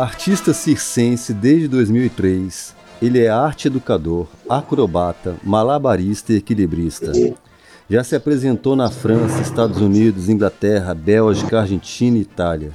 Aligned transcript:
Artista 0.00 0.54
circense 0.54 1.34
desde 1.34 1.68
2003, 1.68 2.74
ele 3.02 3.22
é 3.22 3.28
arte 3.28 3.68
educador, 3.68 4.26
acrobata, 4.48 5.36
malabarista 5.44 6.32
e 6.32 6.36
equilibrista. 6.36 7.12
Já 7.86 8.02
se 8.02 8.16
apresentou 8.16 8.74
na 8.74 8.90
França, 8.90 9.42
Estados 9.42 9.78
Unidos, 9.78 10.30
Inglaterra, 10.30 10.94
Bélgica, 10.94 11.60
Argentina 11.60 12.16
e 12.16 12.22
Itália. 12.22 12.70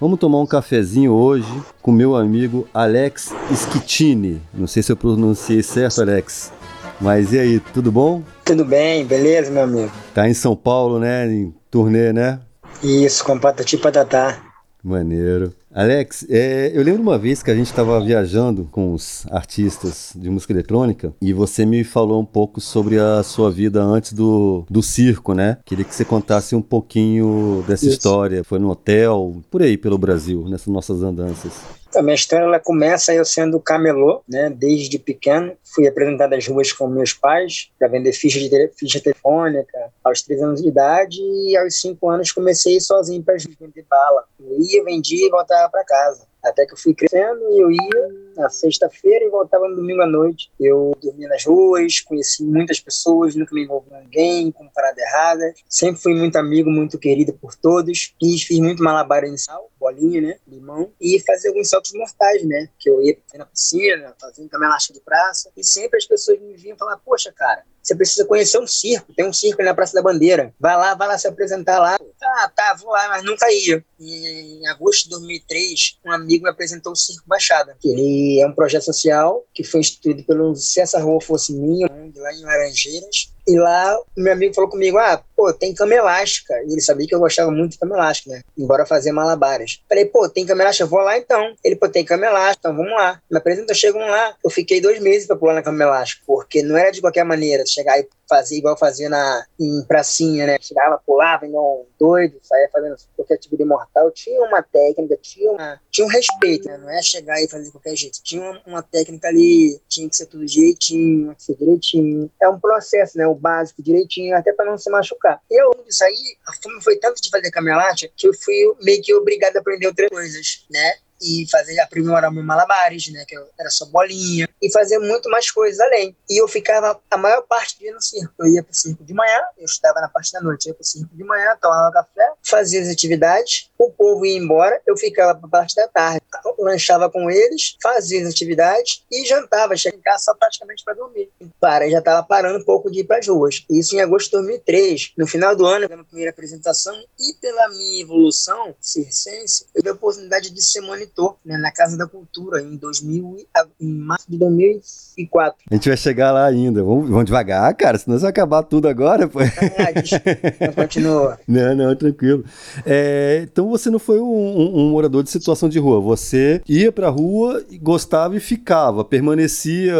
Vamos 0.00 0.18
tomar 0.18 0.40
um 0.40 0.46
cafezinho 0.46 1.12
hoje 1.12 1.52
com 1.82 1.92
meu 1.92 2.16
amigo 2.16 2.66
Alex 2.72 3.34
Schittini. 3.54 4.40
Não 4.54 4.66
sei 4.66 4.82
se 4.82 4.90
eu 4.90 4.96
pronunciei 4.96 5.62
certo, 5.62 6.00
Alex. 6.00 6.50
Mas 6.98 7.34
e 7.34 7.40
aí, 7.40 7.60
tudo 7.60 7.92
bom? 7.92 8.22
Tudo 8.42 8.64
bem, 8.64 9.04
beleza, 9.04 9.50
meu 9.50 9.64
amigo? 9.64 9.92
Tá 10.14 10.26
em 10.26 10.32
São 10.32 10.56
Paulo, 10.56 10.98
né? 10.98 11.30
Em 11.30 11.54
turnê, 11.70 12.10
né? 12.10 12.40
Isso, 12.82 13.22
com 13.22 13.38
Patati 13.38 13.76
Patatá. 13.76 14.40
Maneiro. 14.82 15.52
Alex, 15.74 16.24
é, 16.30 16.70
eu 16.72 16.84
lembro 16.84 17.02
uma 17.02 17.18
vez 17.18 17.42
que 17.42 17.50
a 17.50 17.54
gente 17.54 17.66
estava 17.66 18.00
viajando 18.00 18.68
com 18.70 18.92
os 18.92 19.26
artistas 19.28 20.12
de 20.14 20.30
música 20.30 20.52
eletrônica 20.52 21.12
e 21.20 21.32
você 21.32 21.66
me 21.66 21.82
falou 21.82 22.22
um 22.22 22.24
pouco 22.24 22.60
sobre 22.60 22.96
a 22.96 23.24
sua 23.24 23.50
vida 23.50 23.82
antes 23.82 24.12
do, 24.12 24.64
do 24.70 24.80
circo, 24.84 25.34
né? 25.34 25.58
Queria 25.64 25.84
que 25.84 25.92
você 25.92 26.04
contasse 26.04 26.54
um 26.54 26.62
pouquinho 26.62 27.64
dessa 27.66 27.86
Isso. 27.86 27.96
história. 27.96 28.44
Foi 28.44 28.60
no 28.60 28.70
hotel, 28.70 29.42
por 29.50 29.62
aí 29.62 29.76
pelo 29.76 29.98
Brasil, 29.98 30.48
nessas 30.48 30.68
nossas 30.68 31.02
andanças. 31.02 31.52
A 31.96 32.02
minha 32.02 32.14
história 32.14 32.44
ela 32.44 32.60
começa 32.60 33.14
eu 33.14 33.24
sendo 33.24 33.60
camelô, 33.60 34.22
né? 34.28 34.50
Desde 34.50 34.98
pequeno. 34.98 35.56
Fui 35.62 35.86
apresentado 35.86 36.34
às 36.34 36.46
ruas 36.46 36.72
com 36.72 36.86
meus 36.88 37.12
pais 37.12 37.70
para 37.78 37.88
vender 37.88 38.12
ficha, 38.12 38.38
de 38.38 38.70
ficha 38.76 39.00
telefônica 39.00 39.92
aos 40.02 40.22
três 40.22 40.42
anos 40.42 40.62
de 40.62 40.68
idade 40.68 41.20
e 41.20 41.56
aos 41.56 41.80
cinco 41.80 42.08
anos 42.08 42.32
comecei 42.32 42.80
sozinho 42.80 43.22
para 43.22 43.36
vender 43.60 43.84
bala. 43.88 44.24
Eu 44.40 44.60
ia, 44.60 44.84
vendia 44.84 45.26
e 45.26 45.30
voltava 45.30 45.70
para 45.70 45.84
casa. 45.84 46.26
Até 46.44 46.66
que 46.66 46.74
eu 46.74 46.78
fui 46.78 46.92
crescendo 46.92 47.40
e 47.52 47.58
eu 47.58 47.70
ia 47.70 48.24
na 48.36 48.50
sexta-feira 48.50 49.24
e 49.24 49.30
voltava 49.30 49.66
no 49.66 49.76
domingo 49.76 50.02
à 50.02 50.06
noite. 50.06 50.50
Eu 50.60 50.92
dormia 51.02 51.28
nas 51.28 51.44
ruas, 51.44 52.00
conheci 52.00 52.44
muitas 52.44 52.78
pessoas, 52.78 53.34
nunca 53.34 53.54
me 53.54 53.64
envolvi 53.64 53.88
com 53.88 53.98
ninguém, 53.98 54.52
com 54.52 54.68
parada 54.68 55.00
errada. 55.00 55.54
Sempre 55.68 56.02
fui 56.02 56.14
muito 56.14 56.36
amigo, 56.36 56.70
muito 56.70 56.98
querido 56.98 57.32
por 57.32 57.54
todos. 57.54 58.14
Fiz, 58.20 58.42
fiz 58.42 58.58
muito 58.58 58.82
malabar 58.82 59.24
inicial, 59.24 59.70
bolinha, 59.84 60.20
né, 60.20 60.38
limão, 60.48 60.90
e 60.98 61.20
fazia 61.20 61.50
alguns 61.50 61.68
saltos 61.68 61.92
mortais, 61.92 62.42
né, 62.44 62.70
que 62.78 62.88
eu 62.88 63.02
ia 63.02 63.18
na 63.34 63.44
piscina, 63.44 64.14
fazia 64.18 64.44
um 64.44 64.64
elástica 64.64 64.94
de 64.94 65.04
praça, 65.04 65.52
e 65.54 65.62
sempre 65.62 65.98
as 65.98 66.06
pessoas 66.06 66.40
me 66.40 66.56
vinham 66.56 66.76
falar, 66.78 66.96
poxa, 67.04 67.30
cara, 67.30 67.62
você 67.84 67.94
precisa 67.94 68.24
conhecer 68.24 68.58
um 68.58 68.66
circo. 68.66 69.12
Tem 69.12 69.28
um 69.28 69.32
circo 69.32 69.62
na 69.62 69.74
Praça 69.74 69.92
da 69.92 70.00
Bandeira. 70.00 70.54
Vai 70.58 70.74
lá, 70.74 70.94
vai 70.94 71.06
lá 71.06 71.18
se 71.18 71.28
apresentar 71.28 71.78
lá. 71.78 71.98
Ah, 72.22 72.48
tá, 72.48 72.74
vou 72.80 72.90
lá, 72.90 73.10
mas 73.10 73.22
nunca 73.22 73.46
ia. 73.52 73.84
E 74.00 74.58
em 74.58 74.66
agosto 74.68 75.04
de 75.04 75.10
2003, 75.10 75.98
um 76.06 76.10
amigo 76.10 76.44
me 76.44 76.50
apresentou 76.50 76.92
o 76.92 76.96
Circo 76.96 77.28
Baixada. 77.28 77.76
Ele 77.84 78.40
é 78.40 78.46
um 78.46 78.54
projeto 78.54 78.84
social 78.84 79.44
que 79.52 79.62
foi 79.62 79.80
instituído 79.80 80.24
pelo 80.24 80.56
César 80.56 81.00
Rua 81.00 81.20
Fosse 81.20 81.52
Minha, 81.52 81.86
lá 82.16 82.32
em 82.32 82.42
Laranjeiras. 82.42 83.34
E 83.46 83.58
lá, 83.58 83.98
meu 84.16 84.32
amigo 84.32 84.54
falou 84.54 84.70
comigo: 84.70 84.96
ah, 84.96 85.22
pô, 85.36 85.52
tem 85.52 85.74
cama 85.74 85.94
elástica. 85.94 86.54
E 86.66 86.72
ele 86.72 86.80
sabia 86.80 87.06
que 87.06 87.14
eu 87.14 87.20
gostava 87.20 87.50
muito 87.50 87.72
de 87.72 87.78
cama 87.78 87.96
elástica, 87.96 88.30
né? 88.30 88.42
Embora 88.56 88.86
fazer 88.86 89.12
malabares. 89.12 89.80
Falei, 89.88 90.04
pô, 90.06 90.28
tem 90.28 90.46
cama 90.46 90.62
elástica, 90.62 90.86
vou 90.86 91.00
lá 91.00 91.16
então. 91.18 91.54
Ele, 91.62 91.76
pô, 91.76 91.88
tem 91.88 92.04
cama 92.04 92.26
elástica, 92.26 92.68
então 92.68 92.76
vamos 92.76 92.92
lá. 92.92 93.20
Me 93.30 93.38
apresenta, 93.38 93.74
chegam 93.74 94.00
lá. 94.00 94.34
Eu 94.42 94.50
fiquei 94.50 94.80
dois 94.80 95.00
meses 95.00 95.26
pra 95.26 95.36
pular 95.36 95.54
na 95.54 95.62
cama 95.62 95.82
elástica, 95.82 96.22
porque 96.26 96.62
não 96.62 96.76
era 96.76 96.90
de 96.90 97.00
qualquer 97.00 97.24
maneira 97.24 97.64
chegar 97.66 97.98
e 97.98 98.08
fazer 98.28 98.56
igual 98.56 98.76
fazia 98.76 99.08
na, 99.08 99.44
em 99.60 99.82
pracinha, 99.86 100.46
né? 100.46 100.56
Chegava, 100.60 101.00
pulava, 101.04 101.46
igual 101.46 101.82
um 101.82 101.86
doido, 101.98 102.38
saía 102.42 102.68
fazendo 102.72 102.96
qualquer 103.16 103.36
tipo 103.38 103.56
de 103.56 103.64
mortal. 103.64 104.10
Tinha 104.10 104.40
uma 104.42 104.62
técnica, 104.62 105.16
tinha, 105.20 105.50
uma, 105.50 105.80
tinha 105.90 106.06
um 106.06 106.10
respeito, 106.10 106.66
né? 106.68 106.78
Não 106.78 106.90
é 106.90 107.02
chegar 107.02 107.40
e 107.42 107.48
fazer 107.48 107.64
de 107.64 107.72
qualquer 107.72 107.96
jeito. 107.96 108.22
Tinha 108.22 108.42
uma, 108.42 108.62
uma 108.66 108.82
técnica 108.82 109.28
ali, 109.28 109.80
tinha 109.88 110.08
que 110.08 110.16
ser 110.16 110.26
tudo 110.26 110.46
direitinho, 110.46 111.24
tinha 111.24 111.34
que 111.34 111.42
ser 111.42 111.56
direitinho. 111.56 112.30
É 112.40 112.48
um 112.48 112.58
processo, 112.58 113.18
né? 113.18 113.26
O 113.26 113.34
básico 113.34 113.82
direitinho, 113.82 114.36
até 114.36 114.52
para 114.52 114.70
não 114.70 114.78
se 114.78 114.90
machucar. 114.90 115.23
Eu, 115.50 115.84
disso 115.84 116.04
aí, 116.04 116.36
a 116.46 116.52
fome 116.54 116.82
foi 116.82 116.96
tanto 116.96 117.20
de 117.20 117.30
fazer 117.30 117.50
camelate 117.50 118.12
que 118.16 118.28
eu 118.28 118.34
fui 118.34 118.74
meio 118.82 119.02
que 119.02 119.14
obrigado 119.14 119.56
a 119.56 119.60
aprender 119.60 119.86
outras 119.86 120.08
coisas, 120.08 120.66
né? 120.70 120.94
e 121.24 121.46
fazer 121.50 121.78
aprimorar 121.80 122.30
meus 122.30 122.44
malabares, 122.44 123.10
né, 123.10 123.24
que 123.26 123.34
era 123.58 123.70
só 123.70 123.86
bolinha, 123.86 124.48
e 124.60 124.70
fazer 124.70 124.98
muito 124.98 125.30
mais 125.30 125.50
coisas 125.50 125.80
além. 125.80 126.14
E 126.28 126.40
eu 126.40 126.46
ficava 126.46 127.00
a 127.10 127.16
maior 127.16 127.42
parte 127.42 127.76
do 127.76 127.80
dia 127.80 127.94
no 127.94 128.02
circo. 128.02 128.32
Eu 128.38 128.46
ia 128.46 128.62
para 128.62 128.72
o 128.72 128.74
circo 128.74 129.04
de 129.04 129.14
manhã, 129.14 129.40
eu 129.56 129.64
estudava 129.64 130.00
na 130.00 130.08
parte 130.08 130.32
da 130.32 130.40
noite, 130.40 130.66
ia 130.66 130.74
para 130.74 130.82
o 130.82 130.84
circo 130.84 131.14
de 131.14 131.24
manhã, 131.24 131.56
tomava 131.60 131.92
café, 131.92 132.32
fazia 132.42 132.82
as 132.82 132.88
atividades, 132.88 133.70
o 133.86 133.90
povo 133.90 134.24
ia 134.24 134.38
embora, 134.38 134.80
eu 134.86 134.96
ficava 134.96 135.38
a 135.42 135.48
parte 135.48 135.74
da 135.74 135.88
tarde, 135.88 136.20
lanchava 136.58 137.10
com 137.10 137.30
eles, 137.30 137.76
fazia 137.82 138.22
as 138.22 138.28
atividades 138.28 139.04
e 139.10 139.24
jantava, 139.24 139.76
chegava 139.76 139.98
em 139.98 140.02
casa 140.02 140.24
só 140.24 140.34
praticamente 140.34 140.84
para 140.84 140.94
dormir. 140.94 141.30
Para, 141.60 141.88
já 141.90 141.98
estava 141.98 142.22
parando 142.22 142.58
um 142.58 142.64
pouco 142.64 142.90
de 142.90 143.00
ir 143.00 143.04
para 143.04 143.18
as 143.18 143.28
ruas. 143.28 143.64
Isso 143.70 143.96
em 143.96 144.00
agosto 144.00 144.26
de 144.26 144.32
2003. 144.32 145.12
No 145.16 145.26
final 145.26 145.54
do 145.54 145.66
ano, 145.66 145.88
na 145.88 146.04
primeira 146.04 146.30
apresentação, 146.30 146.94
e 147.18 147.34
pela 147.40 147.68
minha 147.68 148.02
evolução 148.02 148.74
circense, 148.80 149.66
eu 149.74 149.80
tive 149.80 149.90
a 149.90 149.92
oportunidade 149.92 150.50
de 150.50 150.62
ser 150.62 150.80
monitor 150.80 151.36
né, 151.44 151.56
na 151.56 151.70
Casa 151.70 151.96
da 151.96 152.06
Cultura 152.06 152.62
em, 152.62 152.76
2000, 152.76 153.46
em 153.80 153.92
março 153.92 154.30
de 154.30 154.38
2004. 154.38 155.58
A 155.70 155.74
gente 155.74 155.88
vai 155.88 155.96
chegar 155.96 156.32
lá 156.32 156.46
ainda. 156.46 156.82
Vamos, 156.82 157.08
vamos 157.08 157.24
devagar, 157.24 157.74
cara, 157.74 157.98
senão 157.98 158.16
você 158.16 158.22
vai 158.22 158.30
acabar 158.30 158.62
tudo 158.62 158.88
agora. 158.88 159.28
Pô. 159.28 159.40
Ah, 159.40 160.72
continua. 160.74 161.38
Não, 161.46 161.74
não, 161.74 161.96
tranquilo. 161.96 162.44
É, 162.84 163.42
então 163.44 163.68
você 163.78 163.90
não 163.90 163.98
foi 163.98 164.20
um, 164.20 164.24
um, 164.24 164.78
um, 164.78 164.90
morador 164.90 165.22
de 165.22 165.30
situação 165.30 165.68
de 165.68 165.78
rua. 165.78 166.00
Você 166.00 166.62
ia 166.68 166.92
pra 166.92 167.08
rua, 167.08 167.62
gostava 167.82 168.36
e 168.36 168.40
ficava. 168.40 169.04
Permanecia 169.04 169.94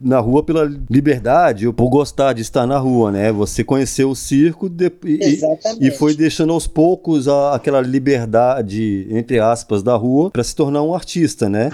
na 0.00 0.18
rua 0.18 0.42
pela 0.42 0.70
liberdade 0.90 1.66
ou 1.66 1.72
por 1.72 1.88
gostar 1.88 2.32
de 2.32 2.42
estar 2.42 2.66
na 2.66 2.78
rua, 2.78 3.12
né? 3.12 3.30
Você 3.30 3.62
conheceu 3.62 4.10
o 4.10 4.16
circo 4.16 4.68
de, 4.68 4.90
e, 5.04 5.40
e, 5.80 5.90
foi 5.92 6.14
deixando 6.14 6.52
aos 6.52 6.66
poucos 6.66 7.28
a, 7.28 7.54
aquela 7.54 7.80
liberdade, 7.80 9.06
entre 9.10 9.38
aspas, 9.38 9.82
da 9.82 9.94
rua 9.94 10.30
para 10.30 10.42
se 10.42 10.54
tornar 10.54 10.82
um 10.82 10.94
artista, 10.94 11.48
né? 11.48 11.70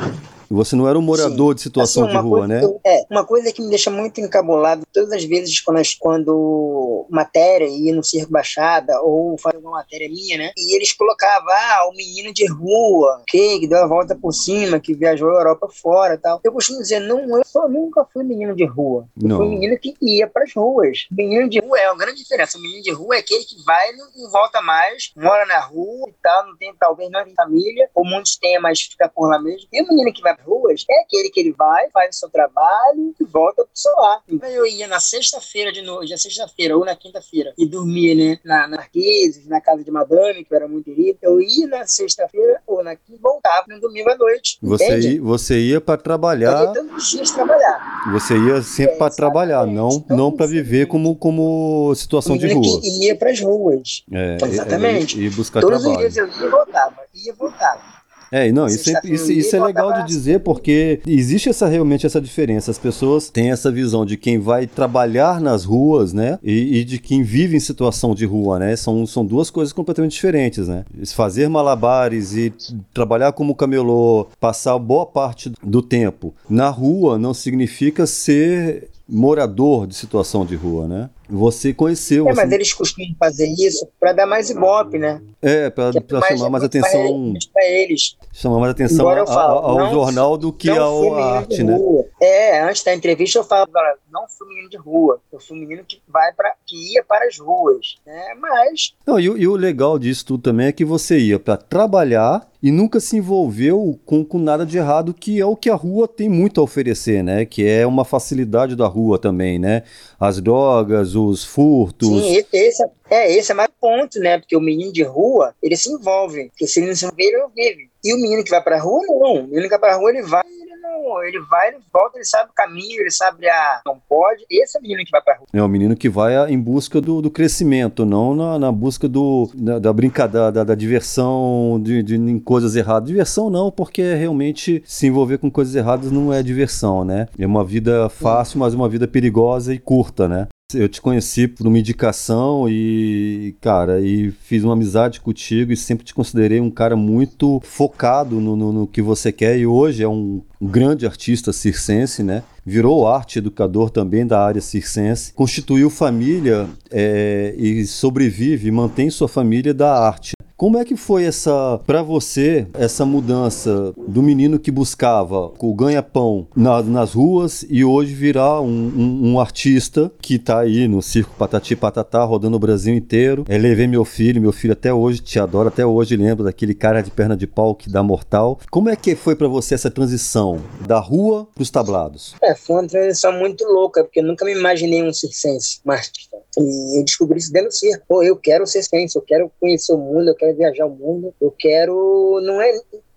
Você 0.51 0.77
não 0.77 0.89
era 0.89 0.99
um 0.99 1.03
morador 1.03 1.53
Sim. 1.53 1.57
de 1.57 1.63
situação 1.63 2.05
assim, 2.05 2.13
de 2.13 2.23
rua, 2.23 2.47
né? 2.47 2.61
é, 2.85 3.05
uma 3.11 3.25
coisa 3.25 3.53
que 3.53 3.63
me 3.63 3.69
deixa 3.69 3.91
muito 3.91 4.21
encabulado 4.21 4.87
todas 4.93 5.13
as 5.13 5.25
vezes 5.25 5.61
quando, 5.61 5.83
quando 5.99 7.07
matéria 7.11 7.67
ia 7.67 7.95
no 7.95 8.03
Circo 8.03 8.33
Baixada 8.33 9.01
ou 9.01 9.37
fazer 9.39 9.59
uma 9.59 9.73
matéria 9.73 10.09
minha, 10.09 10.39
né? 10.39 10.53
E 10.57 10.77
eles 10.77 10.93
colocavam, 10.93 11.49
ah, 11.49 11.89
o 11.91 11.97
menino 11.97 12.33
de 12.33 12.47
rua, 12.47 13.23
que, 13.27 13.61
que 13.61 13.67
deu 13.67 13.79
a 13.79 13.87
volta 13.87 14.15
por 14.15 14.33
cima, 14.33 14.81
que 14.81 14.95
viajou 14.95 15.31
a 15.31 15.39
Europa 15.39 15.69
fora 15.69 16.19
tal. 16.19 16.41
Eu 16.43 16.53
costumo 16.53 16.81
dizer, 16.81 17.01
não, 17.01 17.39
eu 17.39 17.45
só 17.45 17.69
nunca 17.69 18.05
fui 18.13 18.25
menino 18.25 18.55
de 18.55 18.65
rua. 18.65 19.07
Eu 19.21 19.29
não. 19.29 19.37
fui 19.39 19.49
menino 19.49 19.79
que 19.79 19.95
ia 20.01 20.27
para 20.27 20.45
as 20.45 20.55
ruas. 20.55 21.07
Menino 21.11 21.49
de 21.49 21.61
rua 21.61 21.79
é 21.79 21.91
uma 21.91 21.99
grande 21.99 22.19
diferença. 22.19 22.59
O 22.59 22.61
menino 22.61 22.83
de 22.83 22.93
rua 22.93 23.17
é 23.17 23.19
aquele 23.19 23.45
que 23.45 23.63
vai 23.65 23.91
e 23.91 23.97
não 23.97 24.31
volta 24.31 24.61
mais, 24.61 25.13
mora 25.17 25.47
na 25.47 25.61
rua 25.61 26.09
e 26.09 26.15
tal, 26.23 26.47
não 26.47 26.57
tem, 26.57 26.75
talvez 26.79 27.11
não 27.11 27.25
tem 27.25 27.35
família, 27.35 27.89
ou 27.95 28.05
muitos 28.05 28.37
têm, 28.37 28.61
mas 28.61 28.81
fica 28.81 29.09
por 29.09 29.29
lá 29.29 29.39
mesmo. 29.39 29.69
E 29.73 29.83
o 29.83 29.89
menino 29.89 30.13
que 30.13 30.23
vai 30.23 30.36
ruas, 30.45 30.85
é 30.89 31.03
aquele 31.03 31.31
que 31.31 31.41
ele 31.41 31.53
vai, 31.53 31.91
faz 31.91 32.17
o 32.17 32.19
seu 32.19 32.31
trabalho 32.31 33.15
e 33.21 33.25
volta 33.25 33.63
pro 33.63 33.71
seu 33.75 33.95
lar. 33.97 34.23
Então 34.29 34.49
eu 34.49 34.67
ia 34.67 34.87
na 34.87 35.01
sexta-feira 35.01 35.73
de 35.73 35.83
noite, 35.83 36.11
na 36.11 36.17
sexta-feira 36.17 36.77
ou 36.77 36.85
na 36.85 36.97
quinta-feira, 36.97 37.53
e 37.57 37.67
dormia, 37.67 38.15
né, 38.15 38.39
na, 38.45 38.69
na 38.69 38.77
Marqueses, 38.87 39.47
na 39.47 39.61
casa 39.61 39.83
de 39.83 39.91
madame, 39.91 40.45
que 40.45 40.55
era 40.55 40.69
muito 40.69 40.85
querida. 40.85 41.19
Eu 41.23 41.41
ia 41.41 41.67
na 41.67 41.87
sexta-feira 41.87 42.61
ou 42.67 42.83
na 42.83 42.95
quinta 42.95 43.17
e 43.17 43.19
voltava 43.19 43.65
no 43.69 43.81
domingo 43.81 44.11
à 44.11 44.17
noite. 44.17 44.59
Você 44.63 44.99
ia, 44.99 45.23
você 45.23 45.59
ia 45.59 45.81
para 45.81 45.97
trabalhar. 45.97 46.63
Eu 46.63 46.67
ia 46.67 46.73
todos 46.75 47.05
os 47.05 47.11
dias 47.11 47.31
trabalhar. 47.31 48.11
Você 48.13 48.37
ia 48.37 48.63
sempre 48.63 48.95
é, 48.95 48.99
para 48.99 49.15
trabalhar, 49.15 49.67
não, 49.67 50.05
não 50.09 50.31
para 50.31 50.47
viver 50.47 50.87
como, 50.87 51.17
como 51.17 51.95
situação 51.95 52.37
de 52.37 52.53
rua. 52.53 52.81
E 52.83 53.07
ia 53.07 53.17
para 53.17 53.31
as 53.31 53.41
ruas. 53.41 54.05
É, 54.13 54.37
exatamente. 54.43 55.19
E, 55.19 55.27
e 55.27 55.31
buscar 55.31 55.61
todos 55.61 55.83
trabalho. 55.83 56.07
os 56.07 56.15
dias 56.15 56.17
eu 56.17 56.41
ia 56.41 56.47
e 56.47 56.51
voltava, 56.51 56.97
ia 57.15 57.33
e 57.33 57.35
voltava. 57.35 57.97
É, 58.31 58.51
não, 58.51 58.67
isso, 58.67 58.91
é, 58.91 59.01
isso, 59.05 59.33
isso 59.33 59.57
é 59.57 59.63
legal 59.63 59.93
de 59.93 60.07
dizer 60.07 60.41
porque 60.41 61.01
existe 61.07 61.49
essa 61.49 61.67
realmente 61.67 62.07
essa 62.07 62.21
diferença. 62.21 62.71
As 62.71 62.79
pessoas 62.79 63.31
têm 63.31 63.51
essa 63.51 63.71
visão 63.71 64.05
de 64.05 64.17
quem 64.17 64.39
vai 64.39 64.67
trabalhar 64.67 65.41
nas 65.41 65.65
ruas, 65.65 66.13
né? 66.13 66.39
E, 66.43 66.79
e, 66.79 66.85
de 66.85 66.99
quem 66.99 67.23
vive 67.23 67.57
em 67.57 67.61
situação 67.61 68.15
de 68.15 68.25
rua, 68.25 68.59
né? 68.59 68.75
São, 68.77 69.07
são 69.07 69.25
duas 69.25 69.51
coisas 69.51 69.73
completamente 69.73 70.13
diferentes, 70.13 70.69
né? 70.69 70.85
Fazer 71.15 71.49
malabares 71.49 72.35
e 72.35 72.53
trabalhar 72.93 73.33
como 73.33 73.55
camelô, 73.55 74.29
passar 74.41 74.79
boa 74.79 75.07
parte 75.07 75.53
do 75.63 75.83
tempo 75.83 76.35
na 76.49 76.69
rua 76.69 77.19
não 77.19 77.33
significa 77.33 78.07
ser 78.07 78.89
morador 79.09 79.87
de 79.87 79.95
situação 79.95 80.45
de 80.45 80.57
rua, 80.57 80.89
né? 80.89 81.11
Você 81.29 81.73
conheceu. 81.73 82.29
É, 82.29 82.35
mas 82.35 82.51
eles 82.53 82.73
costumam 82.73 83.15
fazer 83.19 83.49
isso 83.49 83.89
para 83.99 84.13
dar 84.13 84.27
mais 84.27 84.51
ibope, 84.51 84.99
né? 84.99 85.21
É, 85.43 85.71
para 85.71 85.91
é 85.91 86.37
chamar 86.37 86.51
mais 86.51 86.65
atenção. 86.65 87.35
Para 87.53 87.65
eles. 87.67 88.17
Chamar 88.33 88.59
mais 88.61 88.73
atenção 88.73 89.09
a, 89.09 89.27
falo, 89.27 89.59
ao 89.59 89.91
jornal 89.91 90.37
do 90.37 90.53
que 90.53 90.71
ao 90.71 91.15
arte, 91.15 91.63
né? 91.63 91.79
É, 92.21 92.63
antes 92.63 92.83
da 92.83 92.95
entrevista 92.95 93.39
eu 93.39 93.45
falo, 93.45 93.69
não 94.11 94.27
fui 94.29 94.49
menino 94.49 94.71
de 94.71 94.77
rua, 94.77 95.21
eu 95.33 95.41
fui 95.41 95.59
menino 95.59 95.85
que 95.87 96.01
vai 96.09 96.33
para 96.33 96.55
que 96.65 96.95
ia 96.95 97.05
para 97.05 97.27
as 97.27 97.39
ruas, 97.39 97.97
né? 98.07 98.35
Mas. 98.41 98.95
Não, 99.07 99.19
e, 99.19 99.25
e 99.25 99.49
o 99.49 99.57
legal 99.57 99.99
disso 99.99 100.25
tudo 100.25 100.43
também 100.43 100.69
é 100.69 100.73
que 100.73 100.85
você 100.85 101.19
ia 101.19 101.39
para 101.39 101.57
trabalhar 101.57 102.49
e 102.63 102.71
nunca 102.71 103.01
se 103.01 103.17
envolveu 103.17 103.99
com, 104.05 104.25
com 104.25 104.39
nada 104.39 104.65
de 104.65 104.79
errado, 104.79 105.15
que 105.15 105.41
é 105.41 105.47
o 105.47 105.57
que 105.57 105.71
a 105.71 105.75
rua 105.75 106.09
tem 106.09 106.29
muito 106.29 106.61
a 106.61 106.65
oferecer, 106.65 107.23
né? 107.23 107.45
Que 107.45 107.67
é 107.67 107.87
uma 107.87 108.05
facilidade 108.05 108.75
da 108.75 108.87
rua 108.87 109.19
também, 109.19 109.59
né? 109.59 109.83
As 110.19 110.41
drogas, 110.41 111.15
os 111.17 111.45
furtos. 111.45 112.09
Sim, 112.09 112.45
esse 112.53 112.83
é, 112.83 112.89
é, 113.11 113.33
esse 113.33 113.53
é 113.53 113.55
mais 113.55 113.71
ponto, 113.81 114.19
né? 114.21 114.39
Porque 114.39 114.57
o 114.57 114.61
menino 114.61 114.93
de 114.93 115.03
rua, 115.03 115.55
ele 115.63 115.77
se 115.77 115.91
envolve. 115.91 116.49
Porque 116.51 116.67
se 116.67 116.81
ele 116.81 116.89
não 116.89 116.95
se 116.95 117.05
envolve, 117.05 117.25
ele 117.25 117.39
não 117.39 117.49
vive. 117.49 117.91
E 118.05 118.15
o 118.15 118.17
menino 118.17 118.45
que 118.45 118.51
vai 118.51 118.63
pra 118.63 118.81
rua, 118.81 119.03
não. 119.07 119.35
O 119.35 119.47
menino 119.49 119.63
que 119.63 119.71
vai 119.71 119.79
pra 119.79 119.97
rua, 119.97 120.11
ele 120.11 120.23
vai 120.23 120.45
não, 120.87 121.23
ele 121.25 121.41
vai, 121.51 121.69
ele 121.69 121.79
volta, 121.93 122.17
ele 122.17 122.25
sabe 122.25 122.51
o 122.51 122.55
caminho, 122.55 123.01
ele 123.01 123.11
sabe 123.11 123.49
a. 123.49 123.81
Não 123.85 124.01
pode. 124.09 124.45
Esse 124.51 124.77
é 124.77 124.81
o 124.81 124.83
menino 124.83 125.05
que 125.05 125.11
vai 125.11 125.21
pra 125.21 125.37
rua. 125.37 125.47
É 125.53 125.63
o 125.63 125.69
menino 125.69 125.97
que 125.97 126.09
vai 126.09 126.51
em 126.51 126.59
busca 126.59 127.01
do, 127.01 127.21
do 127.21 127.31
crescimento, 127.31 128.05
não 128.05 128.35
na, 128.35 128.59
na 128.59 128.73
busca 128.73 129.09
do, 129.09 129.51
da, 129.55 129.79
da 129.79 129.93
brincadeira, 129.93 130.53
da, 130.53 130.65
da, 130.65 130.75
diversão, 130.75 131.81
de, 131.83 132.03
de 132.03 132.17
em 132.17 132.39
coisas 132.39 132.77
erradas. 132.77 133.09
Diversão 133.09 133.51
não, 133.51 133.71
porque 133.71 134.15
realmente 134.15 134.83
se 134.87 135.07
envolver 135.07 135.39
com 135.39 135.51
coisas 135.51 135.75
erradas 135.75 136.11
não 136.11 136.33
é 136.33 136.43
diversão, 136.43 137.05
né? 137.05 137.29
É 137.39 137.47
uma 137.47 137.65
vida 137.65 138.09
fácil, 138.09 138.59
mas 138.59 138.75
uma 138.75 138.89
vida 138.89 139.09
perigosa 139.09 139.75
e 139.75 139.79
curta, 139.79 140.29
né? 140.29 140.49
Eu 140.75 140.89
te 140.89 141.01
conheci 141.01 141.47
por 141.47 141.65
uma 141.65 141.79
indicação 141.79 142.69
e, 142.69 143.55
cara, 143.61 144.01
e 144.01 144.33
fiz 144.33 144.65
uma 144.65 144.73
amizade 144.73 145.21
contigo 145.21 145.73
e 145.73 145.77
sempre 145.77 146.05
te 146.05 146.13
considerei 146.13 146.61
um 146.61 146.73
cara 146.73 146.97
muito 146.97 147.61
focado 147.63 148.41
no, 148.41 148.57
no, 148.57 148.73
no 148.73 148.87
que 148.87 149.01
você 149.01 149.31
quer 149.31 149.57
e 149.57 149.65
hoje 149.65 150.03
é 150.03 150.09
um, 150.09 150.43
um 150.61 150.67
grande 150.67 151.07
artista 151.07 151.53
circense, 151.53 152.25
né? 152.25 152.43
Virou 152.67 153.07
arte 153.07 153.39
educador 153.39 153.91
também 153.91 154.27
da 154.27 154.45
área 154.45 154.61
circense, 154.61 155.33
constituiu 155.33 155.89
família 155.89 156.69
é, 156.91 157.55
e 157.57 157.87
sobrevive, 157.87 158.73
mantém 158.73 159.09
sua 159.09 159.29
família 159.29 159.73
da 159.73 159.97
arte. 159.97 160.33
Como 160.57 160.79
é 160.79 160.87
que 160.87 160.97
foi 160.97 161.25
essa, 161.25 161.79
para 161.87 162.03
você, 162.03 162.67
essa 162.73 163.05
mudança 163.05 163.93
do 164.09 164.23
menino 164.23 164.59
que 164.59 164.71
buscava 164.71 165.53
o 165.59 165.75
ganha-pão 165.75 166.49
na, 166.57 166.83
nas 166.83 167.13
ruas 167.13 167.63
e 167.69 167.85
hoje 167.85 168.15
virar 168.15 168.63
um, 168.63 168.91
um, 168.97 169.33
um, 169.33 169.39
artista 169.39 170.11
que 170.19 170.39
tá 170.39 170.61
aí 170.61 170.89
no 170.89 171.03
circo 171.03 171.35
Patati 171.37 171.77
Patatá, 171.77 172.25
rodando 172.25 172.57
o 172.57 172.59
Brasil 172.59 172.95
inteiro? 172.95 173.45
É, 173.51 173.59
levei 173.59 173.87
meu 173.87 174.03
filho, 174.03 174.41
meu 174.41 174.51
filho 174.51 174.73
até 174.73 174.91
hoje 174.95 175.21
te 175.21 175.39
adora, 175.39 175.69
até 175.69 175.85
hoje 175.85 176.17
lembra 176.17 176.45
daquele 176.45 176.73
cara 176.73 177.03
de 177.03 177.11
perna 177.11 177.37
de 177.37 177.47
pau 177.47 177.75
que 177.75 177.91
dá 177.91 178.03
mortal. 178.03 178.59
Como 178.71 178.89
é 178.89 178.97
que 178.97 179.15
foi 179.15 179.37
para 179.37 179.49
você 179.49 179.75
essa 179.75 179.91
transição 179.91 180.59
da 180.87 180.99
rua 180.99 181.47
pros 181.55 181.69
tablados? 181.69 182.35
É, 182.43 182.55
foi 182.57 182.77
uma 182.77 182.89
transição 182.89 183.33
muito 183.33 183.65
louca, 183.65 184.03
porque 184.03 184.21
eu 184.21 184.25
nunca 184.25 184.45
me 184.45 184.53
imaginei 184.53 185.03
um 185.03 185.13
circense, 185.13 185.81
um. 185.85 186.29
E 186.59 186.99
eu 186.99 187.05
descobri 187.05 187.39
isso 187.39 187.53
dentro 187.53 187.69
do 187.69 187.75
circo. 187.75 188.05
Pô, 188.09 188.23
eu 188.23 188.37
quero 188.37 188.67
ser 188.67 188.83
circense, 188.83 189.17
eu 189.17 189.23
quero 189.23 189.51
conhecer 189.61 189.93
o 189.93 189.99
mundo, 189.99 190.29
eu 190.29 190.35
quero 190.35 190.57
viajar 190.57 190.87
o 190.87 190.91
mundo, 190.91 191.35
eu 191.41 191.51
quero. 191.51 192.41
Não 192.43 192.61
é, 192.61 192.73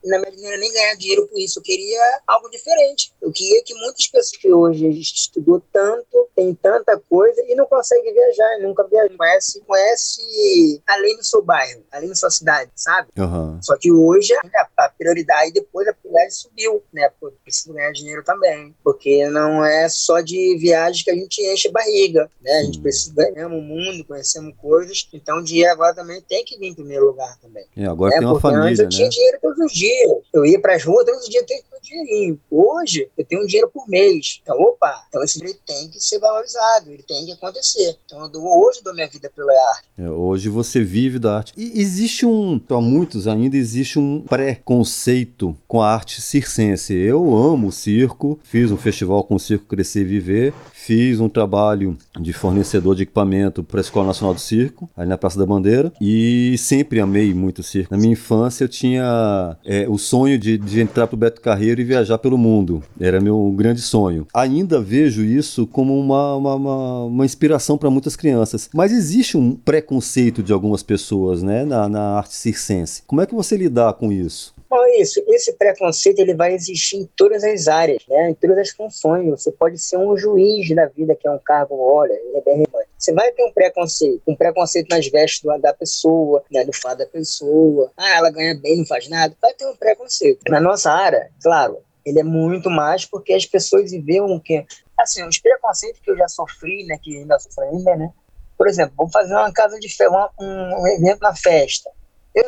na 0.09 0.19
minha 0.19 0.31
não 0.31 0.47
era 0.47 0.57
nem 0.57 0.71
ganhar 0.71 0.95
dinheiro 0.95 1.27
com 1.27 1.37
isso, 1.37 1.59
eu 1.59 1.63
queria 1.63 2.21
algo 2.27 2.49
diferente. 2.49 3.13
Eu 3.21 3.31
queria 3.31 3.63
que 3.63 3.73
muitas 3.75 4.07
pessoas 4.07 4.37
que 4.37 4.51
hoje 4.51 4.87
a 4.87 4.91
gente 4.91 5.13
estudou 5.13 5.61
tanto, 5.71 6.29
tem 6.35 6.53
tanta 6.55 6.99
coisa 7.09 7.41
e 7.47 7.55
não 7.55 7.65
consegue 7.65 8.11
viajar, 8.11 8.59
nunca 8.61 8.87
viaja, 8.87 9.09
conhece, 9.17 9.61
conhece 9.61 10.81
além 10.87 11.17
do 11.17 11.23
seu 11.23 11.43
bairro, 11.43 11.83
além 11.91 12.09
da 12.09 12.15
sua 12.15 12.29
cidade, 12.29 12.71
sabe? 12.75 13.09
Uhum. 13.17 13.59
Só 13.61 13.77
que 13.77 13.91
hoje 13.91 14.33
a, 14.33 14.67
a 14.77 14.89
prioridade, 14.89 15.51
depois 15.51 15.87
a 15.87 15.93
prioridade 15.93 16.35
subiu, 16.35 16.83
né? 16.93 17.11
Porque 17.19 17.37
preciso 17.43 17.73
ganhar 17.73 17.91
dinheiro 17.91 18.23
também, 18.23 18.75
porque 18.83 19.27
não 19.27 19.63
é 19.63 19.87
só 19.89 20.21
de 20.21 20.57
viagem 20.57 21.03
que 21.03 21.11
a 21.11 21.15
gente 21.15 21.41
enche 21.41 21.69
barriga, 21.69 22.29
né? 22.41 22.51
A 22.51 22.63
gente 22.63 22.79
precisa 22.79 23.13
ganhar 23.15 23.47
o 23.47 23.61
mundo, 23.61 24.05
conhecemos 24.05 24.55
coisas, 24.57 25.07
então 25.13 25.39
o 25.39 25.43
dinheiro 25.43 25.71
agora 25.71 25.93
também 25.93 26.21
tem 26.21 26.43
que 26.45 26.57
vir 26.57 26.67
em 26.67 26.75
primeiro 26.75 27.07
lugar 27.07 27.37
também. 27.39 27.65
É, 27.75 27.85
agora 27.85 28.11
né? 28.11 28.19
tem 28.19 28.27
uma 28.27 28.39
família, 28.39 28.65
antes 28.65 28.79
eu 28.79 28.85
né? 28.85 28.91
tinha 28.91 29.09
dinheiro 29.09 29.39
todos 29.41 29.59
os 29.59 29.71
dias 29.73 29.98
Eu 30.33 30.45
ia 30.45 30.59
para 30.59 30.75
as 30.75 30.83
ruas 30.83 31.05
todos 31.05 31.23
os 31.23 31.29
dias, 31.29 31.45
tenho 31.45 31.61
um 31.61 31.81
dinheirinho. 31.81 32.39
Hoje, 32.49 33.09
eu 33.17 33.25
tenho 33.25 33.43
um 33.43 33.45
dinheiro 33.45 33.69
por 33.73 33.87
mês. 33.87 34.39
Então, 34.41 34.59
opa, 34.59 35.05
então 35.07 35.23
esse 35.23 35.39
dinheiro 35.39 35.59
tem 35.65 35.89
que 35.89 35.99
ser 35.99 36.19
valorizado, 36.19 36.91
ele 36.91 37.03
tem 37.03 37.25
que 37.25 37.31
acontecer. 37.31 37.97
Então, 38.05 38.21
eu 38.21 38.29
dou, 38.29 38.43
hoje 38.43 38.79
eu 38.79 38.83
dou 38.83 38.93
minha 38.93 39.07
vida 39.07 39.31
pela 39.35 39.51
arte. 39.51 39.87
É, 39.97 40.09
hoje 40.09 40.49
você 40.49 40.83
vive 40.83 41.19
da 41.19 41.37
arte. 41.37 41.53
E 41.57 41.79
existe 41.79 42.25
um, 42.25 42.59
para 42.59 42.79
muitos 42.79 43.27
ainda, 43.27 43.57
existe 43.57 43.97
um 43.99 44.21
preconceito 44.21 45.57
com 45.67 45.81
a 45.81 45.93
arte 45.93 46.21
circense. 46.21 46.93
Eu 46.93 47.35
amo 47.35 47.67
o 47.67 47.71
circo, 47.71 48.39
fiz 48.43 48.71
um 48.71 48.77
festival 48.77 49.23
com 49.23 49.35
o 49.35 49.39
Circo 49.39 49.65
Crescer 49.65 50.01
e 50.01 50.05
Viver, 50.05 50.53
fiz 50.89 51.19
um 51.19 51.29
trabalho 51.29 51.95
de 52.19 52.33
fornecedor 52.33 52.95
de 52.95 53.03
equipamento 53.03 53.63
para 53.63 53.79
a 53.79 53.81
Escola 53.81 54.07
Nacional 54.07 54.33
do 54.33 54.39
Circo, 54.39 54.89
ali 54.97 55.07
na 55.07 55.19
Praça 55.19 55.37
da 55.37 55.45
Bandeira, 55.45 55.93
e 56.01 56.55
sempre 56.57 56.99
amei 56.99 57.31
muito 57.31 57.59
o 57.59 57.63
circo. 57.63 57.93
Na 57.93 58.01
minha 58.01 58.13
infância 58.13 58.63
eu 58.63 58.67
tinha 58.67 59.55
é, 59.63 59.87
o 59.87 59.99
sonho 59.99 60.39
de, 60.39 60.57
de 60.57 60.81
entrar 60.81 61.05
para 61.05 61.13
o 61.13 61.19
Beto 61.19 61.41
Carreiro 61.41 61.79
e 61.79 61.83
viajar 61.83 62.17
pelo 62.17 62.39
mundo. 62.39 62.81
Era 62.99 63.21
meu 63.21 63.53
grande 63.55 63.81
sonho. 63.81 64.25
Ainda 64.33 64.81
vejo 64.81 65.23
isso 65.23 65.67
como 65.67 65.95
uma, 65.95 66.35
uma, 66.35 66.55
uma, 66.55 67.03
uma 67.03 67.25
inspiração 67.25 67.77
para 67.77 67.91
muitas 67.91 68.15
crianças. 68.15 68.67
Mas 68.73 68.91
existe 68.91 69.37
um 69.37 69.53
preconceito 69.53 70.41
de 70.41 70.51
algumas 70.51 70.81
pessoas 70.81 71.43
né, 71.43 71.65
na, 71.65 71.87
na 71.87 72.01
arte 72.17 72.33
circense. 72.33 73.03
Como 73.05 73.21
é 73.21 73.27
que 73.27 73.35
você 73.35 73.55
lidar 73.55 73.93
com 73.93 74.11
isso? 74.11 74.55
Bom, 74.69 74.85
isso, 74.99 75.19
esse 75.27 75.53
preconceito 75.53 76.19
ele 76.19 76.35
vai 76.35 76.53
existir 76.53 76.97
em 76.97 77.05
todas 77.15 77.43
as 77.43 77.67
áreas, 77.67 78.03
né? 78.07 78.29
em 78.29 78.35
todas 78.35 78.55
as 78.59 78.69
funções. 78.69 79.27
Você 79.31 79.51
pode 79.51 79.79
ser 79.79 79.97
um 79.97 80.15
juiz 80.15 80.69
da 80.75 80.85
vida, 80.85 81.15
que 81.15 81.27
é 81.27 81.31
um 81.31 81.39
cargo, 81.39 81.75
olha, 81.75 82.13
ele 82.13 82.37
é 82.37 82.41
bem 82.41 82.53
relevante. 82.53 82.87
Você 82.95 83.11
vai 83.11 83.31
ter 83.31 83.43
um 83.43 83.51
preconceito, 83.51 84.21
um 84.27 84.35
preconceito 84.35 84.87
nas 84.89 85.07
vestes 85.07 85.41
da 85.59 85.73
pessoa, 85.73 86.43
né, 86.51 86.63
do 86.63 86.71
fato 86.71 86.99
da 86.99 87.07
pessoa. 87.07 87.91
Ah, 87.97 88.17
ela 88.17 88.29
ganha 88.29 88.53
bem, 88.53 88.77
não 88.77 88.85
faz 88.85 89.09
nada. 89.09 89.35
Vai 89.41 89.55
ter 89.55 89.65
um 89.65 89.75
preconceito. 89.75 90.41
Na 90.47 90.59
nossa 90.59 90.91
área, 90.91 91.31
claro, 91.41 91.79
ele 92.05 92.19
é 92.19 92.23
muito 92.23 92.69
mais 92.69 93.05
porque 93.05 93.33
as 93.33 93.47
pessoas 93.47 93.89
veem 93.89 94.21
o 94.21 94.39
que. 94.39 94.63
Assim, 94.99 95.23
os 95.27 95.39
preconceitos 95.39 95.99
que 95.99 96.11
eu 96.11 96.17
já 96.17 96.27
sofri, 96.27 96.85
né, 96.85 96.99
que 97.01 97.17
ainda 97.17 97.39
sofro 97.39 97.63
ainda, 97.63 97.95
né? 97.95 98.11
Por 98.55 98.67
exemplo, 98.67 98.93
vamos 98.95 99.13
fazer 99.13 99.33
uma 99.33 99.51
casa 99.51 99.79
de 99.79 99.89
festa, 99.89 100.29
um, 100.39 100.81
um 100.81 100.87
evento 100.87 101.21
na 101.21 101.33
festa 101.33 101.89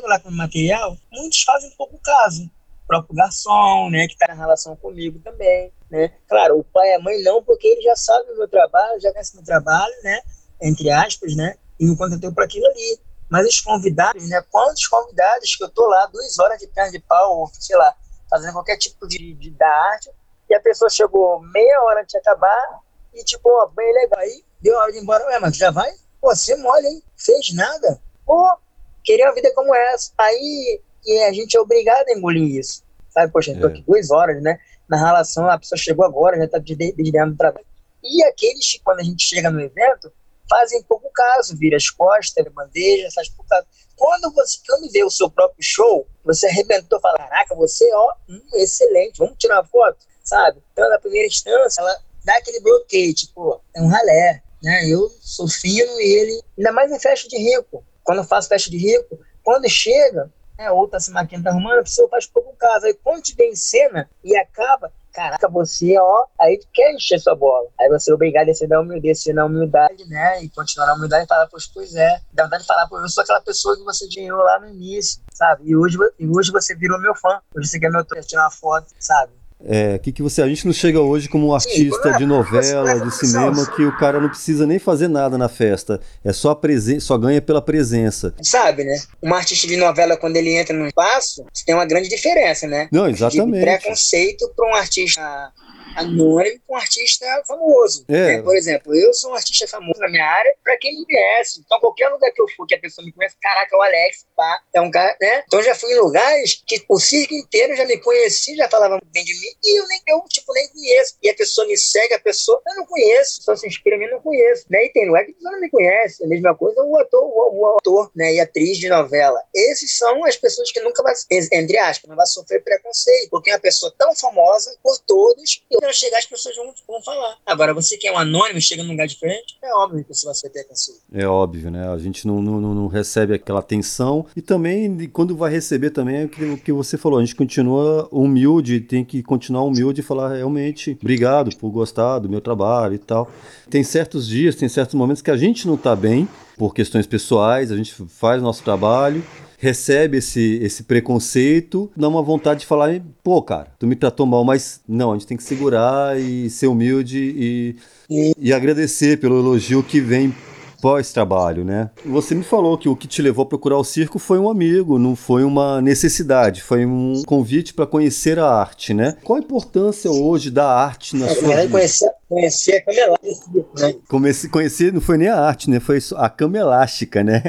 lá 0.02 0.20
com 0.20 0.30
o 0.30 0.32
material, 0.32 0.98
muitos 1.12 1.44
fazem 1.44 1.70
pouco 1.72 1.98
caso. 2.04 2.44
O 2.84 2.88
próprio 2.88 3.16
garçom, 3.16 3.90
né, 3.90 4.08
que 4.08 4.14
está 4.14 4.28
na 4.28 4.34
relação 4.34 4.76
comigo 4.76 5.20
também, 5.20 5.72
né? 5.90 6.12
Claro, 6.28 6.60
o 6.60 6.64
pai 6.64 6.90
e 6.90 6.94
a 6.96 7.00
mãe 7.00 7.22
não, 7.24 7.44
porque 7.44 7.68
ele 7.68 7.82
já 7.82 7.96
sabe 7.96 8.32
o 8.32 8.38
meu 8.38 8.48
trabalho, 8.48 9.00
já 9.00 9.12
conhece 9.12 9.36
meu 9.36 9.46
trabalho, 9.46 9.94
né? 10.04 10.22
Entre 10.62 10.90
aspas, 10.90 11.36
né? 11.36 11.56
E 11.80 11.86
me 11.86 11.96
contratou 11.96 12.34
para 12.34 12.46
aquilo 12.46 12.66
ali. 12.68 13.00
Mas 13.30 13.48
os 13.48 13.62
convidados, 13.62 14.28
né? 14.28 14.44
Quantos 14.50 14.86
convidados 14.88 15.56
que 15.56 15.64
eu 15.64 15.70
tô 15.70 15.88
lá, 15.88 16.06
duas 16.08 16.38
horas 16.38 16.60
de 16.60 16.68
perna 16.68 16.92
de 16.92 17.00
pau, 17.00 17.40
ou 17.40 17.52
sei 17.54 17.78
lá, 17.78 17.96
fazendo 18.30 18.54
qualquer 18.54 18.78
tipo 18.78 19.08
de, 19.08 19.34
de 19.36 19.52
da 19.52 19.68
arte, 19.68 20.12
e 20.50 20.56
a 20.56 20.60
pessoa 20.60 20.90
chegou 20.90 21.40
meia 21.40 21.82
hora 21.84 22.02
antes 22.02 22.12
de 22.12 22.18
acabar, 22.18 22.80
e 23.14 23.24
tipo, 23.24 23.50
ó, 23.50 23.68
bem 23.68 23.94
legal. 23.94 24.20
Aí 24.20 24.44
deu 24.62 24.78
hora 24.78 24.92
de 24.92 24.98
ir 24.98 25.02
embora, 25.02 25.26
ué, 25.28 25.40
mas 25.40 25.56
já 25.56 25.72
vai? 25.72 25.92
Pô, 26.20 26.36
você 26.36 26.56
mole, 26.58 26.88
hein? 26.88 27.04
Fez 27.16 27.54
nada? 27.54 28.02
Pô, 28.26 28.58
queria 29.04 29.28
uma 29.28 29.36
vida 29.36 29.52
como 29.54 29.74
essa. 29.76 30.12
Aí 30.18 30.82
e 31.06 31.24
a 31.24 31.34
gente 31.34 31.58
é 31.58 31.60
obrigado 31.60 32.08
a 32.08 32.14
engolir 32.14 32.60
isso. 32.60 32.84
Sabe, 33.10 33.32
poxa, 33.32 33.52
estou 33.52 33.70
é. 33.70 33.74
aqui 33.74 33.84
duas 33.86 34.12
horas, 34.12 34.42
né? 34.42 34.58
Na 34.88 34.98
relação, 34.98 35.50
a 35.50 35.58
pessoa 35.58 35.78
chegou 35.78 36.06
agora, 36.06 36.38
já 36.38 36.46
está 36.46 36.58
desviando 36.60 37.32
do 37.32 37.38
trabalho. 37.38 37.66
E 38.04 38.24
aqueles 38.24 38.72
que, 38.72 38.80
quando 38.80 39.00
a 39.00 39.04
gente 39.04 39.24
chega 39.24 39.50
no 39.50 39.60
evento, 39.60 40.12
fazem 40.50 40.82
pouco 40.84 41.10
caso, 41.14 41.58
vira 41.58 41.78
as 41.78 41.90
costas, 41.90 42.46
bandeja, 42.54 43.10
faz 43.14 43.30
pouco 43.30 43.50
caso. 43.50 43.68
Quando 43.96 44.34
você 44.34 44.58
quando 44.68 44.92
vê 44.92 45.04
o 45.04 45.10
seu 45.10 45.30
próprio 45.30 45.64
show, 45.64 46.08
você 46.24 46.48
arrebentou, 46.48 47.00
fala, 47.00 47.18
caraca, 47.18 47.56
você, 47.56 47.90
ó, 47.94 48.14
hum, 48.30 48.42
excelente, 48.56 49.18
vamos 49.18 49.36
tirar 49.38 49.58
uma 49.58 49.66
foto, 49.66 49.98
sabe? 50.24 50.62
Então, 50.74 50.90
na 50.90 51.00
primeira 51.00 51.28
instância, 51.28 51.82
ela 51.82 51.96
dá 52.26 52.36
aquele 52.38 52.60
bloqueio, 52.62 53.14
tipo, 53.14 53.62
é 53.76 53.82
um 53.82 53.88
ralé, 53.88 54.42
né? 54.64 54.90
Eu 54.90 55.10
sou 55.22 55.48
fino 55.48 56.00
e 56.02 56.20
ele, 56.20 56.42
ainda 56.58 56.72
mais 56.72 56.92
em 56.92 57.00
festa 57.00 57.28
de 57.28 57.38
rico, 57.38 57.84
quando 58.04 58.24
faço 58.24 58.50
teste 58.50 58.70
de 58.70 58.78
rico, 58.78 59.20
quando 59.44 59.70
chega, 59.70 60.32
é, 60.58 60.72
outra 60.72 61.00
se 61.00 61.12
máquina 61.12 61.44
tá 61.44 61.50
arrumando, 61.50 61.80
a 61.80 61.84
pessoa 61.84 62.08
faz 62.10 62.28
pouco 62.28 62.56
caso. 62.56 62.86
Aí 62.86 62.94
quando 62.94 63.22
te 63.22 63.36
vê 63.36 63.50
em 63.50 63.56
cena 63.56 64.10
e 64.24 64.36
acaba, 64.38 64.92
caraca, 65.12 65.48
você, 65.50 65.98
ó, 65.98 66.26
aí 66.40 66.60
quer 66.72 66.94
encher 66.94 67.20
sua 67.20 67.36
bola. 67.36 67.68
Aí 67.80 67.90
você 67.90 68.12
é 68.12 68.14
obrigado 68.14 68.50
a 68.50 68.54
ser 68.54 68.68
da 68.68 68.80
humildade, 68.80 69.16
ser 69.16 69.34
na 69.34 69.46
humildade, 69.46 70.08
né? 70.08 70.44
E 70.44 70.50
continuar 70.50 70.88
na 70.88 70.94
humildade 70.94 71.26
e 71.26 71.28
falar, 71.28 71.48
pois, 71.48 71.66
pois 71.68 71.96
é. 71.96 72.22
Dá 72.32 72.44
vontade 72.44 72.62
de 72.62 72.68
falar, 72.68 72.88
pô, 72.88 73.00
eu 73.00 73.10
sou 73.10 73.24
aquela 73.24 73.42
pessoa 73.42 73.76
que 73.76 73.84
você 73.84 74.08
dinheiro 74.08 74.38
lá 74.38 74.60
no 74.60 74.70
início, 74.70 75.22
sabe? 75.34 75.64
E 75.66 75.76
hoje, 75.76 75.98
e 76.20 76.28
hoje 76.28 76.52
você 76.52 76.76
virou 76.76 77.00
meu 77.02 77.16
fã. 77.16 77.42
Hoje 77.56 77.68
você 77.68 77.80
quer 77.80 77.92
meu 77.92 78.06
tirar 78.06 78.44
uma 78.44 78.52
foto, 78.52 78.88
sabe? 79.00 79.41
É, 79.66 80.00
que 80.00 80.12
que 80.12 80.24
você, 80.24 80.42
a 80.42 80.48
gente 80.48 80.66
não 80.66 80.74
chega 80.74 81.00
hoje 81.00 81.30
como 81.30 81.48
um 81.48 81.54
artista 81.54 82.14
de 82.14 82.26
novela, 82.26 83.00
de 83.00 83.14
cinema, 83.16 83.66
que 83.76 83.84
o 83.84 83.96
cara 83.98 84.20
não 84.20 84.30
precisa 84.30 84.66
nem 84.66 84.80
fazer 84.80 85.08
nada 85.08 85.38
na 85.38 85.48
festa, 85.48 86.00
é 86.24 86.34
só 86.34 86.52
a 86.52 86.56
presença, 86.56 87.06
só 87.06 87.18
ganha 87.18 87.42
pela 87.42 87.62
presença. 87.62 88.34
Sabe, 88.42 88.84
né? 88.84 89.00
Um 89.22 89.34
artista 89.34 89.68
de 89.68 89.78
novela 89.78 90.18
quando 90.18 90.36
ele 90.36 90.52
entra 90.52 90.76
num 90.76 90.88
espaço, 90.88 91.46
tem 91.66 91.76
uma 91.76 91.86
grande 91.86 92.10
diferença, 92.10 92.68
né? 92.68 92.88
Não, 92.92 93.08
exatamente. 93.08 93.60
De 93.60 93.80
preconceito 93.80 94.52
para 94.56 94.68
um 94.68 94.76
artista 94.76 95.52
anônimo 95.96 96.60
com 96.68 96.74
um 96.74 96.78
artista 96.78 97.26
famoso. 97.46 98.06
É. 98.08 98.38
Né? 98.38 98.42
Por 98.42 98.56
exemplo, 98.56 98.96
eu 98.96 99.14
sou 99.14 99.32
um 99.32 99.36
artista 99.36 99.68
famoso 99.68 100.00
na 100.00 100.10
minha 100.10 100.26
área, 100.26 100.54
pra 100.64 100.78
quem 100.78 100.98
me 100.98 101.06
conhece. 101.06 101.62
Então, 101.66 101.80
qualquer 101.80 102.10
lugar 102.10 102.32
que 102.32 102.42
eu 102.42 102.48
for 102.50 102.66
que 102.66 102.76
a 102.76 102.80
pessoa 102.80 103.06
me 103.06 103.12
conhece, 103.12 103.36
caraca, 103.42 103.76
é 103.76 103.78
o 103.78 103.82
Alex, 103.82 104.26
pá. 104.36 104.62
É 104.74 104.82
um 104.82 104.92
cara, 104.92 105.16
né? 105.22 105.44
Então, 105.48 105.62
já 105.62 105.76
fui 105.76 105.92
em 105.94 106.00
lugares 106.00 106.62
que 106.66 106.84
o 106.90 107.00
circo 107.00 107.34
inteiro 107.34 107.76
já 107.76 107.86
me 107.86 107.98
conhecia, 107.98 108.56
já 108.56 108.70
falava 108.70 109.00
bem 109.12 109.24
de 109.24 109.34
mim, 109.34 109.48
e 109.64 109.80
eu 109.80 109.88
nem, 109.88 110.02
eu, 110.08 110.22
tipo, 110.30 110.54
nem 110.54 110.68
conheço. 110.70 111.16
E 111.22 111.30
a 111.30 111.34
pessoa 111.34 111.68
me 111.68 111.78
segue, 111.78 112.14
a 112.14 112.20
pessoa, 112.20 112.62
eu 112.68 112.76
não 112.76 112.86
conheço, 112.86 113.44
só 113.44 113.56
se 113.56 113.68
inspira 113.68 113.96
em 113.96 114.00
mim, 114.00 114.06
eu 114.06 114.12
não 114.12 114.22
conheço. 114.22 114.66
Né? 114.70 114.86
E 114.86 114.90
tem 114.92 115.08
lugar 115.08 115.26
que 115.26 115.32
a 115.32 115.34
pessoa 115.36 115.52
não 115.52 115.62
me 115.62 115.70
conhece. 115.70 116.24
A 116.24 116.28
mesma 116.28 116.56
coisa 116.56 116.82
o 116.82 116.98
ator, 117.00 117.24
o, 117.24 117.60
o 117.60 117.78
ator, 117.78 118.12
né? 118.16 118.34
E 118.34 118.40
atriz 118.40 118.78
de 118.78 118.90
novela. 118.90 119.42
Esses 119.54 119.98
são 119.98 120.24
as 120.26 120.36
pessoas 120.36 120.72
que 120.72 120.80
nunca 120.80 121.04
vai, 121.04 121.14
entre 121.52 121.78
aspas, 121.78 122.10
não 122.10 122.16
vai 122.16 122.26
sofrer 122.26 122.64
preconceito, 122.64 123.30
porque 123.30 123.50
é 123.50 123.54
uma 123.54 123.60
pessoa 123.60 123.94
tão 123.98 124.16
famosa 124.16 124.76
por 124.84 124.98
todos, 125.00 125.64
quando 125.82 125.96
chegar, 125.96 126.20
as 126.20 126.26
pessoas 126.28 126.56
vão, 126.56 126.72
vão 126.88 127.02
falar. 127.02 127.38
Agora, 127.44 127.74
você 127.74 127.98
que 127.98 128.08
é 128.08 128.12
um 128.12 128.18
anônimo 128.18 128.62
chega 128.62 128.84
num 128.84 128.92
lugar 128.92 129.08
diferente, 129.08 129.58
é 129.64 129.74
óbvio 129.74 130.04
que 130.04 130.14
você 130.14 130.26
vai 130.28 130.36
ser 130.36 130.50
preconceito. 130.52 131.02
É 131.12 131.26
óbvio, 131.26 131.72
né? 131.72 131.90
A 131.90 131.98
gente 131.98 132.28
não, 132.28 132.40
não, 132.40 132.60
não 132.62 132.88
recebe 132.88 133.34
aquela 133.34 133.60
atenção. 133.60 134.28
E 134.36 134.42
também, 134.42 135.10
quando 135.12 135.36
vai 135.36 135.52
receber 135.52 135.90
também, 135.90 136.18
é 136.18 136.26
o 136.26 136.58
que 136.58 136.72
você 136.72 136.98
falou, 136.98 137.18
a 137.18 137.22
gente 137.22 137.36
continua 137.36 138.08
humilde, 138.12 138.80
tem 138.80 139.04
que 139.04 139.24
continuar 139.24 139.64
humilde 139.64 140.02
e 140.02 140.04
falar 140.04 140.36
realmente 140.36 140.98
obrigado 141.02 141.56
por 141.58 141.72
gostar 141.72 142.20
do 142.20 142.30
meu 142.30 142.42
trabalho 142.42 142.94
e 142.94 143.00
tal. 143.00 143.32
Tem 143.70 143.84
certos 143.84 144.28
dias, 144.28 144.56
tem 144.56 144.70
certos 144.70 144.94
momentos 144.94 145.24
que 145.24 145.32
a 145.32 145.38
gente 145.38 145.66
não 145.66 145.76
está 145.76 145.96
bem 145.96 146.30
por 146.58 146.76
questões 146.76 147.08
pessoais, 147.08 147.72
a 147.72 147.76
gente 147.76 147.92
faz 148.08 148.40
o 148.40 148.44
nosso 148.44 148.64
trabalho 148.64 149.24
recebe 149.62 150.18
esse, 150.18 150.60
esse 150.64 150.82
preconceito, 150.82 151.92
dá 151.96 152.08
uma 152.08 152.24
vontade 152.24 152.62
de 152.62 152.66
falar, 152.66 153.00
pô, 153.24 153.40
cara, 153.44 153.68
tu 153.78 153.86
me 153.86 153.96
tratou 153.96 154.26
mal, 154.26 154.44
mas 154.44 154.82
não, 154.88 155.12
a 155.12 155.14
gente 155.14 155.28
tem 155.28 155.38
que 155.38 155.44
segurar 155.44 156.20
e 156.20 156.50
ser 156.50 156.66
humilde 156.66 157.20
e, 157.20 157.76
e, 158.10 158.34
e 158.40 158.54
agradecer 158.54 159.20
pelo 159.20 159.38
elogio 159.38 159.84
que 159.84 160.02
vem 160.02 160.34
pós-trabalho, 160.82 161.64
né? 161.64 161.92
Você 162.04 162.34
me 162.34 162.44
falou 162.44 162.76
que 162.76 162.90
o 162.90 162.96
que 162.96 163.08
te 163.08 163.22
levou 163.22 163.44
a 163.44 163.46
procurar 163.46 163.78
o 163.78 163.84
circo 163.84 164.18
foi 164.18 164.40
um 164.40 164.50
amigo, 164.50 164.98
não 164.98 165.16
foi 165.16 165.44
uma 165.44 165.80
necessidade, 165.80 166.64
foi 166.64 166.84
um 166.84 167.22
convite 167.28 167.72
para 167.72 167.86
conhecer 167.86 168.40
a 168.40 168.48
arte, 168.48 168.96
né? 168.96 169.16
Qual 169.24 169.38
a 169.38 169.40
importância 169.40 170.10
hoje 170.10 170.50
da 170.50 170.68
arte 170.68 171.16
na 171.16 171.28
é, 171.28 171.36
sua 171.36 171.56
vida? 171.56 171.70
Conhecer, 171.70 172.10
conhecer 172.32 172.78
a 172.78 172.82
cama 172.82 173.00
elástica, 173.00 173.88
né? 173.88 173.96
Comecei, 174.08 174.50
conhecer 174.50 174.94
não 174.94 175.02
foi 175.02 175.18
nem 175.18 175.28
a 175.28 175.38
arte, 175.38 175.70
né? 175.70 175.82
Foi 175.82 176.00
a 176.16 176.30
cama 176.30 176.58
elástica, 176.58 177.22
né? 177.24 177.44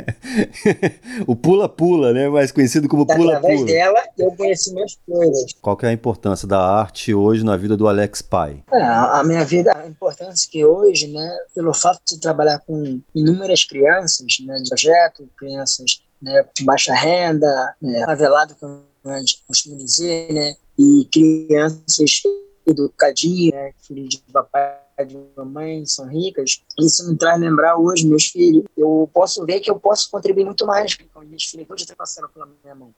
o 1.25 1.37
pula-pula, 1.37 2.13
né? 2.13 2.29
Mais 2.29 2.51
conhecido 2.51 2.89
como 2.89 3.07
pula-pula. 3.07 3.37
Através 3.37 3.65
dela, 3.65 4.03
eu 4.19 4.33
conheci 4.33 4.75
mais 4.75 4.99
coisas. 5.07 5.53
Qual 5.61 5.77
que 5.77 5.87
é 5.87 5.91
a 5.91 5.93
importância 5.93 6.49
da 6.49 6.59
arte 6.59 7.15
hoje 7.15 7.45
na 7.45 7.57
vida 7.57 7.77
do 7.77 7.87
Alex 7.87 8.21
Pai? 8.23 8.65
É, 8.73 8.83
a 8.83 9.23
minha 9.25 9.45
vida, 9.45 9.73
a 9.73 9.87
importância 9.87 10.49
que 10.51 10.65
hoje, 10.65 11.07
né? 11.07 11.37
Pelo 11.55 11.73
fato 11.73 12.01
de 12.05 12.19
trabalhar 12.19 12.59
com 12.59 13.01
inúmeras 13.15 13.65
crianças, 13.65 14.27
né, 14.45 14.57
de 14.57 14.69
projeto, 14.69 15.29
crianças 15.39 16.03
né, 16.21 16.45
de 16.57 16.65
baixa 16.65 16.93
renda, 16.93 17.75
né, 17.81 18.05
favelado, 18.05 18.57
como 18.59 18.83
a 19.05 19.19
gente 19.19 19.43
costuma 19.47 19.77
dizer, 19.77 20.33
né, 20.33 20.55
e 20.79 21.09
crianças 21.13 22.23
educadinhas, 22.67 23.55
né, 23.55 23.73
filhos 23.79 24.09
de 24.09 24.19
papai 24.33 24.79
de 25.05 25.19
mamãe 25.37 25.85
são 25.87 26.07
ricas, 26.07 26.63
isso 26.79 27.09
me 27.09 27.17
traz 27.17 27.41
lembrar 27.41 27.77
hoje 27.77 28.07
meus 28.07 28.27
filhos. 28.27 28.65
Eu 28.77 29.09
posso 29.13 29.45
ver 29.45 29.61
que 29.61 29.71
eu 29.71 29.79
posso 29.79 30.11
contribuir 30.11 30.45
muito 30.45 30.67
mais 30.67 30.97
com 30.97 31.21
meus 31.21 31.45
filhos. 31.45 31.69
Hoje 31.69 31.85
está 31.85 31.95
passando 31.95 32.29
pela 32.29 32.49
minha 32.63 32.75
mão. 32.75 32.93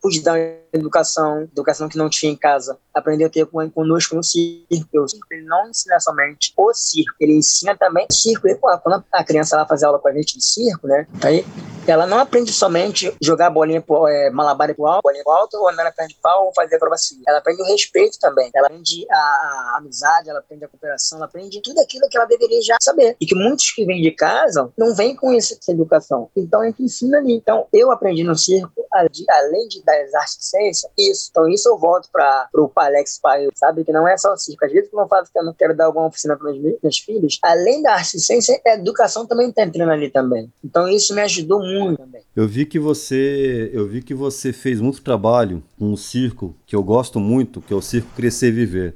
Pude 0.00 0.22
dar 0.22 0.38
educação, 0.72 1.42
educação 1.42 1.88
que 1.88 1.98
não 1.98 2.08
tinha 2.08 2.32
em 2.32 2.36
casa. 2.36 2.78
Aprender 2.94 3.24
a 3.24 3.30
ter 3.30 3.46
conosco 3.46 4.14
no 4.14 4.22
circo. 4.22 4.86
O 4.94 5.08
circo 5.08 5.26
ele 5.30 5.46
não 5.46 5.68
ensina 5.68 5.98
somente 6.00 6.52
o 6.56 6.72
circo, 6.74 7.14
ele 7.20 7.34
ensina 7.34 7.76
também 7.76 8.06
o 8.10 8.12
circo. 8.12 8.48
E, 8.48 8.54
quando 8.56 9.04
a 9.12 9.24
criança 9.24 9.56
vai 9.56 9.66
fazer 9.66 9.86
aula 9.86 9.98
com 9.98 10.08
a 10.08 10.12
gente 10.12 10.38
de 10.38 10.44
circo, 10.44 10.86
né? 10.86 11.06
Aí 11.22 11.44
ela 11.86 12.06
não 12.06 12.18
aprende 12.18 12.52
somente 12.52 13.14
jogar 13.22 13.50
bolinha 13.50 13.80
pro, 13.80 14.08
é, 14.08 14.30
malabar 14.30 14.74
pro 14.74 14.86
alto, 14.86 15.02
bolinha 15.02 15.22
pro 15.22 15.32
alto, 15.32 15.56
ou 15.56 15.68
andar 15.68 15.84
na 15.84 15.92
perna 15.92 16.08
de 16.08 16.16
pau, 16.16 16.46
ou 16.46 16.52
fazer 16.54 16.76
acrobacia. 16.76 17.18
Ela 17.26 17.38
aprende 17.38 17.62
o 17.62 17.66
respeito 17.66 18.18
também. 18.18 18.50
Ela 18.54 18.66
aprende 18.66 19.06
a, 19.10 19.16
a 19.16 19.74
amizade, 19.78 20.28
ela 20.28 20.40
aprende 20.40 20.64
a 20.64 20.68
cooperação, 20.68 21.18
ela 21.18 21.26
aprende 21.26 21.35
tudo 21.62 21.80
aquilo 21.80 22.08
que 22.08 22.16
ela 22.16 22.26
deveria 22.26 22.62
já 22.62 22.76
saber. 22.80 23.16
E 23.20 23.26
que 23.26 23.34
muitos 23.34 23.70
que 23.70 23.84
vêm 23.84 24.02
de 24.02 24.10
casa 24.10 24.70
não 24.76 24.94
vêm 24.94 25.14
com 25.14 25.32
essa 25.32 25.56
educação. 25.68 26.28
Então 26.36 26.60
a 26.60 26.66
gente 26.66 26.82
ensina 26.82 27.18
ali. 27.18 27.34
Então 27.34 27.66
eu 27.72 27.90
aprendi 27.90 28.24
no 28.24 28.34
circo, 28.34 28.72
além 28.92 29.68
de 29.68 29.82
das 29.84 30.14
artes 30.14 30.38
de 30.38 30.44
ciência, 30.44 30.90
isso. 30.98 31.28
Então 31.30 31.48
isso 31.48 31.68
eu 31.68 31.78
volto 31.78 32.08
para 32.10 32.48
o 32.54 32.68
Palex 32.68 33.18
Pai, 33.20 33.48
sabe? 33.54 33.84
Que 33.84 33.92
não 33.92 34.06
é 34.06 34.16
só 34.16 34.32
o 34.32 34.36
circo. 34.36 34.64
Às 34.64 34.72
vezes, 34.72 34.90
quando 34.90 35.04
eu 35.04 35.08
falo 35.08 35.26
que 35.26 35.38
eu 35.38 35.44
não 35.44 35.54
quero 35.54 35.76
dar 35.76 35.86
alguma 35.86 36.06
oficina 36.06 36.36
para 36.36 36.52
meus, 36.52 36.76
meus 36.82 36.98
filhos, 36.98 37.38
além 37.42 37.82
da 37.82 37.94
arte 37.94 38.18
ciência, 38.18 38.60
a 38.66 38.74
educação 38.74 39.26
também 39.26 39.48
está 39.48 39.62
entrando 39.62 39.90
ali 39.90 40.10
também. 40.10 40.52
Então 40.64 40.88
isso 40.88 41.14
me 41.14 41.22
ajudou 41.22 41.60
muito 41.60 41.98
também. 41.98 42.22
Eu 42.34 42.46
vi 42.46 42.66
que 42.66 42.78
você, 42.78 43.70
eu 43.72 43.86
vi 43.86 44.02
que 44.02 44.14
você 44.14 44.52
fez 44.52 44.80
muito 44.80 45.02
trabalho 45.02 45.62
com 45.78 45.86
um 45.86 45.96
circo 45.96 46.54
que 46.66 46.74
eu 46.74 46.82
gosto 46.82 47.20
muito, 47.20 47.60
que 47.60 47.72
é 47.72 47.76
o 47.76 47.82
Circo 47.82 48.10
Crescer 48.14 48.48
e 48.48 48.52
Viver. 48.52 48.94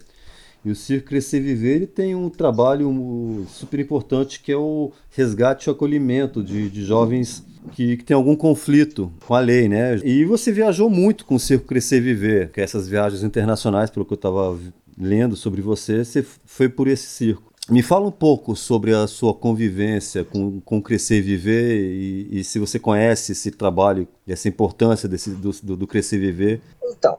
E 0.65 0.71
o 0.71 0.77
Circo 0.77 1.09
Crescer 1.09 1.41
Viver 1.41 1.77
ele 1.77 1.87
tem 1.87 2.15
um 2.15 2.29
trabalho 2.29 3.47
super 3.49 3.81
importante 3.81 4.41
que 4.41 4.53
é 4.53 4.57
o 4.57 4.93
resgate 5.11 5.69
e 5.69 5.71
acolhimento 5.71 6.43
de, 6.43 6.69
de 6.69 6.85
jovens 6.85 7.45
que, 7.73 7.97
que 7.97 8.05
tem 8.05 8.15
algum 8.15 8.37
conflito 8.37 9.13
com 9.27 9.35
a 9.35 9.41
lei, 9.41 9.69
né? 9.69 9.99
E 10.05 10.25
você 10.25 10.53
viajou 10.53 10.89
muito 10.91 11.25
com 11.25 11.35
o 11.35 11.41
Circo 11.41 11.67
Crescer 11.67 12.01
Viver, 12.01 12.51
que 12.51 12.61
é 12.61 12.65
essas 12.65 12.89
viagens 12.89 13.23
internacionais, 13.23 13.91
pelo 13.91 14.05
que 14.05 14.13
eu 14.13 14.17
estava 14.17 14.59
lendo 14.99 15.37
sobre 15.37 15.63
você, 15.63 16.05
você 16.05 16.25
foi 16.45 16.69
por 16.69 16.89
esse 16.89 17.07
circo. 17.07 17.51
Me 17.69 17.83
fala 17.83 18.09
um 18.09 18.13
pouco 18.13 18.57
sobre 18.57 18.93
a 18.93 19.07
sua 19.07 19.33
convivência 19.33 20.25
com, 20.25 20.61
com 20.61 20.83
Crescer 20.83 21.19
e 21.19 21.21
Viver 21.21 21.81
e, 21.81 22.41
e 22.41 22.45
se 22.45 22.59
você 22.59 22.79
conhece 22.79 23.33
esse 23.33 23.51
trabalho 23.51 24.09
e 24.27 24.33
essa 24.33 24.49
importância 24.49 25.09
desse, 25.09 25.31
do, 25.31 25.53
do, 25.63 25.77
do 25.77 25.87
Crescer 25.87 26.17
e 26.17 26.19
Viver. 26.19 26.61
Então, 26.83 27.19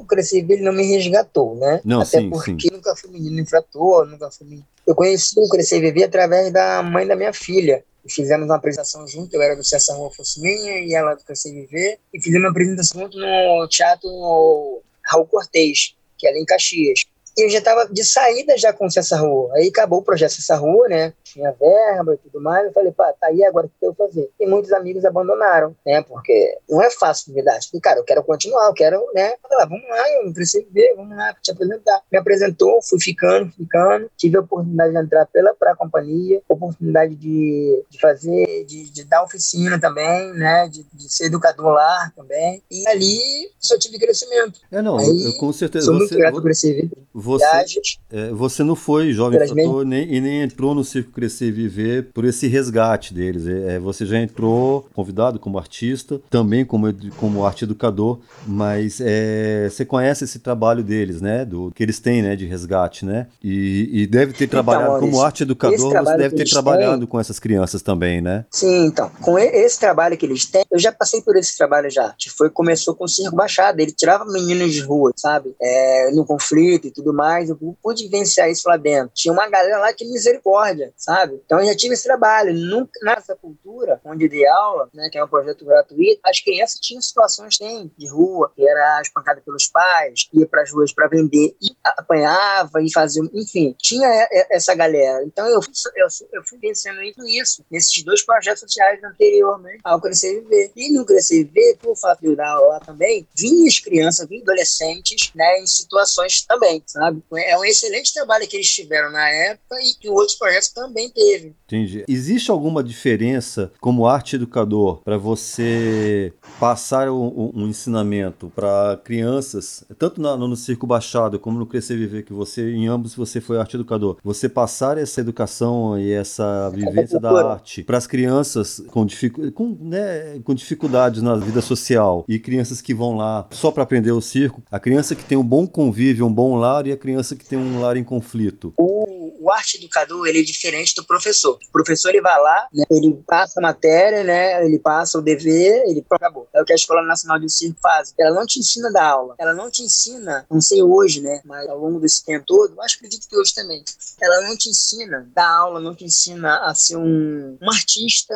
o 0.00 0.04
Crescer 0.04 0.38
e 0.38 0.42
Viver 0.42 0.62
não 0.62 0.72
me 0.72 0.84
resgatou, 0.84 1.54
né? 1.56 1.80
Não, 1.84 2.00
Até 2.00 2.20
sim, 2.20 2.30
porque 2.30 2.68
sim. 2.68 2.74
nunca 2.74 2.94
fui 2.96 3.10
menino 3.10 3.40
infrator, 3.40 4.06
nunca 4.06 4.30
fui... 4.30 4.60
Eu 4.86 4.94
conheci 4.94 5.38
o 5.38 5.48
Crescer 5.48 5.78
e 5.78 5.80
Viver 5.80 6.04
através 6.04 6.52
da 6.52 6.82
mãe 6.82 7.06
da 7.06 7.16
minha 7.16 7.32
filha. 7.32 7.84
Fizemos 8.08 8.46
uma 8.46 8.56
apresentação 8.56 9.06
junto, 9.06 9.34
eu 9.34 9.42
era 9.42 9.54
do 9.54 9.62
César 9.62 9.94
Rua 9.94 10.10
Fosse 10.10 10.40
Minha 10.40 10.80
e 10.80 10.92
ela 10.92 11.14
do 11.14 11.22
Crescer 11.22 11.50
e 11.50 11.60
Viver. 11.62 11.98
E 12.12 12.20
fizemos 12.20 12.44
uma 12.44 12.50
apresentação 12.50 13.02
junto 13.02 13.18
no 13.18 13.68
Teatro 13.68 14.82
Raul 15.04 15.26
Cortez, 15.26 15.94
que 16.18 16.26
é 16.26 16.30
ali 16.30 16.40
em 16.40 16.44
Caxias 16.44 17.04
eu 17.36 17.48
já 17.48 17.58
estava 17.58 17.86
de 17.86 18.04
saída 18.04 18.56
já 18.58 18.72
com 18.72 18.86
essa 18.86 19.16
rua. 19.16 19.50
Aí 19.54 19.68
acabou 19.68 20.00
o 20.00 20.04
projeto 20.04 20.36
essa 20.38 20.56
rua, 20.56 20.88
né? 20.88 21.12
Tinha 21.24 21.52
verba 21.52 22.14
e 22.14 22.18
tudo 22.18 22.42
mais. 22.42 22.66
Eu 22.66 22.72
falei, 22.72 22.92
pá, 22.92 23.12
tá 23.18 23.28
aí 23.28 23.42
agora 23.44 23.66
o 23.66 23.68
que 23.68 23.86
eu 23.86 23.92
vou 23.92 24.06
fazer? 24.06 24.30
E 24.38 24.46
muitos 24.46 24.72
amigos 24.72 25.04
abandonaram, 25.04 25.74
né? 25.84 26.02
Porque 26.02 26.58
não 26.68 26.82
é 26.82 26.90
fácil 26.90 27.32
me 27.32 27.42
dar. 27.42 27.58
Falei, 27.62 27.80
cara, 27.80 28.00
eu 28.00 28.04
quero 28.04 28.22
continuar, 28.22 28.66
eu 28.66 28.74
quero, 28.74 29.02
né? 29.14 29.34
Falei, 29.42 29.66
vamos 29.66 29.88
lá, 29.88 30.10
eu 30.12 30.26
não 30.26 30.32
preciso 30.32 30.66
ver, 30.70 30.94
vamos 30.94 31.16
lá, 31.16 31.34
te 31.42 31.50
apresentar. 31.50 32.02
Me 32.10 32.18
apresentou, 32.18 32.82
fui 32.82 33.00
ficando, 33.00 33.50
ficando. 33.52 34.10
Tive 34.16 34.36
a 34.36 34.40
oportunidade 34.40 34.92
de 34.92 34.98
entrar 34.98 35.26
pela 35.26 35.54
pra 35.54 35.74
companhia, 35.74 36.42
oportunidade 36.48 37.14
de, 37.14 37.84
de 37.88 38.00
fazer, 38.00 38.64
de, 38.64 38.90
de 38.90 39.04
dar 39.04 39.22
oficina 39.22 39.80
também, 39.80 40.32
né? 40.34 40.68
De, 40.68 40.84
de 40.92 41.12
ser 41.12 41.26
educador 41.26 41.72
lá 41.72 42.12
também. 42.14 42.62
E 42.70 42.86
ali 42.88 43.50
só 43.58 43.78
tive 43.78 43.98
crescimento. 43.98 44.60
É, 44.70 44.82
não, 44.82 44.98
aí, 44.98 45.24
eu, 45.24 45.32
com 45.38 45.52
certeza. 45.52 45.86
Sou 45.86 45.94
muito 45.94 46.14
grato 46.14 46.40
por 46.40 46.50
esse 46.50 46.90
você, 47.22 47.64
é, 48.10 48.30
você 48.30 48.64
não 48.64 48.74
foi 48.74 49.12
jovem 49.12 49.46
fator 49.46 49.86
nem, 49.86 50.12
e 50.12 50.20
nem 50.20 50.42
entrou 50.42 50.74
no 50.74 50.82
Circo 50.82 51.12
Crescer 51.12 51.46
e 51.46 51.52
Viver 51.52 52.10
por 52.12 52.24
esse 52.24 52.48
resgate 52.48 53.14
deles. 53.14 53.46
É, 53.46 53.76
é, 53.76 53.78
você 53.78 54.04
já 54.04 54.18
entrou 54.18 54.86
convidado 54.92 55.38
como 55.38 55.56
artista, 55.56 56.20
também 56.28 56.64
como, 56.64 56.92
como 57.16 57.46
arte 57.46 57.64
educador, 57.64 58.18
mas 58.46 59.00
é, 59.00 59.68
você 59.70 59.84
conhece 59.84 60.24
esse 60.24 60.40
trabalho 60.40 60.82
deles, 60.82 61.20
né? 61.20 61.44
Do 61.44 61.70
que 61.72 61.82
eles 61.82 62.00
têm, 62.00 62.22
né? 62.22 62.34
De 62.34 62.44
resgate, 62.44 63.04
né? 63.04 63.28
E, 63.42 64.02
e 64.02 64.06
deve 64.06 64.32
ter 64.32 64.44
então, 64.44 64.62
trabalhado 64.62 64.98
como 64.98 65.20
arte 65.20 65.44
educador, 65.44 65.78
você 65.78 66.16
deve 66.16 66.34
ter 66.34 66.50
trabalhado 66.50 66.98
têm, 66.98 67.06
com 67.06 67.20
essas 67.20 67.38
crianças 67.38 67.82
também, 67.82 68.20
né? 68.20 68.44
Sim, 68.50 68.86
então. 68.86 69.10
Com 69.20 69.38
esse 69.38 69.78
trabalho 69.78 70.16
que 70.16 70.26
eles 70.26 70.44
têm, 70.46 70.64
eu 70.70 70.78
já 70.78 70.90
passei 70.90 71.22
por 71.22 71.36
esse 71.36 71.56
trabalho 71.56 71.88
já. 71.88 72.14
Que 72.18 72.28
foi, 72.28 72.50
começou 72.50 72.94
com 72.94 73.04
o 73.04 73.08
Circo 73.08 73.36
Baixado. 73.36 73.78
Ele 73.78 73.92
tirava 73.92 74.24
meninos 74.24 74.72
de 74.72 74.80
rua, 74.80 75.12
sabe? 75.16 75.54
É, 75.60 76.10
no 76.12 76.24
conflito 76.24 76.88
e 76.88 76.90
tudo 76.90 77.11
tudo 77.12 77.14
mais, 77.14 77.50
eu 77.50 77.76
pude 77.82 78.04
vivenciar 78.04 78.50
isso 78.50 78.68
lá 78.68 78.76
dentro. 78.76 79.12
Tinha 79.14 79.32
uma 79.32 79.48
galera 79.48 79.78
lá 79.78 79.92
que 79.92 80.04
misericórdia, 80.04 80.92
sabe? 80.96 81.40
Então 81.44 81.60
eu 81.60 81.66
já 81.66 81.76
tive 81.76 81.94
esse 81.94 82.04
trabalho. 82.04 82.54
Nunca, 82.54 82.92
nessa 83.02 83.36
cultura, 83.36 84.00
onde 84.04 84.28
dei 84.28 84.46
aula, 84.46 84.88
né, 84.94 85.08
que 85.10 85.18
é 85.18 85.24
um 85.24 85.28
projeto 85.28 85.64
gratuito, 85.64 86.20
as 86.24 86.40
crianças 86.40 86.80
tinham 86.80 87.02
situações 87.02 87.58
tem, 87.58 87.92
de 87.96 88.08
rua, 88.08 88.50
que 88.56 88.66
era 88.66 89.00
espancada 89.02 89.40
pelos 89.44 89.68
pais, 89.68 90.28
ia 90.32 90.46
para 90.46 90.62
as 90.62 90.72
ruas 90.72 90.92
para 90.92 91.08
vender, 91.08 91.54
e 91.60 91.68
apanhava 91.84 92.82
e 92.82 92.92
fazia, 92.92 93.22
enfim, 93.34 93.74
tinha 93.78 94.08
essa 94.50 94.74
galera. 94.74 95.24
Então 95.24 95.46
eu, 95.46 95.60
eu, 95.96 96.06
eu 96.32 96.42
fui 96.44 96.58
vencendo 96.58 97.02
isso 97.02 97.64
nesses 97.70 98.02
dois 98.02 98.22
projetos 98.22 98.60
sociais 98.60 99.02
anteriormente 99.04 99.80
ao 99.84 100.00
Crescer 100.00 100.38
e 100.38 100.40
Viver. 100.40 100.72
E 100.76 100.92
no 100.92 101.04
Crescer 101.04 101.40
e 101.40 101.44
Viver, 101.44 101.76
por 101.78 101.96
fato 101.96 102.20
de 102.20 102.28
eu 102.28 102.36
dar 102.36 102.48
aula 102.48 102.74
lá 102.74 102.80
também, 102.80 103.26
vinham 103.36 103.66
as 103.66 103.78
crianças, 103.78 104.28
vinham 104.28 104.42
adolescentes, 104.42 105.30
né, 105.34 105.60
em 105.60 105.66
situações 105.66 106.44
também, 106.46 106.82
sabe? 106.86 107.01
É 107.36 107.58
um 107.58 107.64
excelente 107.64 108.12
trabalho 108.12 108.46
que 108.46 108.56
eles 108.56 108.68
tiveram 108.68 109.10
na 109.10 109.28
época 109.28 109.76
e 109.80 109.94
que 110.00 110.08
outros 110.08 110.36
projetos 110.36 110.68
também 110.68 111.10
teve. 111.10 111.54
Entendi. 111.64 112.04
Existe 112.08 112.50
alguma 112.50 112.82
diferença 112.82 113.72
como 113.80 114.06
arte 114.06 114.36
educador 114.36 115.02
para 115.02 115.16
você 115.16 116.32
passar 116.60 117.10
um, 117.10 117.52
um 117.54 117.68
ensinamento 117.68 118.52
para 118.54 119.00
crianças, 119.02 119.84
tanto 119.98 120.20
no, 120.20 120.48
no 120.48 120.56
Circo 120.56 120.86
Baixado 120.86 121.38
como 121.38 121.58
no 121.58 121.66
Crescer 121.66 121.96
Viver, 121.96 122.24
que 122.24 122.32
você, 122.32 122.70
em 122.70 122.86
ambos, 122.86 123.14
você 123.14 123.40
foi 123.40 123.58
arte 123.58 123.76
educador, 123.76 124.18
você 124.22 124.48
passar 124.48 124.98
essa 124.98 125.20
educação 125.20 125.98
e 125.98 126.12
essa 126.12 126.70
vivência 126.70 127.18
da 127.18 127.52
arte 127.52 127.82
para 127.82 127.98
as 127.98 128.06
crianças 128.06 128.82
com, 128.88 129.04
dificu 129.04 129.50
com, 129.52 129.76
né, 129.80 130.40
com 130.44 130.54
dificuldades 130.54 131.22
na 131.22 131.36
vida 131.36 131.60
social 131.60 132.24
e 132.28 132.38
crianças 132.38 132.80
que 132.80 132.94
vão 132.94 133.16
lá 133.16 133.46
só 133.50 133.70
para 133.70 133.82
aprender 133.82 134.12
o 134.12 134.20
circo, 134.20 134.62
a 134.70 134.78
criança 134.78 135.14
que 135.14 135.24
tem 135.24 135.38
um 135.38 135.44
bom 135.44 135.66
convívio, 135.66 136.26
um 136.26 136.32
bom 136.32 136.56
lar 136.56 136.86
e 136.86 136.91
a 136.92 136.96
criança 136.96 137.36
que 137.36 137.44
tem 137.44 137.58
um 137.58 137.80
lar 137.80 137.96
em 137.96 138.04
conflito. 138.04 138.72
O, 138.76 139.21
o 139.40 139.50
arte 139.50 139.76
educador 139.76 140.26
ele 140.26 140.40
é 140.40 140.42
diferente 140.42 140.94
do 140.94 141.04
professor. 141.04 141.58
O 141.68 141.72
professor 141.72 142.10
ele 142.10 142.20
vai 142.20 142.40
lá, 142.40 142.68
né, 142.72 142.84
ele 142.90 143.22
passa 143.26 143.60
a 143.60 143.62
matéria, 143.62 144.24
né, 144.24 144.64
ele 144.64 144.78
passa 144.78 145.18
o 145.18 145.22
dever, 145.22 145.82
ele 145.86 146.04
acabou. 146.10 146.48
É 146.54 146.60
o 146.60 146.64
que 146.64 146.72
a 146.72 146.76
Escola 146.76 147.02
Nacional 147.02 147.38
de 147.38 147.50
Circo 147.50 147.78
faz. 147.80 148.14
Ela 148.18 148.34
não 148.34 148.46
te 148.46 148.58
ensina 148.58 148.90
da 148.92 149.04
aula, 149.04 149.34
ela 149.38 149.54
não 149.54 149.70
te 149.70 149.82
ensina, 149.82 150.46
não 150.50 150.60
sei 150.60 150.82
hoje, 150.82 151.20
né, 151.20 151.40
mas 151.44 151.68
ao 151.68 151.78
longo 151.78 152.00
desse 152.00 152.24
tempo 152.24 152.44
todo, 152.46 152.74
que 152.74 152.96
acredito 152.96 153.28
que 153.28 153.36
hoje 153.36 153.54
também, 153.54 153.82
ela 154.20 154.42
não 154.42 154.56
te 154.56 154.68
ensina 154.68 155.28
da 155.34 155.48
aula, 155.48 155.80
não 155.80 155.94
te 155.94 156.04
ensina 156.04 156.58
a 156.64 156.74
ser 156.74 156.96
um, 156.96 157.56
um 157.60 157.70
artista. 157.70 158.34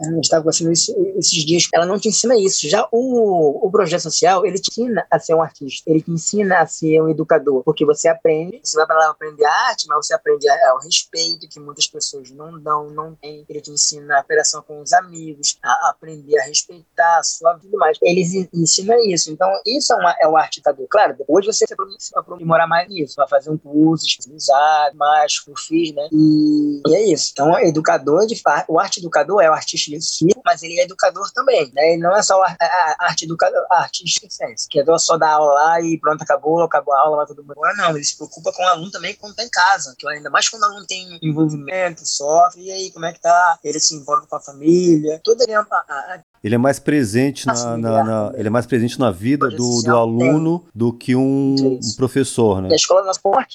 Eu 0.00 0.20
estava 0.20 0.42
conversando 0.42 0.72
esses 0.72 1.44
dias, 1.44 1.68
ela 1.72 1.86
não 1.86 1.98
te 1.98 2.08
ensina 2.08 2.36
isso. 2.36 2.68
Já 2.68 2.88
o, 2.90 3.66
o 3.66 3.70
projeto 3.70 4.00
social, 4.00 4.44
ele 4.44 4.58
te 4.58 4.70
ensina 4.70 5.06
a 5.10 5.18
ser 5.18 5.34
um 5.34 5.42
artista, 5.42 5.90
ele 5.90 6.02
te 6.02 6.10
ensina 6.10 6.60
a 6.60 6.66
ser 6.66 7.00
um 7.02 7.08
educador, 7.08 7.62
porque 7.62 7.84
você 7.84 8.08
aprende, 8.08 8.60
você 8.62 8.76
vai 8.76 8.86
para 8.86 8.98
lá 8.98 9.10
aprender 9.10 9.44
arte, 9.44 9.86
mas 9.86 10.06
você 10.06 10.13
aprende 10.14 10.46
o 10.48 10.78
respeito 10.78 11.48
que 11.48 11.60
muitas 11.60 11.86
pessoas 11.86 12.30
não 12.30 12.60
dão, 12.60 12.90
não 12.90 13.14
têm. 13.14 13.44
Ele 13.48 13.60
te 13.60 13.70
ensina 13.70 14.18
a 14.18 14.20
operação 14.20 14.62
com 14.62 14.80
os 14.80 14.92
amigos, 14.92 15.58
a 15.62 15.90
aprender 15.90 16.38
a 16.38 16.44
respeitar 16.44 17.18
a 17.18 17.22
sua 17.22 17.54
vida 17.54 17.76
mais. 17.76 17.98
Eles 18.02 18.32
ensinam 18.52 18.98
isso. 19.06 19.30
Então, 19.30 19.48
isso 19.66 19.92
é, 19.92 19.96
uma, 19.96 20.16
é 20.20 20.28
o 20.28 20.36
arte 20.36 20.58
educador. 20.58 20.86
Claro, 20.88 21.16
depois 21.16 21.46
você 21.46 21.64
vai 21.76 21.86
aprimorar 22.16 22.68
mais 22.68 22.88
nisso, 22.88 23.14
vai 23.16 23.28
fazer 23.28 23.50
um 23.50 23.58
curso 23.58 24.06
especializado, 24.06 24.96
mais, 24.96 25.34
eu 25.46 25.54
fiz, 25.56 25.94
né? 25.94 26.08
E, 26.12 26.82
e, 26.86 26.94
é 26.94 27.12
isso. 27.12 27.30
Então, 27.32 27.58
educador, 27.60 28.26
de 28.26 28.40
o 28.68 28.78
arte 28.78 29.00
educador 29.00 29.40
é 29.42 29.50
o 29.50 29.52
artista 29.52 29.90
de 29.90 30.02
circo, 30.02 30.42
mas 30.44 30.62
ele 30.62 30.78
é 30.78 30.84
educador 30.84 31.30
também, 31.32 31.70
né? 31.74 31.92
Ele 31.92 32.02
não 32.02 32.14
é 32.16 32.22
só 32.22 32.42
a, 32.42 32.56
a, 32.60 32.96
arte 33.00 33.24
educador, 33.24 33.64
a 33.70 33.82
artista 33.82 34.26
essência, 34.26 34.68
que 34.70 34.80
é 34.80 34.98
só 34.98 35.16
dar 35.16 35.32
aula 35.32 35.52
lá 35.52 35.80
e 35.80 35.98
pronto, 35.98 36.22
acabou, 36.22 36.62
acabou 36.62 36.94
a 36.94 37.00
aula, 37.00 37.26
todo 37.26 37.42
mundo. 37.42 37.54
Não, 37.76 37.90
ele 37.90 38.04
se 38.04 38.16
preocupa 38.16 38.52
com 38.52 38.62
o 38.62 38.68
aluno 38.68 38.90
também 38.90 39.14
quando 39.14 39.34
tá 39.34 39.44
em 39.44 39.50
casa, 39.50 39.94
ainda 40.08 40.30
mais 40.30 40.48
quando 40.48 40.62
o 40.62 40.66
aluno 40.66 40.86
tem 40.86 41.18
envolvimento, 41.22 42.06
sofre, 42.06 42.62
e 42.62 42.70
aí, 42.70 42.90
como 42.92 43.06
é 43.06 43.12
que 43.12 43.20
tá? 43.20 43.58
Ele 43.62 43.80
se 43.80 43.94
envolve 43.94 44.26
com 44.26 44.36
a 44.36 44.40
família, 44.40 45.20
toda 45.22 45.44
a, 45.60 46.22
ele 46.44 46.54
é 46.54 46.58
mais 46.58 46.78
presente 46.78 47.46
na, 47.46 47.76
na, 47.78 48.04
na, 48.04 48.32
ele 48.36 48.48
é 48.48 48.50
mais 48.50 48.66
presente 48.66 49.00
na 49.00 49.10
vida 49.10 49.48
do, 49.48 49.82
do 49.82 49.96
aluno 49.96 50.66
do 50.74 50.92
que 50.92 51.16
um, 51.16 51.54
um 51.54 51.96
professor, 51.96 52.60
né? 52.60 52.68
A 52.70 52.76
escola 52.76 53.02
não 53.02 53.14
forma 53.14 53.46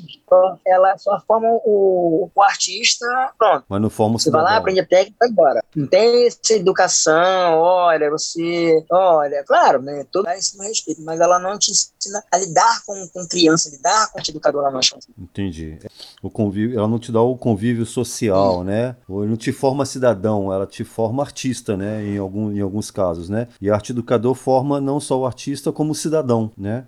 ela 0.65 0.97
só 0.97 1.19
forma 1.27 1.47
o, 1.63 2.31
o 2.33 2.41
artista, 2.41 3.05
pronto. 3.37 3.65
Mas 3.69 3.81
não 3.81 3.91
forma 3.91 4.15
o 4.15 4.19
Você 4.19 4.31
vai 4.31 4.41
lá, 4.41 4.57
aprende 4.57 4.79
a 4.79 4.85
técnica 4.85 5.15
e 5.15 5.19
vai 5.19 5.29
embora. 5.29 5.63
Não 5.75 5.85
tem 5.85 6.25
essa 6.25 6.53
educação, 6.53 7.59
olha, 7.59 8.09
você, 8.09 8.83
olha, 8.89 9.43
claro, 9.45 9.83
né, 9.83 10.03
todo 10.11 10.27
isso 10.31 10.57
no 10.57 10.63
respeito, 10.63 11.03
mas 11.03 11.19
ela 11.19 11.37
não 11.37 11.59
te 11.59 11.71
ensina 11.71 12.23
a 12.31 12.37
lidar 12.39 12.83
com, 12.87 13.07
com 13.13 13.27
criança, 13.27 13.69
lidar 13.69 14.11
com 14.11 14.17
a 14.17 14.23
educadora 14.27 14.71
na 14.71 14.81
chance. 14.81 15.07
Entendi. 15.15 15.77
O 16.23 16.29
convívio, 16.31 16.79
ela 16.79 16.87
não 16.87 16.97
te 16.97 17.11
dá 17.11 17.21
o 17.21 17.37
convívio 17.37 17.85
social, 17.85 18.59
Sim. 18.59 18.65
né? 18.65 18.95
Ou 19.07 19.25
não 19.25 19.37
te 19.37 19.51
forma 19.51 19.85
cidadão, 19.85 20.51
ela 20.51 20.65
te 20.65 20.83
forma 20.83 21.21
artista, 21.21 21.77
né? 21.77 22.03
Em 22.03 22.17
algum, 22.17 22.51
em 22.51 22.61
algum 22.61 22.78
alguns 22.79 22.89
casos, 22.89 23.29
né? 23.29 23.47
E 23.61 23.69
arte 23.69 23.91
educador 23.91 24.33
forma 24.33 24.79
não 24.79 24.99
só 24.99 25.19
o 25.19 25.25
artista 25.25 25.71
como 25.71 25.91
o 25.91 25.95
cidadão, 25.95 26.51
né? 26.57 26.85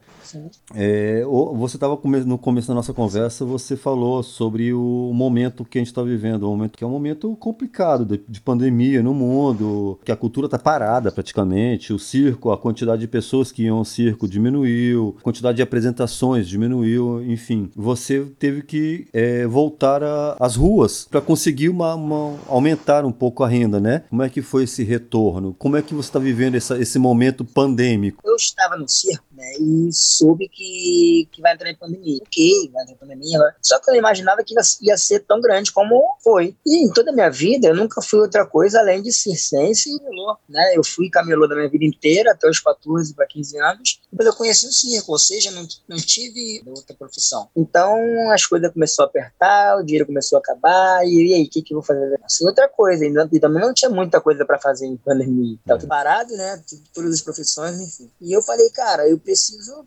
É, 0.73 1.23
você 1.55 1.77
estava 1.77 1.99
no 2.25 2.37
começo 2.37 2.67
da 2.67 2.73
nossa 2.73 2.93
conversa, 2.93 3.45
você 3.45 3.75
falou 3.75 4.23
sobre 4.23 4.73
o 4.73 5.11
momento 5.13 5.65
que 5.65 5.77
a 5.77 5.81
gente 5.81 5.87
está 5.87 6.01
vivendo, 6.01 6.47
um 6.47 6.51
momento 6.51 6.77
que 6.77 6.83
é 6.83 6.87
um 6.87 6.91
momento 6.91 7.35
complicado 7.35 8.05
de, 8.05 8.21
de 8.27 8.41
pandemia 8.41 9.01
no 9.01 9.13
mundo, 9.13 9.99
que 10.03 10.11
a 10.11 10.15
cultura 10.15 10.47
está 10.47 10.57
parada 10.57 11.11
praticamente, 11.11 11.93
o 11.93 11.99
circo, 11.99 12.51
a 12.51 12.57
quantidade 12.57 13.01
de 13.01 13.07
pessoas 13.07 13.51
que 13.51 13.63
iam 13.63 13.77
ao 13.77 13.85
circo 13.85 14.27
diminuiu, 14.27 15.15
a 15.19 15.23
quantidade 15.23 15.57
de 15.57 15.61
apresentações 15.61 16.47
diminuiu, 16.47 17.23
enfim. 17.23 17.69
Você 17.75 18.25
teve 18.39 18.61
que 18.61 19.07
é, 19.13 19.45
voltar 19.45 20.01
às 20.39 20.55
ruas 20.55 21.07
para 21.09 21.21
conseguir 21.21 21.69
uma, 21.69 21.95
uma, 21.95 22.37
aumentar 22.47 23.05
um 23.05 23.11
pouco 23.11 23.43
a 23.43 23.47
renda, 23.47 23.79
né? 23.79 24.03
Como 24.09 24.23
é 24.23 24.29
que 24.29 24.41
foi 24.41 24.63
esse 24.63 24.83
retorno? 24.83 25.55
Como 25.57 25.77
é 25.77 25.81
que 25.81 25.93
você 25.93 26.09
está 26.09 26.19
vivendo 26.19 26.55
essa, 26.55 26.79
esse 26.79 26.97
momento 26.99 27.43
pandêmico? 27.43 28.21
Eu 28.25 28.35
estava 28.35 28.77
no 28.77 28.87
circo 28.87 29.25
né? 29.41 29.53
E 29.59 29.89
soube 29.91 30.47
que, 30.47 31.27
que 31.31 31.41
vai 31.41 31.55
entrar 31.55 31.69
em 31.71 31.75
pandemia. 31.75 32.19
Ok, 32.21 32.69
vai 32.71 32.83
entrar 32.83 32.93
em 32.93 32.97
pandemia. 32.97 33.39
Só 33.61 33.79
que 33.79 33.89
eu 33.89 33.93
não 33.93 33.99
imaginava 33.99 34.43
que 34.43 34.53
ia 34.81 34.97
ser 34.97 35.21
tão 35.21 35.41
grande 35.41 35.71
como 35.71 36.15
foi. 36.23 36.55
E 36.65 36.85
em 36.85 36.93
toda 36.93 37.09
a 37.09 37.13
minha 37.13 37.29
vida, 37.29 37.67
eu 37.67 37.75
nunca 37.75 38.01
fui 38.01 38.19
outra 38.19 38.45
coisa 38.45 38.79
além 38.79 39.01
de 39.01 39.11
circense 39.11 39.89
e 39.89 39.99
camelô, 39.99 40.37
né? 40.47 40.73
Eu 40.75 40.83
fui 40.83 41.09
camelô 41.09 41.47
da 41.47 41.55
minha 41.55 41.69
vida 41.69 41.85
inteira, 41.85 42.31
até 42.31 42.47
os 42.47 42.59
14 42.59 43.13
para 43.15 43.25
15 43.25 43.59
anos. 43.59 44.01
Depois 44.11 44.27
eu 44.27 44.35
conheci 44.35 44.67
o 44.67 44.71
circo, 44.71 45.11
ou 45.11 45.19
seja, 45.19 45.49
não, 45.51 45.67
não 45.87 45.97
tive 45.97 46.61
outra 46.67 46.95
profissão. 46.95 47.49
Então, 47.55 48.29
as 48.31 48.45
coisas 48.45 48.71
começaram 48.71 49.07
a 49.07 49.09
apertar, 49.09 49.77
o 49.77 49.83
dinheiro 49.83 50.05
começou 50.05 50.37
a 50.37 50.39
acabar, 50.39 51.05
e, 51.05 51.29
e 51.29 51.33
aí, 51.33 51.43
o 51.43 51.49
que, 51.49 51.61
que 51.61 51.73
eu 51.73 51.79
vou 51.79 51.83
fazer? 51.83 52.19
Assim, 52.23 52.45
outra 52.45 52.69
coisa, 52.69 53.05
e 53.05 53.39
também 53.39 53.61
não 53.61 53.73
tinha 53.73 53.89
muita 53.89 54.21
coisa 54.21 54.45
para 54.45 54.59
fazer 54.59 54.85
em 54.85 54.97
pandemia. 54.97 55.57
Tava 55.65 55.87
parado, 55.87 56.35
né? 56.35 56.61
Todas 56.93 57.13
as 57.13 57.21
profissões, 57.21 57.79
enfim. 57.79 58.11
E 58.21 58.35
eu 58.35 58.41
falei, 58.41 58.69
cara, 58.69 59.07
eu 59.07 59.17
preciso 59.17 59.30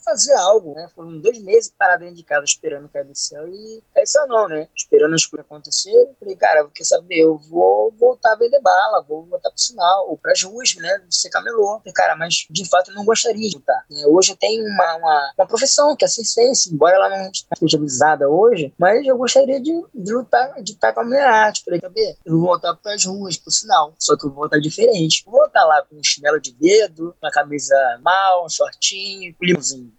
fazer 0.05 0.33
algo, 0.35 0.75
né? 0.75 0.89
Foram 0.95 1.19
dois 1.19 1.39
meses 1.39 1.73
parado 1.77 2.01
dentro 2.01 2.17
de 2.17 2.25
casa 2.25 2.45
esperando 2.45 2.89
cair 2.89 3.05
do 3.05 3.15
céu 3.15 3.47
e 3.49 3.83
é 3.95 4.03
isso 4.03 4.19
não, 4.27 4.49
né? 4.49 4.69
Esperando 4.77 5.15
as 5.15 5.27
coisas 5.27 5.47
acontecerem. 5.47 6.15
Falei, 6.19 6.37
cara, 6.37 6.69
quer 6.75 6.85
saber? 6.85 7.19
Eu 7.19 7.39
vou 7.39 7.93
voltar 7.99 8.33
a 8.33 8.37
vender 8.37 8.61
bala, 8.61 9.05
vou 9.07 9.25
voltar 9.25 9.51
pro 9.51 9.61
sinal, 9.61 10.09
ou 10.09 10.17
pras 10.17 10.43
ruas, 10.43 10.75
né? 10.77 11.03
Ser 11.11 11.31
camelô. 11.31 11.79
Falei, 11.79 11.93
cara, 11.93 12.17
mas 12.17 12.47
de 12.51 12.69
fato 12.69 12.91
eu 12.91 12.95
não 12.95 13.05
gostaria 13.05 13.49
de 13.49 13.57
lutar. 13.57 13.85
Né? 13.91 14.05
Hoje 14.07 14.33
eu 14.33 14.37
tenho 14.37 14.65
uma, 14.65 14.97
uma, 14.97 15.33
uma, 15.39 15.47
profissão 15.47 15.97
que 15.97 16.05
é 16.05 16.07
assistência, 16.07 16.73
embora 16.73 16.97
ela 16.97 17.09
não 17.09 17.31
esteja 17.31 17.79
visada 17.79 18.29
hoje, 18.29 18.73
mas 18.79 19.07
eu 19.07 19.17
gostaria 19.17 19.61
de, 19.61 19.73
de 19.95 20.13
lutar, 20.13 20.63
de 20.63 20.73
estar 20.73 20.93
com 20.93 21.01
a 21.01 21.05
minha 21.05 21.27
arte. 21.27 21.63
Falei, 21.65 21.81
saber? 21.81 22.17
Eu 22.25 22.39
vou 22.39 22.49
voltar 22.49 22.75
pras 22.77 23.05
ruas, 23.05 23.37
pro 23.37 23.51
sinal. 23.51 23.95
Só 23.99 24.17
que 24.17 24.25
eu 24.27 24.31
vou 24.31 24.41
voltar 24.41 24.59
diferente. 24.59 25.23
Vou 25.25 25.35
voltar 25.35 25.65
lá 25.65 25.83
com 25.83 25.97
um 25.97 26.05
chinelo 26.05 26.41
de 26.41 26.53
dedo, 26.53 27.15
uma 27.23 27.31
camisa 27.31 27.75
mal, 28.03 28.45
um 28.45 28.49
shortinho, 28.49 29.34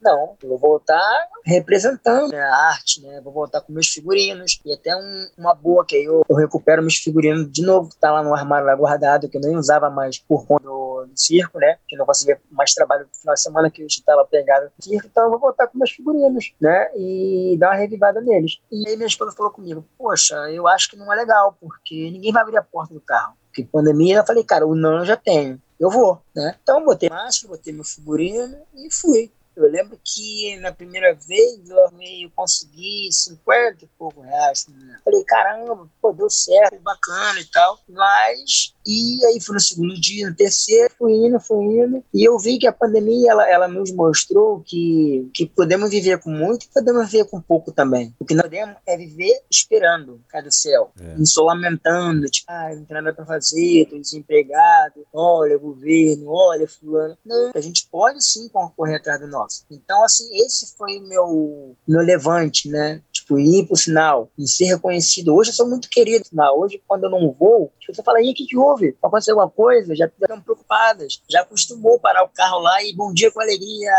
Não, 0.02 0.36
eu 0.42 0.50
vou 0.50 0.58
voltar 0.58 1.28
representando 1.46 2.32
né, 2.32 2.42
a 2.42 2.56
arte, 2.68 3.02
né? 3.02 3.22
Vou 3.24 3.32
voltar 3.32 3.62
com 3.62 3.72
meus 3.72 3.88
figurinos 3.88 4.60
e 4.66 4.74
até 4.74 4.96
um, 4.96 5.28
uma 5.38 5.54
boa 5.54 5.86
que 5.86 5.96
aí 5.96 6.04
eu, 6.04 6.24
eu, 6.28 6.36
recupero 6.36 6.82
meus 6.82 6.98
figurinos 6.98 7.52
de 7.52 7.62
novo, 7.62 7.90
que 7.90 7.98
tá 7.98 8.12
lá 8.12 8.24
no 8.24 8.34
armário 8.34 8.66
lá 8.66 8.76
guardado, 8.76 9.30
que 9.30 9.38
eu 9.38 9.42
nem 9.42 9.56
usava 9.56 9.90
mais 9.90 10.18
por 10.18 10.46
conta 10.46 10.64
do, 10.64 11.06
do 11.06 11.20
circo, 11.20 11.60
né? 11.60 11.78
Que 11.88 11.96
não 11.96 12.06
conseguia 12.06 12.40
mais 12.52 12.74
trabalho 12.74 13.06
no 13.06 13.20
final 13.20 13.36
de 13.36 13.42
semana 13.42 13.70
que 13.70 13.82
eu 13.82 13.88
estava 13.88 14.26
pegado 14.26 14.66
no 14.66 14.84
circo, 14.84 15.08
então 15.08 15.26
eu 15.26 15.30
vou 15.30 15.40
voltar 15.40 15.68
com 15.68 15.78
meus 15.78 15.92
figurinos, 15.92 16.54
né? 16.60 16.90
E 16.96 17.56
dar 17.60 17.70
uma 17.70 17.76
revivada 17.76 18.22
neles. 18.22 18.60
E 18.72 18.90
aí 18.90 18.96
minha 18.96 19.08
esposa 19.08 19.36
falou 19.36 19.52
comigo, 19.52 19.86
poxa, 19.98 20.36
eu 20.52 20.68
acho 20.68 20.90
que 20.90 20.98
não 20.98 21.12
é 21.12 21.16
legal, 21.16 21.56
porque 21.60 22.10
ninguém 22.12 22.32
vai 22.32 22.42
abrir 22.42 22.58
a 22.58 22.64
porta 22.64 22.94
do 22.94 23.02
carro. 23.02 23.36
Porque 23.48 23.70
pandemia, 23.72 24.18
eu 24.18 24.26
falei, 24.26 24.44
cara, 24.44 24.68
o 24.68 24.76
não 24.76 25.00
eu 25.00 25.06
já 25.06 25.16
tenho 25.16 25.62
eu 25.80 25.90
vou, 25.90 26.22
né? 26.36 26.58
Então 26.62 26.84
botei 26.86 27.10
máscara, 27.10 27.56
botei 27.56 27.74
meu 27.74 27.84
figurino 27.84 28.58
e 28.76 28.92
fui. 28.92 29.32
Eu 29.56 29.70
lembro 29.70 30.00
que 30.04 30.58
na 30.58 30.72
primeira 30.72 31.14
vez 31.14 31.70
eu 31.70 31.92
meio 31.94 32.30
consegui 32.32 33.10
50 33.12 33.86
e 33.86 33.90
pouco 33.98 34.22
reais. 34.22 34.68
Né? 34.68 35.00
Falei, 35.04 35.24
caramba, 35.24 35.90
pô, 36.02 36.12
deu 36.12 36.30
certo, 36.30 36.80
bacana 36.82 37.40
e 37.40 37.46
tal. 37.46 37.80
Mas 37.90 38.74
E 38.86 39.26
aí 39.26 39.42
fui 39.42 39.56
no 39.56 39.60
segundo 39.60 40.00
dia, 40.00 40.30
no 40.30 40.36
terceiro, 40.36 40.94
fui 40.98 41.14
indo, 41.14 41.40
fui 41.40 41.66
indo. 41.66 42.04
E 42.14 42.24
eu 42.24 42.38
vi 42.38 42.60
que 42.60 42.68
a 42.68 42.74
pandemia, 42.74 43.32
ela, 43.32 43.50
ela 43.50 43.68
nos 43.68 43.92
mostrou 43.92 44.62
que, 44.62 45.30
que 45.34 45.46
podemos 45.48 45.90
viver 45.90 46.20
com 46.20 46.30
muito 46.30 46.66
e 46.66 46.70
podemos 46.70 47.10
viver 47.10 47.26
com 47.26 47.42
pouco 47.42 47.72
também. 47.72 48.14
O 48.20 48.26
que 48.26 48.36
nós 48.36 48.44
podemos 48.44 48.76
é 48.86 48.98
viver 48.98 49.42
esperando, 49.50 50.22
cara 50.28 50.46
do 50.46 50.54
céu. 50.54 50.92
É. 51.00 51.16
E 51.18 51.26
só 51.26 51.44
lamentando, 51.44 52.30
tipo, 52.30 52.46
ah, 52.50 52.70
não 52.76 52.86
tem 52.86 52.96
nada 52.96 53.14
pra 53.14 53.26
fazer, 53.26 53.88
tô 53.90 53.98
desempregado, 53.98 55.06
olha 55.12 55.58
governo, 55.58 56.30
olha 56.30 56.68
fulano. 56.68 57.18
Não, 57.26 57.52
a 57.56 57.62
gente 57.62 57.88
pode 57.92 58.24
sim 58.24 58.50
correr 58.50 58.96
atrás 58.96 59.20
do 59.20 59.28
nosso. 59.28 59.45
Então, 59.70 60.04
assim, 60.04 60.28
esse 60.38 60.76
foi 60.78 61.00
meu, 61.00 61.76
meu 61.88 62.02
levante, 62.02 62.70
né? 62.70 63.02
Tipo, 63.12 63.40
ir 63.40 63.66
pro 63.66 63.76
sinal 63.76 64.30
e 64.38 64.48
ser 64.48 64.66
reconhecido. 64.66 65.34
Hoje 65.34 65.52
eu 65.52 65.56
sou 65.56 65.68
muito 65.68 65.90
querido 65.90 66.28
sinal. 66.28 66.60
Hoje, 66.60 66.82
quando 66.88 67.06
eu 67.06 67.10
não 67.10 67.32
vou, 67.32 67.72
você 67.94 68.04
fala, 68.04 68.22
e 68.22 68.32
o 68.32 68.34
que, 68.34 68.46
que 68.46 68.58
houve? 68.58 68.98
Aconteceu 69.02 69.40
alguma 69.40 69.50
coisa? 69.50 69.96
Já 69.96 70.06
estão 70.06 70.42
preocupadas. 70.42 71.22
Já 71.30 71.42
acostumou 71.42 72.00
parar 72.00 72.24
o 72.24 72.30
carro 72.30 72.60
lá 72.60 72.84
e 72.84 72.94
bom 72.94 73.14
dia 73.14 73.32
com 73.32 73.42
alegria 73.42 73.92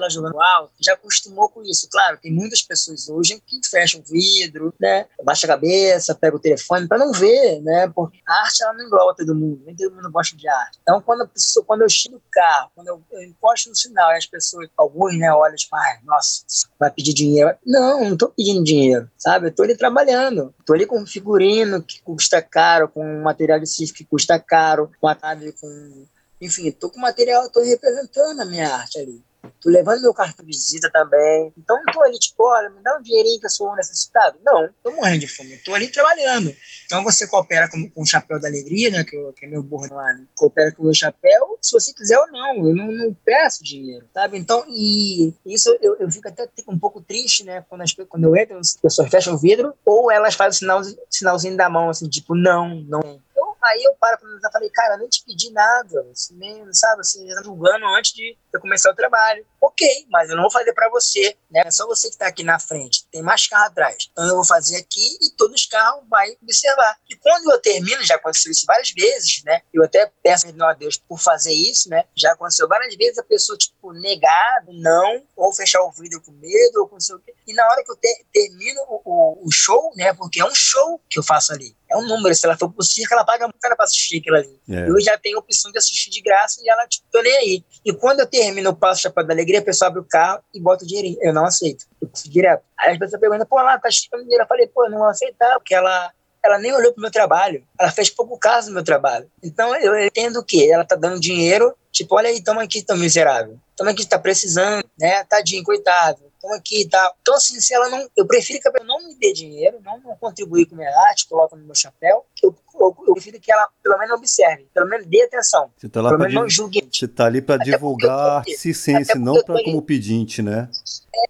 lá 0.00 0.08
jogando 0.08 0.40
alto. 0.40 0.72
Já 0.80 0.94
acostumou 0.94 1.48
com 1.48 1.62
isso. 1.62 1.88
Claro, 1.90 2.18
tem 2.20 2.32
muitas 2.32 2.62
pessoas 2.62 3.08
hoje 3.08 3.40
que 3.46 3.60
fecham 3.68 4.00
o 4.00 4.04
vidro, 4.04 4.74
né? 4.80 5.06
Baixa 5.22 5.46
a 5.46 5.50
cabeça, 5.50 6.14
pega 6.14 6.36
o 6.36 6.40
telefone 6.40 6.88
para 6.88 6.98
não 6.98 7.12
ver, 7.12 7.60
né? 7.62 7.90
Porque 7.94 8.18
a 8.26 8.42
arte 8.42 8.62
ela 8.62 8.72
não 8.74 8.84
engloba 8.84 9.14
todo 9.16 9.34
mundo. 9.34 9.62
Nem 9.64 9.76
todo 9.76 9.94
mundo 9.94 10.10
gosta 10.10 10.36
de 10.36 10.48
arte. 10.48 10.78
Então, 10.82 11.00
quando, 11.00 11.26
pessoa, 11.28 11.64
quando 11.64 11.82
eu 11.82 11.88
chego 11.88 12.16
no 12.16 12.22
carro, 12.30 12.70
quando 12.74 12.88
eu, 12.88 13.02
eu 13.12 13.22
encosto 13.22 13.68
no 13.68 13.76
sinal 13.76 14.12
e 14.12 14.16
as 14.16 14.26
pessoas, 14.26 14.68
alguns, 14.76 15.16
né, 15.18 15.32
olham 15.32 15.56
tipo, 15.56 15.74
ai, 15.76 15.98
nossa, 16.04 16.44
vai 16.78 16.90
pedir 16.90 17.14
dinheiro. 17.14 17.56
Não, 17.64 18.10
não 18.10 18.16
tô 18.16 18.28
pedindo 18.28 18.64
dinheiro, 18.64 19.10
sabe? 19.16 19.48
Eu 19.48 19.54
tô 19.54 19.62
ali 19.62 19.76
trabalhando. 19.76 20.54
Tô 20.66 20.74
ali 20.74 20.86
com 20.86 21.00
um 21.00 21.06
figurino 21.06 21.82
que 21.82 22.02
custa 22.02 22.42
caro, 22.42 22.88
com 22.88 23.13
um 23.14 23.22
material 23.22 23.60
de 23.60 23.66
circo 23.66 23.98
que 23.98 24.04
custa 24.04 24.38
caro, 24.38 24.90
com 25.00 25.08
a 25.08 25.14
com... 25.14 26.06
Enfim, 26.40 26.70
tô 26.70 26.90
com 26.90 27.00
material, 27.00 27.48
tô 27.50 27.62
representando 27.62 28.40
a 28.40 28.44
minha 28.44 28.74
arte 28.74 28.98
ali. 28.98 29.22
Tô 29.60 29.70
levando 29.70 30.02
meu 30.02 30.14
cartão 30.14 30.44
de 30.44 30.52
visita 30.52 30.90
também. 30.90 31.52
Então 31.56 31.76
não 31.76 31.92
tô 31.92 32.02
ali, 32.02 32.18
tipo, 32.18 32.44
olha, 32.44 32.70
me 32.70 32.82
dá 32.82 32.96
um 32.98 33.02
dinheirinho 33.02 33.40
que 33.40 33.46
eu 33.46 33.50
sou 33.50 33.74
necessitado. 33.76 34.38
Não, 34.44 34.68
tô 34.82 34.92
morrendo 34.92 35.20
de 35.20 35.28
fome. 35.28 35.56
Tô 35.58 35.74
ali 35.74 35.88
trabalhando. 35.88 36.54
Então 36.86 37.02
você 37.02 37.26
coopera 37.26 37.68
com, 37.68 37.88
com 37.90 38.02
o 38.02 38.06
chapéu 38.06 38.40
da 38.40 38.48
alegria, 38.48 38.90
né? 38.90 39.04
Que, 39.04 39.16
eu, 39.16 39.32
que 39.32 39.44
é 39.44 39.48
meu 39.48 39.62
bordão 39.62 39.96
lá, 39.96 40.12
né? 40.12 40.26
Coopera 40.36 40.72
com 40.72 40.82
o 40.82 40.84
meu 40.86 40.94
chapéu, 40.94 41.58
se 41.60 41.72
você 41.72 41.92
quiser 41.92 42.18
ou 42.18 42.26
não. 42.28 42.68
Eu 42.68 42.74
não, 42.74 42.92
não 42.92 43.14
peço 43.24 43.64
dinheiro, 43.64 44.06
sabe? 44.12 44.38
Então, 44.38 44.64
e 44.68 45.32
isso 45.46 45.76
eu, 45.80 45.96
eu 45.98 46.10
fico 46.10 46.28
até 46.28 46.48
um 46.68 46.78
pouco 46.78 47.00
triste, 47.00 47.44
né? 47.44 47.64
Quando, 47.68 47.82
as, 47.82 47.92
quando 48.08 48.24
eu 48.24 48.36
entro, 48.36 48.58
as 48.58 48.76
pessoas 48.76 49.08
fecham 49.08 49.34
o 49.34 49.38
vidro, 49.38 49.74
ou 49.84 50.10
elas 50.10 50.34
fazem 50.34 50.58
sinal, 50.58 50.82
sinalzinho 51.10 51.56
da 51.56 51.68
mão, 51.68 51.90
assim, 51.90 52.08
tipo, 52.08 52.34
não, 52.34 52.80
não 52.82 53.20
Aí 53.64 53.82
eu 53.82 53.94
paro 53.94 54.18
pra 54.18 54.26
analisar 54.28 54.50
falei, 54.52 54.68
cara, 54.68 54.98
nem 54.98 55.08
te 55.08 55.24
pedi 55.24 55.50
nada, 55.50 56.06
assim, 56.12 56.36
nem, 56.36 56.70
sabe, 56.74 57.00
assim, 57.00 57.26
já 57.26 57.36
tá 57.36 57.42
julgando 57.42 57.86
antes 57.86 58.12
de 58.12 58.36
eu 58.52 58.60
começar 58.60 58.90
o 58.90 58.94
trabalho. 58.94 59.44
Ok, 59.60 60.06
mas 60.10 60.28
eu 60.28 60.36
não 60.36 60.42
vou 60.42 60.50
fazer 60.50 60.74
para 60.74 60.90
você, 60.90 61.34
né? 61.50 61.62
É 61.64 61.70
só 61.70 61.86
você 61.86 62.10
que 62.10 62.18
tá 62.18 62.26
aqui 62.26 62.42
na 62.44 62.58
frente, 62.58 63.06
tem 63.10 63.22
mais 63.22 63.46
carro 63.46 63.64
atrás. 63.64 64.10
Então 64.12 64.26
eu 64.28 64.34
vou 64.34 64.44
fazer 64.44 64.76
aqui 64.76 65.18
e 65.22 65.30
todos 65.30 65.62
os 65.62 65.66
carros 65.66 66.04
vai 66.10 66.36
observar. 66.42 66.98
E 67.08 67.16
quando 67.16 67.50
eu 67.50 67.58
termino, 67.58 68.04
já 68.04 68.16
aconteceu 68.16 68.52
isso 68.52 68.66
várias 68.66 68.90
vezes, 68.90 69.42
né? 69.44 69.62
Eu 69.72 69.82
até 69.82 70.12
peço 70.22 70.46
a 70.46 70.74
Deus 70.74 70.98
por 70.98 71.18
fazer 71.18 71.54
isso, 71.54 71.88
né? 71.88 72.04
Já 72.14 72.32
aconteceu 72.32 72.68
várias 72.68 72.94
vezes 72.94 73.18
a 73.18 73.22
pessoa, 73.22 73.56
tipo, 73.56 73.92
negar, 73.94 74.64
não, 74.68 75.26
ou 75.34 75.52
fechar 75.54 75.80
o 75.82 75.90
vidro 75.92 76.20
com 76.20 76.32
medo, 76.32 76.80
ou 76.80 76.88
com 76.88 77.00
sei 77.00 77.16
o 77.16 77.18
quê. 77.20 77.34
E 77.46 77.54
na 77.54 77.66
hora 77.66 77.82
que 77.82 77.90
eu 77.90 77.96
ter, 77.96 78.26
termino 78.30 78.82
o, 78.88 79.00
o, 79.04 79.48
o 79.48 79.50
show, 79.50 79.90
né? 79.96 80.12
Porque 80.12 80.40
é 80.40 80.44
um 80.44 80.54
show 80.54 81.00
que 81.08 81.18
eu 81.18 81.22
faço 81.22 81.52
ali 81.52 81.74
é 81.94 81.98
um 81.98 82.06
número. 82.06 82.34
Se 82.34 82.46
ela 82.46 82.56
for 82.56 82.70
pro 82.70 82.84
circo, 82.84 83.14
ela 83.14 83.24
paga 83.24 83.46
muito 83.46 83.58
cara 83.60 83.76
pra 83.76 83.84
assistir 83.84 84.18
aquilo 84.18 84.36
ali. 84.36 84.60
É. 84.68 84.88
Eu 84.88 85.00
já 85.00 85.16
tenho 85.16 85.36
a 85.36 85.40
opção 85.40 85.70
de 85.70 85.78
assistir 85.78 86.10
de 86.10 86.20
graça 86.20 86.60
e 86.62 86.68
ela, 86.68 86.86
tipo, 86.86 87.06
tô 87.10 87.22
nem 87.22 87.36
aí. 87.36 87.64
E 87.84 87.92
quando 87.92 88.20
eu 88.20 88.26
termino 88.26 88.70
o 88.70 88.76
passo 88.76 89.02
Chapéu 89.02 89.26
da 89.26 89.32
Alegria, 89.32 89.60
a 89.60 89.64
pessoa 89.64 89.88
abre 89.88 90.00
o 90.00 90.04
carro 90.04 90.42
e 90.52 90.60
bota 90.60 90.84
o 90.84 90.86
dinheirinho. 90.86 91.18
Eu 91.20 91.32
não 91.32 91.44
aceito. 91.44 91.86
Eu 92.00 92.08
passo 92.08 92.28
direto. 92.28 92.62
Aí 92.78 92.92
as 92.92 92.98
pessoas 92.98 93.20
perguntam, 93.20 93.46
pô, 93.46 93.56
lá, 93.56 93.78
tá 93.78 93.90
chegando 93.90 94.22
dinheiro. 94.22 94.44
Eu 94.44 94.48
falei, 94.48 94.66
pô, 94.66 94.88
não 94.88 94.98
vou 94.98 95.08
aceitar, 95.08 95.54
porque 95.54 95.74
ela 95.74 96.12
ela 96.44 96.58
nem 96.58 96.74
olhou 96.74 96.92
pro 96.92 97.00
meu 97.00 97.10
trabalho. 97.10 97.66
Ela 97.80 97.90
fez 97.90 98.10
pouco 98.10 98.38
caso 98.38 98.68
do 98.68 98.74
meu 98.74 98.84
trabalho. 98.84 99.30
Então 99.42 99.74
eu 99.76 99.98
entendo 99.98 100.40
o 100.40 100.44
quê? 100.44 100.68
Ela 100.70 100.84
tá 100.84 100.94
dando 100.94 101.18
dinheiro, 101.18 101.74
tipo, 101.90 102.14
olha 102.14 102.28
aí, 102.28 102.44
toma 102.44 102.62
aqui, 102.62 102.82
tão 102.82 102.98
miserável. 102.98 103.58
Toma 103.74 103.92
aqui, 103.92 104.06
tá 104.06 104.18
precisando, 104.18 104.84
né? 105.00 105.24
Tadinho, 105.24 105.64
coitado 105.64 106.33
toma 106.44 106.56
aqui 106.56 106.82
e 106.82 106.88
tal. 106.88 107.16
Então, 107.20 107.34
assim, 107.34 107.60
se 107.60 107.74
ela 107.74 107.88
não. 107.88 108.08
Eu 108.16 108.26
prefiro 108.26 108.60
que 108.60 108.68
ela 108.68 108.84
não 108.84 109.06
me 109.06 109.14
dê 109.16 109.32
dinheiro, 109.32 109.78
não, 109.82 109.98
não 110.00 110.16
contribuir 110.16 110.66
com 110.66 110.76
minha 110.76 110.90
arte, 111.08 111.26
coloca 111.26 111.56
no 111.56 111.64
meu 111.64 111.74
chapéu. 111.74 112.24
Eu, 112.42 112.54
eu, 112.78 112.96
eu, 113.06 113.14
prefiro 113.14 113.40
que 113.40 113.50
ela 113.50 113.66
pelo 113.82 113.98
menos 113.98 114.18
observe, 114.18 114.68
pelo 114.74 114.88
menos 114.88 115.06
dê 115.06 115.22
atenção. 115.22 115.70
Você 115.76 115.88
tá 115.88 116.02
lá 116.02 116.10
pelo 116.10 116.20
menos 116.20 116.34
não 116.34 116.48
julgue. 116.48 116.86
Você 116.92 117.08
tá 117.08 117.26
ali 117.26 117.40
para 117.40 117.62
divulgar 117.62 118.44
ciência, 118.44 119.14
não 119.16 119.42
para 119.42 119.62
como 119.64 119.80
pedinte, 119.80 120.42
né? 120.42 120.68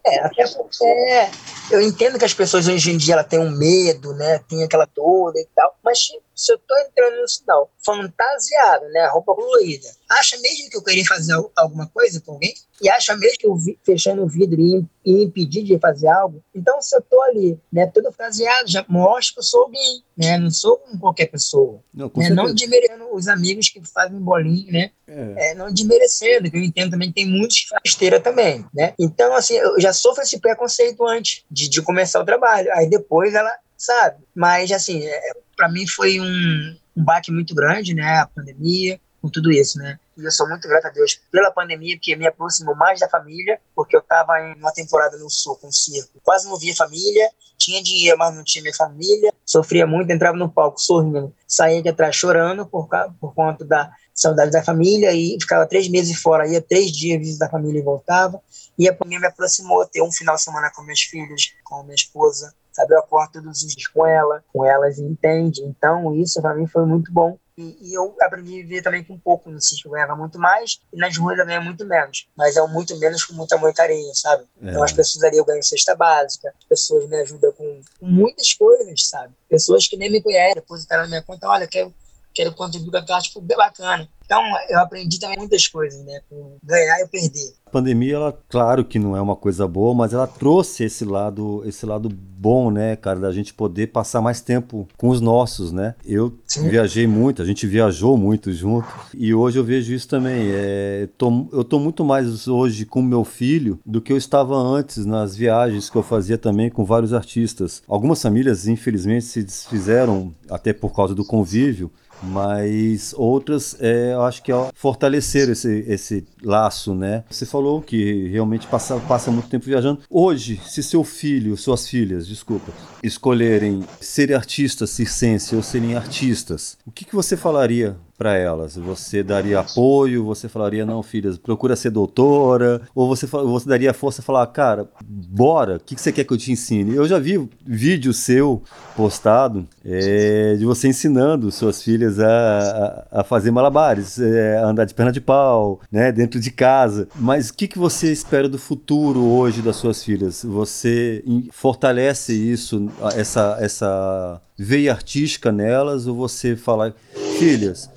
É, 0.06 0.20
até 0.20 0.46
porque 0.48 0.84
é, 0.84 1.30
eu 1.70 1.80
entendo 1.80 2.18
que 2.18 2.24
as 2.24 2.34
pessoas 2.34 2.66
hoje 2.66 2.90
em 2.90 2.96
dia 2.96 3.14
ela 3.14 3.24
têm 3.24 3.38
um 3.38 3.50
medo, 3.50 4.12
né? 4.14 4.40
Tem 4.48 4.62
aquela 4.62 4.86
toda 4.86 5.38
e 5.38 5.46
tal, 5.54 5.78
mas 5.82 6.08
se 6.34 6.52
eu 6.52 6.58
tô 6.58 6.76
entrando 6.78 7.20
no 7.20 7.28
sinal 7.28 7.70
fantasiado, 7.84 8.86
né? 8.88 9.08
Roupa 9.08 9.34
colorida, 9.34 9.88
acha 10.10 10.38
mesmo 10.38 10.70
que 10.70 10.76
eu 10.76 10.82
queria 10.82 11.04
fazer 11.04 11.34
alguma 11.56 11.86
coisa 11.88 12.20
com 12.20 12.32
alguém? 12.32 12.54
E 12.82 12.88
acha 12.88 13.16
mesmo 13.16 13.38
que 13.38 13.46
eu 13.46 13.54
vi, 13.54 13.78
fechando 13.84 14.22
o 14.22 14.28
vidro 14.28 14.60
e, 14.60 14.84
e 15.04 15.22
impedir 15.22 15.62
de 15.62 15.78
fazer 15.78 16.08
algo? 16.08 16.42
Então, 16.54 16.82
se 16.82 16.96
eu 16.96 17.02
tô 17.02 17.20
ali, 17.22 17.58
né? 17.72 17.86
Todo 17.86 18.10
fantasiado, 18.10 18.70
já 18.70 18.84
mostra 18.88 19.34
que 19.34 19.38
eu 19.40 19.44
sou 19.44 19.62
alguém, 19.62 20.02
né? 20.16 20.38
Não 20.38 20.50
sou 20.50 20.82
qualquer 21.00 21.26
pessoa. 21.26 21.80
Não, 21.92 22.10
né? 22.16 22.30
não 22.30 22.52
desmerecendo 22.52 23.14
os 23.14 23.28
amigos 23.28 23.68
que 23.68 23.80
fazem 23.86 24.18
bolinho, 24.18 24.72
né? 24.72 24.90
É. 25.06 25.50
É, 25.50 25.54
não 25.54 25.72
desmerecendo, 25.72 26.50
que 26.50 26.56
eu 26.56 26.62
entendo 26.62 26.92
também 26.92 27.08
que 27.08 27.14
tem 27.14 27.26
muitos 27.26 27.60
que 27.60 27.68
fazem 27.68 27.82
esteira 27.84 28.20
também, 28.20 28.64
né? 28.74 28.94
Então, 28.98 29.34
assim, 29.34 29.54
eu 29.54 29.80
já 29.80 29.92
sofro 29.92 30.22
esse 30.22 30.40
preconceito 30.40 31.06
antes 31.06 31.44
de, 31.50 31.68
de 31.68 31.82
começar 31.82 32.20
o 32.20 32.24
trabalho. 32.24 32.72
Aí 32.72 32.88
depois 32.88 33.34
ela, 33.34 33.52
sabe? 33.76 34.24
Mas, 34.34 34.70
assim, 34.70 35.04
é, 35.04 35.20
para 35.56 35.68
mim 35.68 35.86
foi 35.86 36.20
um, 36.20 36.76
um 36.96 37.04
baque 37.04 37.30
muito 37.30 37.54
grande, 37.54 37.94
né? 37.94 38.18
A 38.18 38.26
pandemia, 38.26 39.00
com 39.20 39.28
tudo 39.28 39.50
isso, 39.50 39.78
né? 39.78 39.98
E 40.16 40.24
eu 40.24 40.30
sou 40.30 40.48
muito 40.48 40.68
grato 40.68 40.86
a 40.86 40.90
Deus 40.90 41.20
pela 41.32 41.50
pandemia, 41.50 41.96
porque 41.96 42.14
me 42.14 42.26
aproximou 42.26 42.76
mais 42.76 43.00
da 43.00 43.08
família, 43.08 43.58
porque 43.74 43.96
eu 43.96 44.00
estava 44.00 44.38
em 44.40 44.54
uma 44.54 44.72
temporada 44.72 45.16
no 45.16 45.30
sul 45.30 45.56
com 45.56 45.72
circo. 45.72 46.20
Quase 46.22 46.46
não 46.46 46.58
via 46.58 46.74
família, 46.76 47.30
tinha 47.56 47.82
dinheiro, 47.82 48.18
mas 48.18 48.34
não 48.34 48.44
tinha 48.44 48.62
minha 48.62 48.74
família. 48.74 49.32
Sofria 49.44 49.86
muito, 49.86 50.10
entrava 50.10 50.36
no 50.36 50.50
palco 50.50 50.78
sorrindo, 50.80 51.34
saía 51.48 51.82
de 51.82 51.88
atrás 51.88 52.14
chorando 52.14 52.66
por, 52.66 52.88
por 53.18 53.34
conta 53.34 53.64
da 53.64 53.90
saudade 54.14 54.50
da 54.50 54.62
família 54.62 55.12
e 55.12 55.36
ficava 55.40 55.66
três 55.66 55.88
meses 55.88 56.16
fora, 56.20 56.46
ia 56.46 56.60
três 56.60 56.92
dias 56.92 57.18
visitar 57.18 57.46
a 57.46 57.50
família 57.50 57.80
e 57.80 57.82
voltava. 57.82 58.40
E 58.78 58.88
a 58.88 58.94
pandemia 58.94 59.20
me 59.20 59.26
aproximou, 59.26 59.86
ter 59.86 60.02
um 60.02 60.12
final 60.12 60.36
de 60.36 60.42
semana 60.42 60.70
com 60.74 60.82
meus 60.82 61.00
filhos, 61.00 61.54
com 61.64 61.82
minha 61.82 61.94
esposa, 61.94 62.54
sabe? 62.74 62.94
Eu 62.94 62.98
acordo 62.98 63.32
todos 63.32 63.62
os 63.62 63.74
dias 63.74 63.86
com 63.86 64.06
ela, 64.06 64.44
com 64.52 64.64
elas 64.64 64.98
entende. 64.98 65.62
Então, 65.62 66.14
isso 66.14 66.42
para 66.42 66.54
mim 66.54 66.66
foi 66.66 66.84
muito 66.84 67.12
bom. 67.12 67.38
E, 67.56 67.76
e, 67.80 67.94
eu 67.94 68.16
aprendi 68.20 68.52
a 68.52 68.62
viver 68.62 68.82
também 68.82 69.04
com 69.04 69.14
um 69.14 69.18
pouco 69.18 69.48
no 69.48 69.60
sítio, 69.60 69.88
ganhava 69.88 70.16
muito 70.16 70.40
mais, 70.40 70.80
e 70.92 70.96
nas 70.96 71.16
ruas 71.16 71.38
eu 71.38 71.46
ganho 71.46 71.62
muito 71.62 71.86
menos. 71.86 72.26
Mas 72.36 72.56
é 72.56 72.62
um 72.62 72.66
muito 72.66 72.98
menos 72.98 73.24
com 73.24 73.34
amor 73.54 73.70
e 73.70 73.74
carinho, 73.74 74.12
sabe? 74.12 74.44
É. 74.60 74.70
Então 74.70 74.82
as 74.82 74.92
pessoas 74.92 75.22
ali 75.22 75.36
eu 75.36 75.44
ganho 75.44 75.62
cesta 75.62 75.94
básica, 75.94 76.52
as 76.58 76.64
pessoas 76.64 77.08
me 77.08 77.16
ajudam 77.20 77.52
com, 77.52 77.80
muitas 78.02 78.52
coisas, 78.54 79.06
sabe? 79.06 79.32
Pessoas 79.48 79.86
que 79.86 79.96
nem 79.96 80.10
me 80.10 80.20
conhecem, 80.20 80.56
depositaram 80.56 81.04
na 81.04 81.08
minha 81.08 81.22
conta, 81.22 81.48
olha, 81.48 81.68
quero, 81.68 81.94
quero 82.34 82.52
contribuir 82.54 82.90
com 82.90 82.96
a 82.96 83.02
tua, 83.02 83.20
tipo, 83.20 83.40
bem 83.40 83.56
bacana. 83.56 84.08
Então, 84.24 84.42
eu 84.68 84.78
aprendi 84.78 85.18
também 85.18 85.38
muitas 85.38 85.68
coisas, 85.68 86.04
né? 86.04 86.20
Com 86.28 86.56
ganhar 86.62 87.00
e 87.00 87.08
perder. 87.08 87.52
A 87.66 87.70
pandemia, 87.70 88.14
ela, 88.14 88.38
claro 88.48 88.84
que 88.84 88.98
não 88.98 89.16
é 89.16 89.20
uma 89.20 89.34
coisa 89.34 89.66
boa, 89.66 89.94
mas 89.94 90.12
ela 90.12 90.26
trouxe 90.26 90.84
esse 90.84 91.04
lado, 91.04 91.62
esse 91.66 91.84
lado 91.84 92.08
bom, 92.08 92.70
né, 92.70 92.94
cara, 92.94 93.18
da 93.18 93.32
gente 93.32 93.54
poder 93.54 93.88
passar 93.88 94.20
mais 94.20 94.40
tempo 94.40 94.86
com 94.96 95.08
os 95.08 95.20
nossos, 95.20 95.72
né? 95.72 95.94
Eu 96.04 96.38
Sim. 96.46 96.68
viajei 96.68 97.06
muito, 97.06 97.42
a 97.42 97.44
gente 97.44 97.66
viajou 97.66 98.16
muito 98.16 98.52
junto, 98.52 98.86
e 99.12 99.34
hoje 99.34 99.58
eu 99.58 99.64
vejo 99.64 99.92
isso 99.92 100.06
também. 100.06 100.50
É, 100.52 101.08
tô, 101.18 101.48
eu 101.52 101.64
tô 101.64 101.80
muito 101.80 102.04
mais 102.04 102.46
hoje 102.46 102.84
com 102.84 103.02
meu 103.02 103.24
filho 103.24 103.80
do 103.84 104.00
que 104.00 104.12
eu 104.12 104.16
estava 104.16 104.54
antes 104.54 105.04
nas 105.04 105.34
viagens 105.34 105.90
que 105.90 105.96
eu 105.96 106.02
fazia 106.02 106.38
também 106.38 106.70
com 106.70 106.84
vários 106.84 107.12
artistas. 107.12 107.82
Algumas 107.88 108.22
famílias, 108.22 108.68
infelizmente, 108.68 109.24
se 109.24 109.42
desfizeram 109.42 110.32
até 110.48 110.72
por 110.72 110.94
causa 110.94 111.14
do 111.14 111.24
convívio, 111.24 111.90
mas 112.22 113.14
outras 113.16 113.76
é, 113.80 114.13
eu 114.14 114.22
acho 114.22 114.42
que 114.42 114.52
é 114.52 114.68
fortalecer 114.74 115.48
esse, 115.48 115.84
esse 115.88 116.26
laço, 116.42 116.94
né? 116.94 117.24
Você 117.30 117.46
falou 117.46 117.80
que 117.80 118.28
realmente 118.28 118.66
passa, 118.66 118.96
passa 119.00 119.30
muito 119.30 119.48
tempo 119.48 119.66
viajando. 119.66 120.00
Hoje, 120.08 120.60
se 120.66 120.82
seu 120.82 121.04
filho, 121.04 121.56
suas 121.56 121.88
filhas, 121.88 122.26
desculpa, 122.26 122.72
escolherem 123.02 123.84
ser 124.00 124.34
artistas 124.34 124.90
circense 124.90 125.54
ou 125.54 125.62
serem 125.62 125.94
artistas, 125.94 126.76
o 126.86 126.90
que, 126.90 127.04
que 127.04 127.14
você 127.14 127.36
falaria 127.36 127.96
para 128.16 128.36
elas? 128.36 128.76
Você 128.76 129.22
daria 129.22 129.60
apoio? 129.60 130.24
Você 130.24 130.48
falaria, 130.48 130.86
não, 130.86 131.02
filhas, 131.02 131.36
procura 131.36 131.76
ser 131.76 131.90
doutora? 131.90 132.82
Ou 132.94 133.08
você, 133.08 133.26
você 133.26 133.68
daria 133.68 133.92
força 133.92 134.20
e 134.20 134.24
falar, 134.24 134.46
cara, 134.48 134.88
bora, 135.04 135.76
o 135.76 135.80
que, 135.80 135.94
que 135.94 136.00
você 136.00 136.12
quer 136.12 136.24
que 136.24 136.32
eu 136.32 136.38
te 136.38 136.52
ensine? 136.52 136.94
Eu 136.94 137.06
já 137.06 137.18
vi 137.18 137.48
vídeo 137.66 138.12
seu 138.12 138.62
postado 138.96 139.66
é, 139.84 140.54
de 140.56 140.64
você 140.64 140.88
ensinando 140.88 141.50
suas 141.50 141.82
filhas 141.82 142.20
a, 142.20 143.06
a, 143.10 143.20
a 143.20 143.24
fazer 143.24 143.50
malabares, 143.50 144.18
é, 144.18 144.58
a 144.58 144.66
andar 144.66 144.84
de 144.84 144.94
perna 144.94 145.12
de 145.12 145.20
pau, 145.20 145.80
né, 145.90 146.12
dentro 146.12 146.40
de 146.40 146.50
casa. 146.50 147.08
Mas 147.16 147.50
o 147.50 147.54
que, 147.54 147.68
que 147.68 147.78
você 147.78 148.12
espera 148.12 148.48
do 148.48 148.58
futuro 148.58 149.24
hoje 149.24 149.60
das 149.60 149.76
suas 149.76 150.02
filhas? 150.02 150.44
Você 150.44 151.24
fortalece 151.50 152.32
isso, 152.32 152.90
essa, 153.16 153.56
essa 153.60 154.40
veia 154.56 154.92
artística 154.92 155.50
nelas, 155.50 156.06
ou 156.06 156.14
você 156.14 156.56
fala, 156.56 156.94
filhas, 157.38 157.90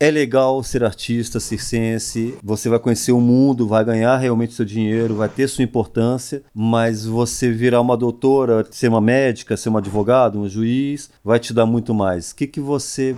é 0.00 0.10
legal 0.10 0.62
ser 0.62 0.84
artista, 0.84 1.40
circense, 1.40 2.38
você 2.42 2.68
vai 2.68 2.78
conhecer 2.78 3.10
o 3.10 3.20
mundo, 3.20 3.66
vai 3.66 3.84
ganhar 3.84 4.16
realmente 4.16 4.54
seu 4.54 4.64
dinheiro, 4.64 5.16
vai 5.16 5.28
ter 5.28 5.48
sua 5.48 5.64
importância, 5.64 6.42
mas 6.54 7.04
você 7.04 7.50
virar 7.50 7.80
uma 7.80 7.96
doutora, 7.96 8.64
ser 8.70 8.88
uma 8.88 9.00
médica, 9.00 9.56
ser 9.56 9.70
um 9.70 9.76
advogado, 9.76 10.38
um 10.38 10.48
juiz, 10.48 11.10
vai 11.24 11.40
te 11.40 11.52
dar 11.52 11.66
muito 11.66 11.92
mais. 11.92 12.30
O 12.30 12.36
que, 12.36 12.46
que 12.46 12.60
você 12.60 13.16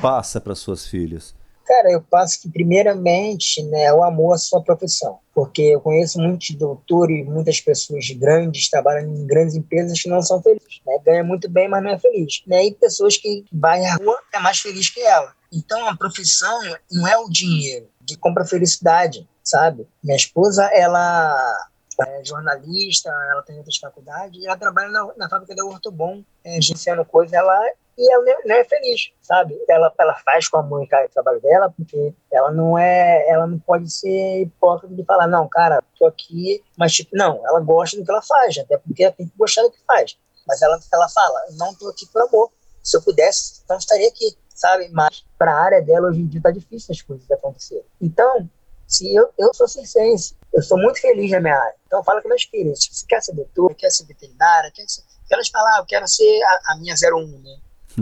passa 0.00 0.40
para 0.40 0.54
suas 0.54 0.86
filhas? 0.86 1.34
Cara, 1.64 1.90
eu 1.90 2.02
passo 2.02 2.40
que, 2.40 2.50
primeiramente, 2.50 3.62
né, 3.64 3.92
o 3.92 4.02
amor 4.02 4.34
à 4.34 4.38
sua 4.38 4.62
profissão. 4.62 5.18
Porque 5.34 5.62
eu 5.62 5.80
conheço 5.80 6.18
muitos 6.18 6.50
doutores 6.50 7.26
muitas 7.26 7.60
pessoas 7.60 8.10
grandes, 8.10 8.68
trabalham 8.68 9.08
em 9.08 9.26
grandes 9.26 9.54
empresas 9.54 10.00
que 10.00 10.08
não 10.08 10.20
são 10.20 10.42
felizes. 10.42 10.80
Né? 10.86 10.98
Ganha 11.04 11.24
muito 11.24 11.48
bem, 11.48 11.68
mas 11.68 11.82
não 11.82 11.90
é 11.90 11.98
feliz. 11.98 12.42
Né? 12.46 12.66
E 12.66 12.74
pessoas 12.74 13.16
que 13.16 13.44
vai 13.52 13.84
à 13.84 13.96
rua 13.96 14.18
é 14.34 14.38
mais 14.38 14.58
feliz 14.58 14.90
que 14.90 15.00
ela. 15.00 15.32
Então, 15.52 15.86
a 15.86 15.96
profissão 15.96 16.60
não 16.90 17.06
é 17.06 17.16
o 17.18 17.28
dinheiro 17.28 17.88
que 18.06 18.16
compra 18.16 18.44
felicidade, 18.44 19.28
sabe? 19.44 19.86
Minha 20.02 20.16
esposa, 20.16 20.64
ela 20.72 21.68
é 22.00 22.24
jornalista, 22.24 23.10
ela 23.30 23.42
tem 23.42 23.58
outras 23.58 23.76
faculdades, 23.76 24.42
e 24.42 24.46
ela 24.46 24.56
trabalha 24.56 24.88
na, 24.88 25.08
na 25.16 25.28
fábrica 25.28 25.54
da 25.54 25.64
Ortobon, 25.64 26.24
é, 26.42 26.60
gerenciando 26.60 27.04
coisas, 27.04 27.32
ela 27.32 27.54
e 27.96 28.12
ela 28.12 28.24
não 28.44 28.54
é 28.54 28.64
feliz, 28.64 29.12
sabe? 29.20 29.58
Ela, 29.68 29.92
ela 29.98 30.14
faz 30.24 30.48
com 30.48 30.58
a 30.58 30.62
mãe 30.62 30.84
o 30.84 31.08
trabalho 31.10 31.40
dela, 31.40 31.72
porque 31.76 32.14
ela 32.30 32.50
não 32.50 32.78
é, 32.78 33.28
ela 33.28 33.46
não 33.46 33.58
pode 33.58 33.92
ser 33.92 34.42
hipócrita 34.42 34.94
de 34.94 35.04
falar, 35.04 35.26
não, 35.26 35.48
cara, 35.48 35.82
tô 35.98 36.06
aqui, 36.06 36.62
mas 36.76 36.92
tipo, 36.92 37.16
não, 37.16 37.46
ela 37.46 37.60
gosta 37.60 37.96
do 37.96 38.04
que 38.04 38.10
ela 38.10 38.22
faz, 38.22 38.58
até 38.58 38.78
porque 38.78 39.04
ela 39.04 39.12
tem 39.12 39.28
que 39.28 39.36
gostar 39.36 39.62
do 39.62 39.70
que 39.70 39.78
faz. 39.86 40.16
Mas 40.46 40.62
ela, 40.62 40.78
ela 40.92 41.08
fala, 41.08 41.40
não 41.56 41.74
tô 41.74 41.88
aqui 41.88 42.06
por 42.06 42.22
amor. 42.22 42.50
Se 42.82 42.96
eu 42.96 43.02
pudesse, 43.02 43.60
então 43.64 43.76
estaria 43.76 44.08
aqui, 44.08 44.36
sabe? 44.54 44.88
Mas 44.88 45.24
para 45.38 45.52
a 45.52 45.60
área 45.60 45.82
dela 45.82 46.08
hoje 46.08 46.20
em 46.20 46.26
dia 46.26 46.40
tá 46.40 46.50
difícil 46.50 46.92
as 46.92 47.00
coisas 47.00 47.30
acontecerem. 47.30 47.84
Então, 48.00 48.48
se 48.86 49.14
eu, 49.14 49.30
eu 49.38 49.54
sou 49.54 49.68
circense, 49.68 50.36
eu 50.52 50.62
sou 50.62 50.76
muito 50.78 51.00
feliz 51.00 51.30
na 51.30 51.40
minha 51.40 51.56
área. 51.56 51.74
Então, 51.86 52.02
fala 52.02 52.20
com 52.20 52.28
meus 52.28 52.42
filhos, 52.42 52.82
se 52.82 52.92
você 52.92 53.06
quer 53.06 53.22
ser 53.22 53.34
doutor, 53.34 53.74
quer 53.74 53.90
ser 53.90 54.04
veterinária, 54.04 54.70
quer 54.72 54.84
ser... 54.88 55.02
Elas 55.30 55.48
falam, 55.48 55.72
ah, 55.74 55.78
eu 55.78 55.86
quero 55.86 56.06
ser 56.06 56.42
a, 56.42 56.72
a 56.72 56.76
minha 56.76 56.94
01, 56.94 57.26
né? 57.38 57.56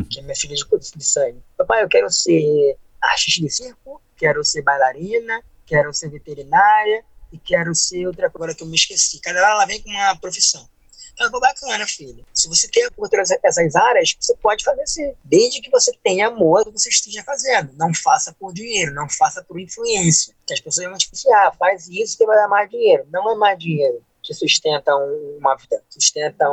Que 0.09 0.21
é 0.21 0.23
minha 0.23 0.37
filha 0.37 0.55
de, 0.55 0.65
de 0.97 1.05
sangue. 1.05 1.43
Papai, 1.57 1.83
eu 1.83 1.89
quero 1.89 2.11
ser 2.11 2.77
artista 3.01 3.41
de 3.43 3.51
circo, 3.51 4.01
quero 4.17 4.45
ser 4.45 4.63
bailarina, 4.63 5.43
quero 5.67 5.93
ser 5.93 6.11
veterinária 6.11 7.05
e 7.33 7.39
quero 7.39 7.75
ser 7.75 8.07
outra 8.07 8.31
coisa 8.31 8.55
que 8.55 8.63
eu 8.63 8.67
me 8.67 8.77
esqueci. 8.77 9.21
Cada 9.21 9.41
hora 9.41 9.51
ela 9.51 9.67
vem 9.67 9.83
com 9.83 9.91
uma 9.91 10.17
profissão. 10.17 10.69
Então, 11.13 11.39
bacana, 11.39 11.87
filho. 11.87 12.25
Se 12.33 12.49
você 12.49 12.67
tem 12.69 12.89
outras 12.97 13.31
essas 13.43 13.77
áreas, 13.77 14.17
você 14.19 14.35
pode 14.37 14.65
fazer 14.65 14.87
sim. 14.87 15.13
Desde 15.23 15.61
que 15.61 15.71
você 15.71 15.93
tenha 16.03 16.29
amor 16.29 16.65
que 16.65 16.71
você 16.71 16.89
esteja 16.89 17.23
fazendo. 17.23 17.73
Não 17.75 17.93
faça 17.93 18.35
por 18.39 18.55
dinheiro, 18.55 18.95
não 18.95 19.09
faça 19.09 19.45
por 19.45 19.61
influência. 19.61 20.35
Que 20.47 20.55
as 20.55 20.61
pessoas 20.61 20.89
vão 20.89 20.97
te 20.97 21.11
dizer, 21.11 21.31
ah, 21.33 21.53
faz 21.59 21.89
isso 21.89 22.17
que 22.17 22.25
vai 22.25 22.37
dar 22.37 22.49
mais 22.49 22.71
dinheiro. 22.71 23.07
Não 23.11 23.31
é 23.33 23.35
mais 23.35 23.59
dinheiro 23.59 24.03
que 24.23 24.35
sustenta 24.35 24.95
uma 24.97 25.57
vida, 25.57 25.83
sustenta 25.89 26.47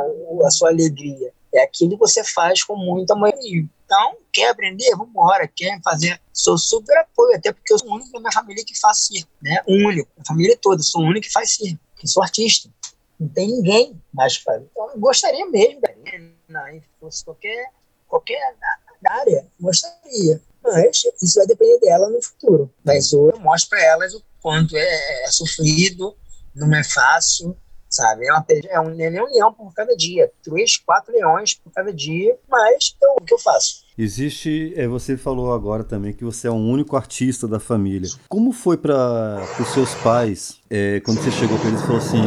a 0.44 0.50
sua 0.50 0.70
alegria. 0.70 1.32
É 1.54 1.62
aquilo 1.62 1.92
que 1.92 1.98
você 1.98 2.22
faz 2.24 2.62
com 2.62 2.76
muito 2.76 3.10
amor. 3.12 3.32
Então, 3.42 4.16
quer 4.32 4.50
aprender? 4.50 4.90
Vamos 4.90 5.08
embora. 5.08 5.48
Quer 5.48 5.80
fazer? 5.82 6.20
Sou 6.32 6.58
super 6.58 6.96
apoio, 6.98 7.36
até 7.36 7.52
porque 7.52 7.72
eu 7.72 7.78
sou 7.78 7.88
o 7.88 7.94
único 7.94 8.12
da 8.12 8.20
minha 8.20 8.32
família 8.32 8.64
que 8.64 8.78
faz 8.78 9.06
circo, 9.06 9.30
né? 9.42 9.62
Único. 9.66 10.10
A 10.20 10.24
família 10.26 10.58
toda, 10.60 10.82
sou 10.82 11.02
o 11.02 11.06
único 11.06 11.26
que 11.26 11.32
faz 11.32 11.52
circo, 11.52 11.80
que 11.96 12.06
sou 12.06 12.22
artista. 12.22 12.68
Não 13.18 13.28
tem 13.28 13.48
ninguém 13.48 14.00
mais 14.12 14.36
que 14.36 14.44
faz. 14.44 14.62
Então, 14.62 14.90
eu 14.90 15.00
gostaria 15.00 15.46
mesmo, 15.46 15.80
né? 15.80 16.80
se 16.80 16.82
fosse 17.00 17.24
qualquer, 17.24 17.70
qualquer 18.06 18.40
área, 19.06 19.46
gostaria. 19.60 20.40
Mas 20.62 21.02
isso 21.22 21.38
vai 21.38 21.46
depender 21.46 21.78
dela 21.80 22.08
no 22.08 22.22
futuro. 22.22 22.72
Mas 22.84 23.12
eu 23.12 23.32
mostro 23.40 23.70
para 23.70 23.82
elas 23.82 24.14
o 24.14 24.22
quanto 24.40 24.76
é, 24.76 25.24
é 25.24 25.30
sofrido, 25.30 26.16
não 26.54 26.74
é 26.74 26.84
fácil, 26.84 27.56
sabe? 27.88 28.26
É, 28.26 28.32
uma, 28.32 28.44
é 28.48 28.80
um, 28.80 29.00
é 29.00 29.22
um 29.22 29.34
leão 29.34 29.52
por 29.52 29.72
cada 29.74 29.96
dia, 29.96 30.30
três, 30.42 30.76
quatro 30.76 31.12
leões 31.12 31.54
por 31.54 31.72
cada 31.72 31.92
dia, 31.92 32.36
mas 32.48 32.96
é 33.02 33.06
o 33.08 33.24
que 33.24 33.34
eu 33.34 33.38
faço. 33.38 33.86
Existe, 33.96 34.72
é, 34.76 34.86
você 34.86 35.16
falou 35.16 35.52
agora 35.52 35.82
também 35.82 36.12
que 36.12 36.24
você 36.24 36.46
é 36.46 36.50
o 36.50 36.54
único 36.54 36.96
artista 36.96 37.48
da 37.48 37.58
família. 37.58 38.08
Como 38.28 38.52
foi 38.52 38.76
para 38.76 39.42
os 39.60 39.68
seus 39.68 39.94
pais 39.96 40.60
é, 40.70 41.00
quando 41.00 41.20
você 41.20 41.32
chegou 41.32 41.58
para 41.58 41.68
eles 41.68 41.80
e 41.80 41.84
falou 41.84 41.98
assim: 41.98 42.22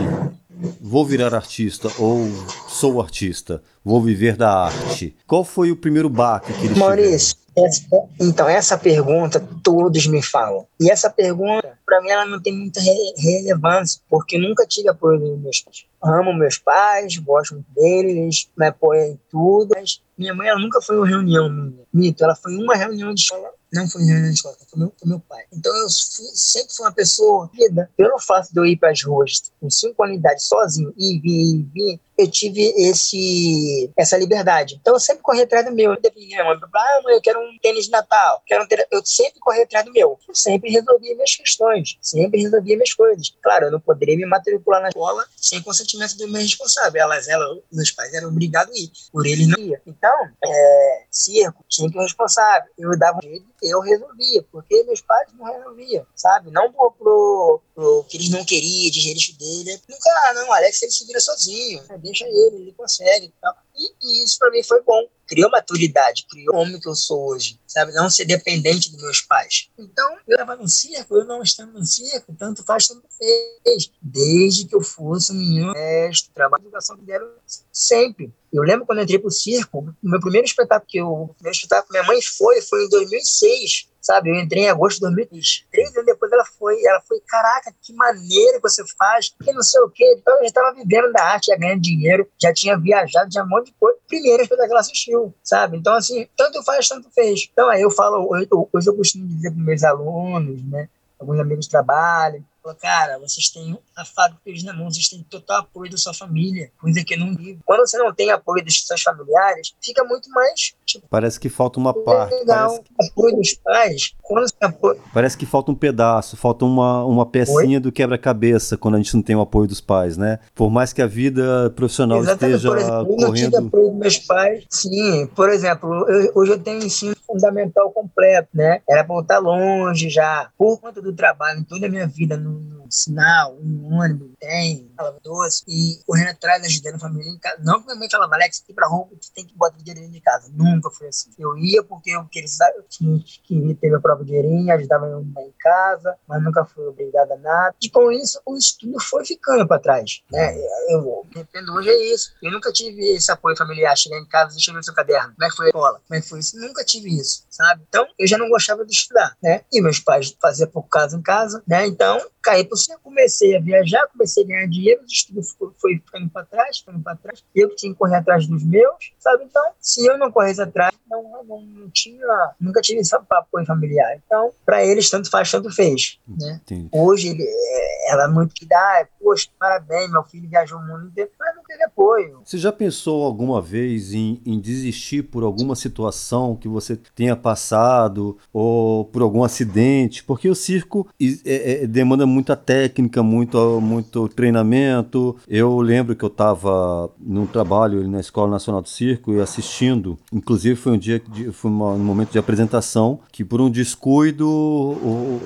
vou 0.80 1.06
virar 1.06 1.34
artista 1.34 1.90
ou 1.98 2.28
sou 2.68 3.02
artista, 3.02 3.62
vou 3.84 4.02
viver 4.02 4.36
da 4.36 4.66
arte? 4.66 5.16
Qual 5.28 5.44
foi 5.44 5.72
o 5.72 5.76
primeiro 5.76 6.10
baque 6.10 6.54
que 6.54 6.66
eles 6.66 6.78
Maurício, 6.78 7.36
essa, 7.58 7.86
então, 8.20 8.48
essa 8.48 8.78
pergunta 8.78 9.46
todos 9.62 10.08
me 10.08 10.22
falam. 10.22 10.66
E 10.80 10.90
essa 10.90 11.10
pergunta, 11.10 11.78
para 11.86 12.02
mim, 12.02 12.10
ela 12.10 12.26
não 12.26 12.42
tem 12.42 12.54
muita 12.54 12.80
re 12.80 13.14
relevância, 13.18 14.02
porque 14.10 14.38
nunca 14.38 14.66
tive 14.66 14.88
apoio 14.88 15.20
dos 15.20 15.40
meus 15.40 15.60
pais. 15.62 15.86
Amo 16.02 16.34
meus 16.34 16.58
pais, 16.58 17.18
gosto 17.18 17.56
muito 17.56 17.68
deles, 17.76 18.50
me 18.58 18.68
apoiam 18.68 19.08
em 19.08 19.20
tudo, 19.30 19.74
mas 19.76 20.02
minha 20.18 20.34
mãe 20.34 20.48
ela 20.48 20.60
nunca 20.60 20.82
foi 20.82 20.98
uma 20.98 21.08
reunião 21.08 21.50
minha. 21.50 21.84
Mito, 21.94 22.24
ela 22.24 22.36
foi 22.36 22.56
uma 22.56 22.76
reunião 22.76 23.14
de 23.14 23.22
escola 23.22 23.50
não 23.72 23.88
foi 23.88 24.04
reunião 24.04 24.30
de 24.30 24.36
escola, 24.36 24.56
foi 24.70 24.80
meu, 24.80 24.94
meu 25.06 25.20
pai. 25.20 25.46
Então 25.52 25.74
eu 25.76 25.88
fui, 25.90 26.26
sempre 26.34 26.74
fui 26.74 26.86
uma 26.86 26.94
pessoa 26.94 27.50
vida. 27.54 27.90
Pelo 27.96 28.20
fato 28.20 28.52
de 28.52 28.60
eu 28.60 28.66
ir 28.66 28.78
para 28.78 28.92
as 28.92 29.04
ruas 29.04 29.52
com 29.60 29.70
cinco 29.70 30.06
idade 30.08 30.44
sozinho 30.44 30.94
e 30.98 31.20
vir, 31.20 31.56
e 31.56 31.70
vir, 31.74 32.00
eu 32.18 32.30
tive 32.30 32.62
esse, 32.78 33.92
essa 33.98 34.18
liberdade. 34.18 34.78
Então 34.80 34.94
eu 34.94 35.00
sempre 35.00 35.24
corri 35.24 35.42
atrás 35.42 35.66
do 35.66 35.72
meu. 35.72 35.96
Minha 36.16 36.44
mãe, 36.44 36.60
ah, 36.76 37.02
eu 37.08 37.22
quero 37.22 37.40
um 37.40 37.58
tênis 37.62 37.86
de 37.86 37.92
Natal. 37.92 38.44
Quero 38.46 38.64
um 38.64 38.68
tênis. 38.68 38.86
Eu 38.92 39.04
sempre 39.06 39.40
corri 39.40 39.62
atrás 39.62 39.86
do 39.86 39.92
meu. 39.92 40.20
Eu 40.28 40.36
sempre 40.36 40.70
resolvia 40.70 41.16
minhas 41.16 41.36
questões, 41.36 41.98
sempre 42.02 42.42
resolvia 42.42 42.76
minhas 42.76 42.94
coisas. 42.94 43.34
Claro, 43.42 43.66
eu 43.66 43.72
não 43.72 43.80
poderia 43.80 44.16
me 44.16 44.26
matricular 44.26 44.82
na 44.82 44.90
escola 44.90 45.26
sem 45.36 45.62
consentimento 45.62 46.18
do 46.18 46.28
meu 46.28 46.42
responsável. 46.42 47.02
Elas, 47.02 47.28
elas, 47.28 47.60
meus 47.72 47.92
pais 47.92 48.14
eram 48.14 48.30
obrigados 48.30 48.76
a 48.76 48.78
ir, 48.78 48.92
por 49.12 49.26
eles 49.26 49.48
não 49.48 49.58
ia. 49.58 49.82
Então, 49.86 50.16
é, 50.44 51.06
circo, 51.10 51.66
tinha 51.68 51.90
que 51.90 51.98
o 51.98 52.02
responsável. 52.02 52.70
Eu 52.78 52.98
dava 52.98 53.18
um 53.18 53.22
jeito, 53.22 53.46
eu 53.62 53.80
resolvia, 53.80 54.44
porque 54.52 54.84
meus 54.84 55.02
pais 55.02 55.30
não 55.38 55.46
resolviam, 55.46 56.06
sabe? 56.16 56.50
Não 56.50 56.72
por, 56.72 56.94
pro, 56.94 57.62
pro 57.76 58.04
que 58.10 58.18
eles 58.18 58.30
não 58.30 58.44
queriam, 58.44 58.90
de 58.90 59.00
jeito 59.00 59.38
dele. 59.38 59.80
Nunca, 59.88 60.10
ah, 60.28 60.34
não, 60.34 60.52
Alex 60.52 60.82
ele 60.82 60.92
se 60.92 61.06
vira 61.06 61.20
sozinho, 61.20 61.84
né? 61.88 61.98
deixa 62.00 62.26
ele, 62.26 62.58
ele 62.58 62.74
consegue 62.74 63.28
e 63.28 63.34
tal. 63.40 63.54
E, 63.76 63.94
e 64.02 64.24
isso 64.24 64.40
para 64.40 64.50
mim 64.50 64.64
foi 64.64 64.82
bom. 64.82 65.08
Criou 65.28 65.50
maturidade, 65.50 66.26
criou 66.30 66.56
o 66.56 66.60
homem 66.60 66.80
que 66.80 66.90
eu 66.90 66.96
sou 66.96 67.30
hoje, 67.30 67.60
sabe? 67.66 67.94
Não 67.94 68.10
ser 68.10 68.26
dependente 68.26 68.92
dos 68.92 69.02
meus 69.02 69.22
pais. 69.22 69.70
Então, 69.78 70.18
eu 70.28 70.34
estava 70.34 70.56
no 70.56 70.68
circo, 70.68 71.16
eu 71.16 71.26
não 71.26 71.42
estando 71.42 71.74
no 71.74 71.86
circo, 71.86 72.36
tanto 72.38 72.64
faz, 72.64 72.88
tanto 72.88 73.08
fez. 73.18 73.92
Desde 74.02 74.66
que 74.66 74.76
eu 74.76 74.82
fosse 74.82 75.32
um 75.32 75.36
menino 75.36 75.72
mestre, 75.72 76.34
trabalho 76.34 76.64
de 76.64 76.68
educação 76.68 76.98
que 76.98 77.06
deram 77.06 77.30
sempre. 77.72 78.34
Eu 78.52 78.64
lembro 78.64 78.86
quando 78.86 79.00
eu 79.00 79.04
entrei 79.04 79.20
pro 79.20 79.32
circo, 79.32 79.80
o 79.80 80.10
meu 80.10 80.20
primeiro 80.20 80.46
espetáculo 80.46 80.88
que 80.88 80.98
eu, 80.98 81.36
meu 81.42 81.52
espetáculo 81.52 81.92
minha 81.92 82.04
mãe 82.04 82.22
foi, 82.22 82.62
foi 82.62 82.86
em 82.86 82.90
2006 82.90 83.92
sabe? 84.02 84.32
Eu 84.32 84.36
entrei 84.36 84.64
em 84.64 84.70
agosto 84.70 84.96
de 84.96 85.02
2003. 85.02 85.66
Três 85.72 85.96
anos 85.96 86.06
depois 86.06 86.32
ela 86.32 86.44
foi, 86.44 86.84
ela 86.84 87.02
foi, 87.08 87.22
caraca, 87.22 87.74
que 87.82 87.94
maneira 87.94 88.58
que 88.58 88.62
você 88.62 88.84
faz, 88.98 89.34
que 89.42 89.54
não 89.54 89.62
sei 89.62 89.80
o 89.82 89.90
quê. 89.90 90.16
Então 90.18 90.34
eu 90.36 90.42
já 90.42 90.48
estava 90.48 90.74
vivendo 90.74 91.12
da 91.14 91.24
arte, 91.24 91.48
já 91.48 91.56
ganhando 91.56 91.82
dinheiro, 91.82 92.28
já 92.42 92.54
tinha 92.54 92.78
viajado, 92.78 93.32
já 93.32 93.44
um 93.44 93.48
monte 93.48 93.68
de 93.68 93.76
coisa. 93.80 93.98
Primeiro 94.08 94.42
espetáculo 94.42 94.68
que 94.68 94.74
ela 94.74 94.82
assistiu, 94.82 95.34
sabe? 95.44 95.78
Então, 95.78 95.94
assim, 95.94 96.28
tanto 96.36 96.64
faz, 96.64 96.90
tanto 96.90 97.10
fez. 97.12 97.48
Então 97.54 97.70
aí 97.70 97.82
eu 97.82 97.92
falo, 97.92 98.28
hoje 98.30 98.48
eu 98.90 98.96
costumo 98.96 99.28
dizer 99.28 99.52
para 99.52 99.64
meus 99.64 99.84
alunos, 99.84 100.64
né? 100.66 100.90
Alguns 101.20 101.40
amigos 101.40 101.68
trabalham, 101.68 102.44
Falou, 102.62 102.78
cara, 102.80 103.18
vocês 103.18 103.50
têm 103.50 103.76
a 103.96 104.06
fábrica 104.06 104.42
na 104.64 104.74
mão, 104.74 104.92
vocês 104.92 105.08
têm 105.08 105.24
total 105.24 105.62
apoio 105.62 105.90
da 105.90 105.98
sua 105.98 106.14
família, 106.14 106.72
coisa 106.80 107.04
que 107.04 107.16
eu 107.16 107.20
não 107.20 107.36
vivo. 107.36 107.60
Quando 107.66 107.80
você 107.80 107.98
não 107.98 108.14
tem 108.14 108.30
apoio 108.30 108.64
dos 108.64 108.86
seus 108.86 109.02
familiares, 109.02 109.74
fica 109.82 110.04
muito 110.04 110.30
mais. 110.30 110.74
Tipo, 110.86 111.08
parece 111.10 111.40
que 111.40 111.50
falta 111.50 111.80
uma 111.80 111.94
parte. 111.94 112.36
Legal. 112.36 112.70
Parece... 112.70 113.12
Apoio 113.12 113.36
dos 113.36 113.54
pais. 113.56 114.14
Quando 114.22 114.48
você 114.48 114.56
apoia... 114.62 115.00
Parece 115.12 115.38
que 115.38 115.46
falta 115.46 115.72
um 115.72 115.76
pedaço, 115.76 116.38
falta 116.38 116.64
uma, 116.64 117.04
uma 117.04 117.26
pecinha 117.26 117.78
Oi? 117.78 117.80
do 117.80 117.92
quebra-cabeça 117.92 118.78
quando 118.78 118.96
a 118.96 118.98
gente 118.98 119.16
não 119.16 119.24
tem 119.24 119.36
o 119.36 119.42
apoio 119.42 119.68
dos 119.68 119.82
pais, 119.82 120.16
né? 120.16 120.40
Por 120.54 120.70
mais 120.70 120.94
que 120.94 121.02
a 121.02 121.08
vida 121.08 121.72
profissional 121.76 122.20
Exatamente. 122.20 122.58
esteja 122.58 122.70
por 122.70 122.78
exemplo, 122.78 123.06
correndo. 123.06 123.22
Eu 123.22 123.28
não 123.28 123.34
tive 123.34 123.58
apoio 123.58 123.90
dos 123.90 124.00
meus 124.00 124.18
pais. 124.20 124.66
Sim, 124.70 125.28
por 125.36 125.50
exemplo, 125.50 126.10
eu, 126.10 126.32
hoje 126.36 126.52
eu 126.52 126.60
tenho 126.60 126.84
ensino 126.84 127.16
fundamental 127.26 127.92
completo, 127.92 128.50
né? 128.54 128.82
Era 128.88 129.04
para 129.04 129.16
eu 129.16 129.22
estar 129.22 129.40
longe 129.40 130.10
já, 130.10 130.50
por 130.58 130.80
conta 130.80 131.02
do 131.02 131.14
trabalho, 131.14 131.60
em 131.60 131.64
toda 131.64 131.88
a 131.88 131.90
minha 131.90 132.08
vida, 132.08 132.38
no, 132.38 132.51
no 132.52 132.81
sinal, 132.92 133.58
um 133.62 133.94
ônibus, 133.94 134.32
tem, 134.40 134.92
doce, 135.24 135.64
e 135.68 136.00
correndo 136.06 136.30
atrás, 136.30 136.64
ajudando 136.64 136.96
a 136.96 137.00
família 137.00 137.30
em 137.30 137.40
casa. 137.40 137.62
Não 137.64 137.80
que 137.80 137.86
minha 137.86 137.98
mãe 137.98 138.10
falava, 138.10 138.36
Alex, 138.36 138.60
tem 138.60 138.76
pra 138.76 138.88
rua, 138.88 139.08
tu 139.10 139.32
tem 139.34 139.46
que 139.46 139.56
botar 139.56 139.78
dinheiro 139.78 140.00
dentro 140.00 140.14
de 140.14 140.22
casa. 140.22 140.52
Nunca 140.54 140.90
foi 140.92 141.08
assim. 141.08 141.32
Eu 141.38 141.58
ia 141.58 141.84
porque 141.84 142.12
eu 142.12 142.26
queria, 142.26 142.50
eu 142.76 142.84
tinha 142.90 143.20
que 143.24 143.76
ter 143.76 143.90
meu 143.90 144.02
próprio 144.02 144.26
dinheirinho, 144.26 144.74
ajudava 144.74 145.06
minha 145.06 145.20
mãe 145.20 145.46
em 145.46 145.54
casa, 145.60 146.16
mas 146.28 146.44
nunca 146.44 146.66
fui 146.66 146.86
obrigado 146.86 147.32
a 147.32 147.38
nada. 147.38 147.76
E 147.82 147.90
com 147.90 148.12
isso, 148.12 148.42
o 148.46 148.56
estudo 148.58 149.00
foi 149.00 149.26
ficando 149.26 149.68
para 149.68 149.80
trás, 149.80 150.22
né? 150.32 150.56
Eu 150.90 151.26
arrependo 151.34 151.74
hoje 151.74 151.90
é 151.90 152.14
isso. 152.14 152.34
Eu 152.42 152.52
nunca 152.52 152.72
tive 152.72 153.16
esse 153.16 153.32
apoio 153.32 153.56
familiar, 153.56 153.96
chegar 153.96 154.18
em 154.18 154.28
casa, 154.28 154.52
deixa 154.52 154.72
eu 154.72 154.82
seu 154.84 154.94
caderno, 154.94 155.34
como 155.34 155.46
é 155.46 155.50
que 155.50 155.56
foi 155.56 155.66
a 155.66 155.70
escola, 155.70 156.02
como 156.08 156.18
é 156.18 156.22
que 156.22 156.28
foi 156.30 156.40
isso. 156.40 156.60
Nunca 156.60 156.84
tive 156.84 157.10
isso, 157.10 157.46
sabe? 157.50 157.84
Então, 157.88 158.06
eu 158.18 158.28
já 158.28 158.38
não 158.38 158.50
gostava 158.50 158.86
de 158.86 158.92
estudar, 158.92 159.36
né? 159.42 159.64
E 159.72 159.82
meus 159.82 160.00
pais 160.00 160.36
faziam 160.42 160.70
por 160.70 160.84
casa 160.84 161.18
em 161.18 161.22
casa, 161.22 161.64
né? 161.68 161.86
Então, 161.86 162.20
caí 162.42 162.64
por 162.82 162.86
cima, 162.86 163.00
comecei 163.04 163.56
a 163.56 163.60
viajar, 163.60 164.08
comecei 164.08 164.44
a 164.44 164.48
ganhar 164.48 164.68
dinheiro, 164.68 165.02
o 165.02 165.06
estudo 165.06 165.76
foi 165.80 165.96
ficando 165.96 166.30
para 166.30 166.46
trás, 166.46 166.80
ficando 166.80 167.02
para 167.04 167.16
trás. 167.16 167.44
Eu 167.56 167.70
que 167.70 167.76
tinha 167.76 167.92
que 167.94 168.00
correr 168.00 168.18
atrás 168.18 168.48
dos 168.48 168.64
meus, 168.64 169.14
sabe? 169.20 169.44
Então, 169.44 169.64
se 169.80 170.06
eu 170.06 170.18
não 170.18 170.32
corresse 170.32 170.62
atrás, 170.62 170.94
não, 171.10 171.44
não, 171.44 171.62
não 171.62 171.90
tinha, 171.90 172.26
nunca 172.60 172.82
tive 172.82 173.02
esse 173.02 173.16
apoio 173.16 173.66
familiar. 173.66 174.20
Então, 174.26 174.52
para 174.66 174.84
eles, 174.84 175.10
tanto 175.10 175.30
faz, 175.30 175.52
tanto 175.52 175.70
fez, 175.72 176.20
né? 176.28 176.62
Hoje, 176.92 177.30
ele, 177.30 177.44
é, 177.44 178.12
ela 178.12 178.28
muito 178.28 178.54
que 178.54 178.66
dá, 178.66 179.08
poxa, 179.22 179.48
parabéns, 179.58 180.12
meu 180.12 180.24
filho 180.24 180.50
viajou 180.50 180.80
o 180.80 180.86
mundo 180.86 181.08
inteiro, 181.08 181.32
mas 181.40 181.56
não 181.56 181.64
teve 181.64 181.84
apoio. 181.84 182.42
Você 182.44 182.58
já 182.58 182.72
pensou 182.72 183.24
alguma 183.24 183.62
vez 183.62 184.14
em, 184.14 184.42
em 184.46 184.60
desistir 184.60 185.24
por 185.24 185.44
alguma 185.44 185.76
situação 185.76 186.56
que 186.56 186.68
você 186.68 186.96
tenha 187.16 187.36
passado 187.36 188.38
ou 188.52 189.06
por 189.06 189.22
algum 189.22 189.44
acidente? 189.44 190.24
Porque 190.24 190.50
o 190.50 190.56
circo 190.56 191.08
é, 191.46 191.84
é, 191.84 191.88
demanda 191.88 192.26
muita 192.26 192.56
técnica, 192.56 193.22
muito, 193.24 193.80
muito 193.80 194.28
treinamento. 194.30 195.38
Eu 195.48 195.80
lembro 195.80 196.16
que 196.16 196.26
eu 196.26 196.30
estava 196.30 197.10
num 197.20 197.46
trabalho 197.46 198.08
na 198.08 198.20
Escola 198.20 198.52
Nacional 198.52 198.82
do 198.82 198.90
Circo 198.90 199.34
e 199.34 199.40
assistindo. 199.40 200.18
Inclusive 200.32 200.76
foi 200.76 200.94
um 200.94 200.98
dia, 200.98 201.22
foi 201.54 201.70
um 201.70 201.98
momento 202.00 202.32
de 202.32 202.40
apresentação 202.40 203.20
que 203.32 203.46
por 203.46 203.62
um 203.62 203.70
descuido 203.70 204.50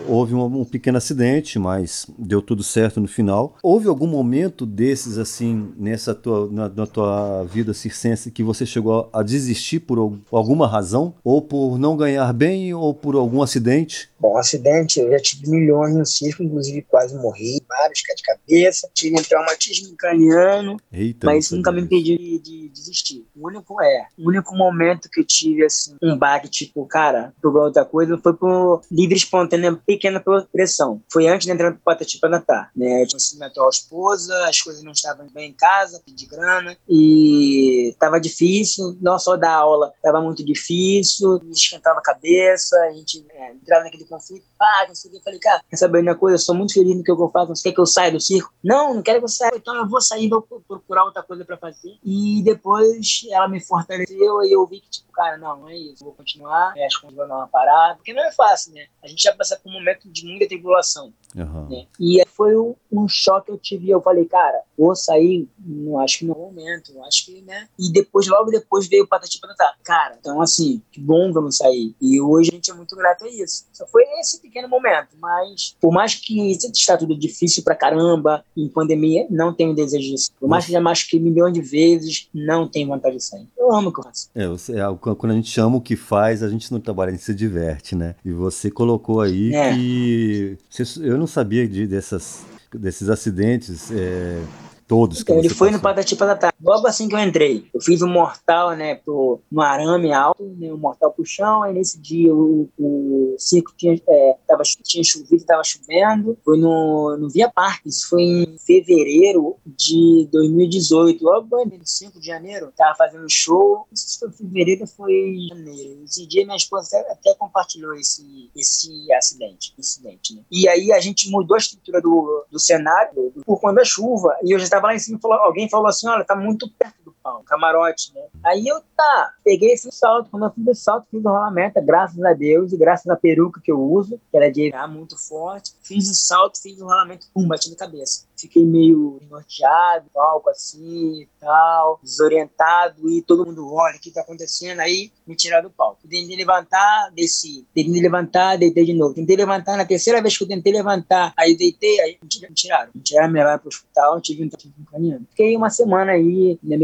houve 0.07 0.33
um, 0.33 0.61
um 0.61 0.65
pequeno 0.65 0.97
acidente, 0.97 1.59
mas 1.59 2.07
deu 2.17 2.41
tudo 2.41 2.63
certo 2.63 2.99
no 2.99 3.07
final. 3.07 3.57
Houve 3.67 3.87
algum 3.87 4.05
momento 4.05 4.63
desses 4.63 5.17
assim 5.17 5.73
nessa 5.75 6.13
tua 6.13 6.47
na, 6.51 6.69
na 6.69 6.85
tua 6.85 7.43
vida 7.45 7.73
circense 7.73 8.29
que 8.29 8.43
você 8.43 8.63
chegou 8.63 9.09
a 9.11 9.23
desistir 9.23 9.79
por 9.79 9.97
alguma 10.31 10.67
razão 10.67 11.15
ou 11.23 11.41
por 11.41 11.79
não 11.79 11.97
ganhar 11.97 12.31
bem 12.31 12.75
ou 12.75 12.93
por 12.93 13.15
algum 13.15 13.41
acidente? 13.41 14.07
Bom, 14.19 14.37
acidente, 14.37 14.99
eu 14.99 15.11
já 15.11 15.19
tive 15.19 15.49
milhões 15.49 15.95
no 15.95 16.05
circo, 16.05 16.41
inclusive 16.41 16.83
quase 16.83 17.15
morri, 17.15 17.61
vários 17.67 17.99
de 17.99 18.23
cabeça, 18.23 18.89
tive 18.93 19.19
um 19.19 19.23
traumatismo 19.23 19.95
craniano, 19.97 20.77
Eita, 20.91 21.25
mas 21.25 21.51
nunca 21.51 21.71
me 21.71 21.81
impediu 21.81 22.17
de, 22.17 22.39
de, 22.39 22.69
desistir. 22.69 23.25
O 23.35 23.47
único 23.47 23.81
é, 23.81 24.07
o 24.17 24.29
único 24.29 24.55
momento 24.55 25.09
que 25.11 25.19
eu 25.19 25.25
tive 25.25 25.65
assim, 25.65 25.95
um 26.01 26.17
baque, 26.17 26.49
tipo, 26.49 26.85
cara, 26.85 27.33
por 27.41 27.55
outra 27.55 27.83
coisa, 27.83 28.17
foi 28.17 28.33
por 28.33 28.81
livre 28.91 29.15
espontânea 29.15 29.75
pequena 29.85 30.23
pressão. 30.51 31.01
Foi 31.11 31.27
antes 31.27 31.45
de 31.45 31.51
entrar 31.51 31.71
no 31.71 31.77
Patati 31.77 32.19
Patatá, 32.19 32.69
né? 32.75 33.03
Eu 33.03 33.07
tinha 33.07 33.19
atual 33.55 33.69
esposa, 33.69 34.47
as 34.47 34.61
coisas 34.61 34.83
não 34.83 34.91
estavam 34.91 35.27
bem 35.33 35.49
em 35.49 35.53
casa, 35.53 36.01
pedi 36.05 36.25
grana, 36.25 36.77
e 36.87 37.95
tava 37.99 38.19
difícil, 38.19 38.97
não 39.01 39.17
só 39.17 39.35
dar 39.37 39.53
aula, 39.53 39.93
tava 40.03 40.21
muito 40.21 40.43
difícil, 40.43 41.39
me 41.43 41.51
esquentava 41.51 41.99
a 41.99 42.03
cabeça, 42.03 42.75
a 42.81 42.91
gente 42.91 43.25
é, 43.31 43.53
entrava 43.53 43.83
naquele 43.85 44.05
conflito. 44.05 44.45
Ah, 44.59 44.85
não 44.87 44.95
sei 44.95 45.09
o 45.09 45.11
que. 45.11 45.19
Eu 45.19 45.23
falei, 45.23 45.39
cara, 45.39 45.61
quer 45.69 45.75
saber 45.77 46.01
uma 46.01 46.15
coisa? 46.15 46.35
Eu 46.35 46.39
sou 46.39 46.55
muito 46.55 46.73
feliz 46.73 46.95
no 46.95 47.03
que 47.03 47.11
eu 47.11 47.29
faço. 47.29 47.55
Você 47.55 47.69
quer 47.69 47.75
que 47.75 47.79
eu 47.79 47.85
saia 47.85 48.11
do 48.11 48.19
circo? 48.19 48.53
Não, 48.63 48.95
não 48.95 49.01
quero 49.01 49.19
que 49.19 49.25
eu 49.25 49.29
saia. 49.29 49.51
Então 49.55 49.75
eu 49.75 49.87
vou 49.87 50.01
sair, 50.01 50.29
vou 50.29 50.41
procurar 50.41 51.05
outra 51.05 51.23
coisa 51.23 51.45
para 51.45 51.57
fazer. 51.57 51.97
E 52.03 52.41
depois 52.43 53.25
ela 53.29 53.47
me 53.47 53.59
fortaleceu 53.59 54.43
e 54.43 54.51
eu 54.51 54.65
vi 54.65 54.81
que, 54.81 54.89
tipo, 54.89 55.11
cara, 55.11 55.37
não, 55.37 55.57
não 55.57 55.69
é 55.69 55.75
isso. 55.75 56.03
Vou 56.03 56.13
continuar. 56.13 56.73
As 56.85 56.95
coisas 56.95 57.15
vão 57.15 57.27
dar 57.27 57.35
uma 57.35 57.47
parada. 57.47 57.95
Porque 57.95 58.13
não 58.13 58.23
é 58.23 58.31
fácil, 58.31 58.73
né? 58.73 58.87
A 59.03 59.07
gente 59.07 59.21
já 59.21 59.35
passa 59.35 59.57
por 59.57 59.69
um 59.69 59.73
momento 59.73 60.09
de 60.09 60.25
muita 60.25 60.47
tribulação. 60.47 61.13
Uhum. 61.35 61.69
Né? 61.69 61.85
E 61.99 62.23
foi 62.27 62.57
um, 62.57 62.75
um, 62.91 63.07
choque 63.07 63.47
que 63.47 63.51
eu 63.51 63.57
tive. 63.57 63.89
Eu 63.89 64.01
falei, 64.01 64.25
cara, 64.25 64.61
vou 64.77 64.95
sair, 64.95 65.47
não 65.59 65.99
acho 65.99 66.19
que 66.19 66.25
no 66.25 66.33
momento, 66.33 66.91
acho 67.03 67.25
que, 67.25 67.41
né? 67.41 67.67
E 67.77 67.91
depois, 67.91 68.27
logo 68.27 68.49
depois, 68.49 68.87
veio 68.87 69.03
o 69.03 69.07
Patati 69.07 69.39
Patatá. 69.39 69.75
Cara, 69.83 70.17
então 70.19 70.41
assim, 70.41 70.81
que 70.91 70.99
bom 70.99 71.31
que 71.31 71.37
eu 71.37 71.41
não 71.41 71.51
saí. 71.51 71.93
E 72.01 72.21
hoje 72.21 72.51
a 72.51 72.55
gente 72.55 72.71
é 72.71 72.73
muito 72.73 72.95
grato 72.95 73.25
a 73.25 73.29
isso. 73.29 73.65
Só 73.73 73.85
foi 73.87 74.03
esse 74.19 74.41
pequeno 74.41 74.69
momento. 74.69 75.09
Mas, 75.19 75.75
por 75.79 75.91
mais 75.91 76.15
que 76.15 76.51
está 76.51 76.97
tudo 76.97 77.17
difícil 77.17 77.63
pra 77.63 77.75
caramba, 77.75 78.43
em 78.55 78.67
pandemia, 78.69 79.27
não 79.29 79.53
tenho 79.53 79.75
desejo 79.75 80.11
disso. 80.11 80.31
Por 80.39 80.47
mais 80.47 80.65
que 80.65 80.71
já 80.71 80.79
machuquei 80.79 81.19
milhões 81.19 81.53
de 81.53 81.61
vezes, 81.61 82.29
não 82.33 82.67
tenho 82.67 82.87
vontade 82.87 83.17
de 83.17 83.23
sair. 83.23 83.47
Eu 83.57 83.73
amo 83.73 83.89
o 83.89 83.93
que 83.93 83.99
eu 83.99 84.03
faço. 84.03 84.29
É, 84.33 84.47
você, 84.47 84.79
é, 84.79 84.83
quando 84.99 85.31
a 85.31 85.35
gente 85.35 85.59
ama 85.59 85.77
o 85.77 85.81
que 85.81 85.95
faz, 85.95 86.43
a 86.43 86.49
gente 86.49 86.71
não 86.71 86.79
trabalha, 86.79 87.09
a 87.09 87.11
gente 87.11 87.23
se 87.23 87.33
diverte, 87.33 87.95
né? 87.95 88.15
E 88.23 88.31
você 88.31 88.71
colocou 88.71 89.21
aí 89.21 89.53
é. 89.53 89.73
que. 89.73 90.57
Eu 91.01 91.17
não 91.17 91.24
sabia 91.27 91.67
de, 91.67 91.87
dessas, 91.87 92.45
desses 92.73 93.09
acidentes. 93.09 93.91
É 93.91 94.41
Todos 94.87 95.21
então, 95.21 95.39
ele 95.39 95.49
foi 95.49 95.69
passou. 95.69 95.77
no 95.77 95.83
Patati 95.83 96.15
Patatá. 96.15 96.53
Logo 96.61 96.87
assim 96.87 97.07
que 97.07 97.15
eu 97.15 97.19
entrei, 97.19 97.67
eu 97.73 97.81
fiz 97.81 98.01
um 98.01 98.07
mortal, 98.07 98.75
né, 98.75 98.95
pro, 98.95 99.41
no 99.51 99.61
arame 99.61 100.13
alto, 100.13 100.43
né, 100.57 100.71
um 100.71 100.77
mortal 100.77 101.11
pro 101.11 101.25
chão. 101.25 101.63
Aí 101.63 101.73
nesse 101.73 101.99
dia 101.99 102.33
o, 102.33 102.69
o 102.77 103.35
circo 103.37 103.73
tinha, 103.75 103.99
é, 104.07 104.37
tava, 104.47 104.61
tinha 104.83 105.03
chovido, 105.03 105.43
tava 105.43 105.63
chovendo. 105.63 106.37
Foi 106.45 106.57
no, 106.57 107.17
no 107.17 107.29
Via 107.29 107.49
Parque, 107.49 107.89
isso 107.89 108.07
foi 108.09 108.21
em 108.21 108.57
fevereiro 108.59 109.55
de 109.65 110.27
2018. 110.31 111.23
Logo 111.23 111.65
no 111.65 111.79
5 111.83 112.19
de 112.19 112.25
janeiro, 112.27 112.71
tava 112.75 112.95
fazendo 112.95 113.25
show. 113.27 113.87
Se 113.93 114.19
foi 114.19 114.31
fevereiro 114.31 114.85
foi 114.85 115.35
janeiro. 115.49 116.03
Esse 116.03 116.27
dia 116.27 116.45
minha 116.45 116.57
esposa 116.57 116.97
até, 116.97 117.11
até 117.11 117.35
compartilhou 117.35 117.95
esse, 117.95 118.51
esse 118.55 119.11
acidente. 119.13 119.73
Incidente, 119.79 120.35
né? 120.35 120.43
E 120.51 120.69
aí 120.69 120.91
a 120.91 120.99
gente 120.99 121.29
mudou 121.31 121.55
a 121.55 121.57
estrutura 121.57 121.99
do, 122.01 122.45
do 122.51 122.59
cenário 122.59 123.33
por 123.45 123.59
conta 123.59 123.75
da 123.75 123.85
chuva. 123.85 124.35
E 124.43 124.51
eu 124.51 124.59
já 124.59 124.65
tava 124.75 124.87
lá 124.87 124.95
em 124.95 124.99
cima, 124.99 125.19
falou, 125.21 125.37
alguém 125.37 125.69
falou 125.69 125.87
assim, 125.87 126.07
olha, 126.07 126.23
tá 126.23 126.35
muito 126.35 126.69
perto 126.77 127.03
do 127.03 127.14
pau, 127.25 127.41
camarote, 127.43 128.13
né? 128.13 128.21
Aí 128.43 128.67
eu, 128.67 128.79
tá, 128.95 129.33
peguei 129.43 129.73
esse 129.73 129.91
salto, 129.91 130.29
quando 130.29 130.45
eu 130.45 130.51
fiz 130.51 130.67
o 130.67 130.75
salto, 130.75 131.07
fiz 131.09 131.25
o 131.25 131.27
rolamento, 131.27 131.81
graças 131.81 132.23
a 132.23 132.33
Deus, 132.33 132.71
e 132.71 132.77
graças 132.77 133.07
à 133.07 133.15
peruca 133.15 133.59
que 133.59 133.71
eu 133.71 133.81
uso, 133.81 134.21
que 134.29 134.37
era 134.37 134.51
de 134.51 134.71
ar 134.71 134.87
muito 134.87 135.17
forte, 135.17 135.71
fiz 135.81 136.07
o 136.07 136.13
salto, 136.13 136.61
fiz 136.61 136.79
o 136.79 136.85
rolamento, 136.85 137.25
pum, 137.33 137.47
bati 137.47 137.71
na 137.71 137.75
cabeça. 137.75 138.27
Fiquei 138.37 138.63
meio 138.63 139.19
norteado, 139.29 140.05
palco 140.13 140.49
assim 140.49 141.21
e 141.21 141.29
tal, 141.39 141.99
desorientado, 142.03 143.09
e 143.09 143.23
todo 143.23 143.45
mundo 143.45 143.73
olha 143.73 143.95
o 143.95 143.99
que 143.99 144.11
tá 144.11 144.21
acontecendo, 144.21 144.81
aí 144.81 145.11
me 145.25 145.35
tiraram 145.35 145.67
do 145.67 145.73
palco. 145.73 146.01
Tentei 146.07 146.35
levantar, 146.35 147.11
desci. 147.15 147.65
Tentei 147.73 148.01
levantar, 148.01 148.57
deitei 148.57 148.85
de 148.85 148.93
novo. 148.93 149.15
Tentei 149.15 149.35
levantar, 149.35 149.77
na 149.77 149.85
terceira 149.85 150.21
vez 150.21 150.37
que 150.37 150.43
eu 150.43 150.47
tentei 150.47 150.73
levantar, 150.73 151.33
aí 151.35 151.57
deitei, 151.57 151.99
aí 152.01 152.19
me 152.21 152.53
tiraram. 152.53 152.91
Me 152.93 153.01
tiraram, 153.01 153.33
me 153.33 153.39
levaram 153.39 153.59
pro 153.59 153.69
hospital, 153.69 154.21
tive 154.21 154.43
um 154.43 154.85
caminhando. 154.91 155.25
Fiquei 155.31 155.55
uma 155.55 155.69
semana 155.69 156.11
aí, 156.11 156.59
né, 156.61 156.77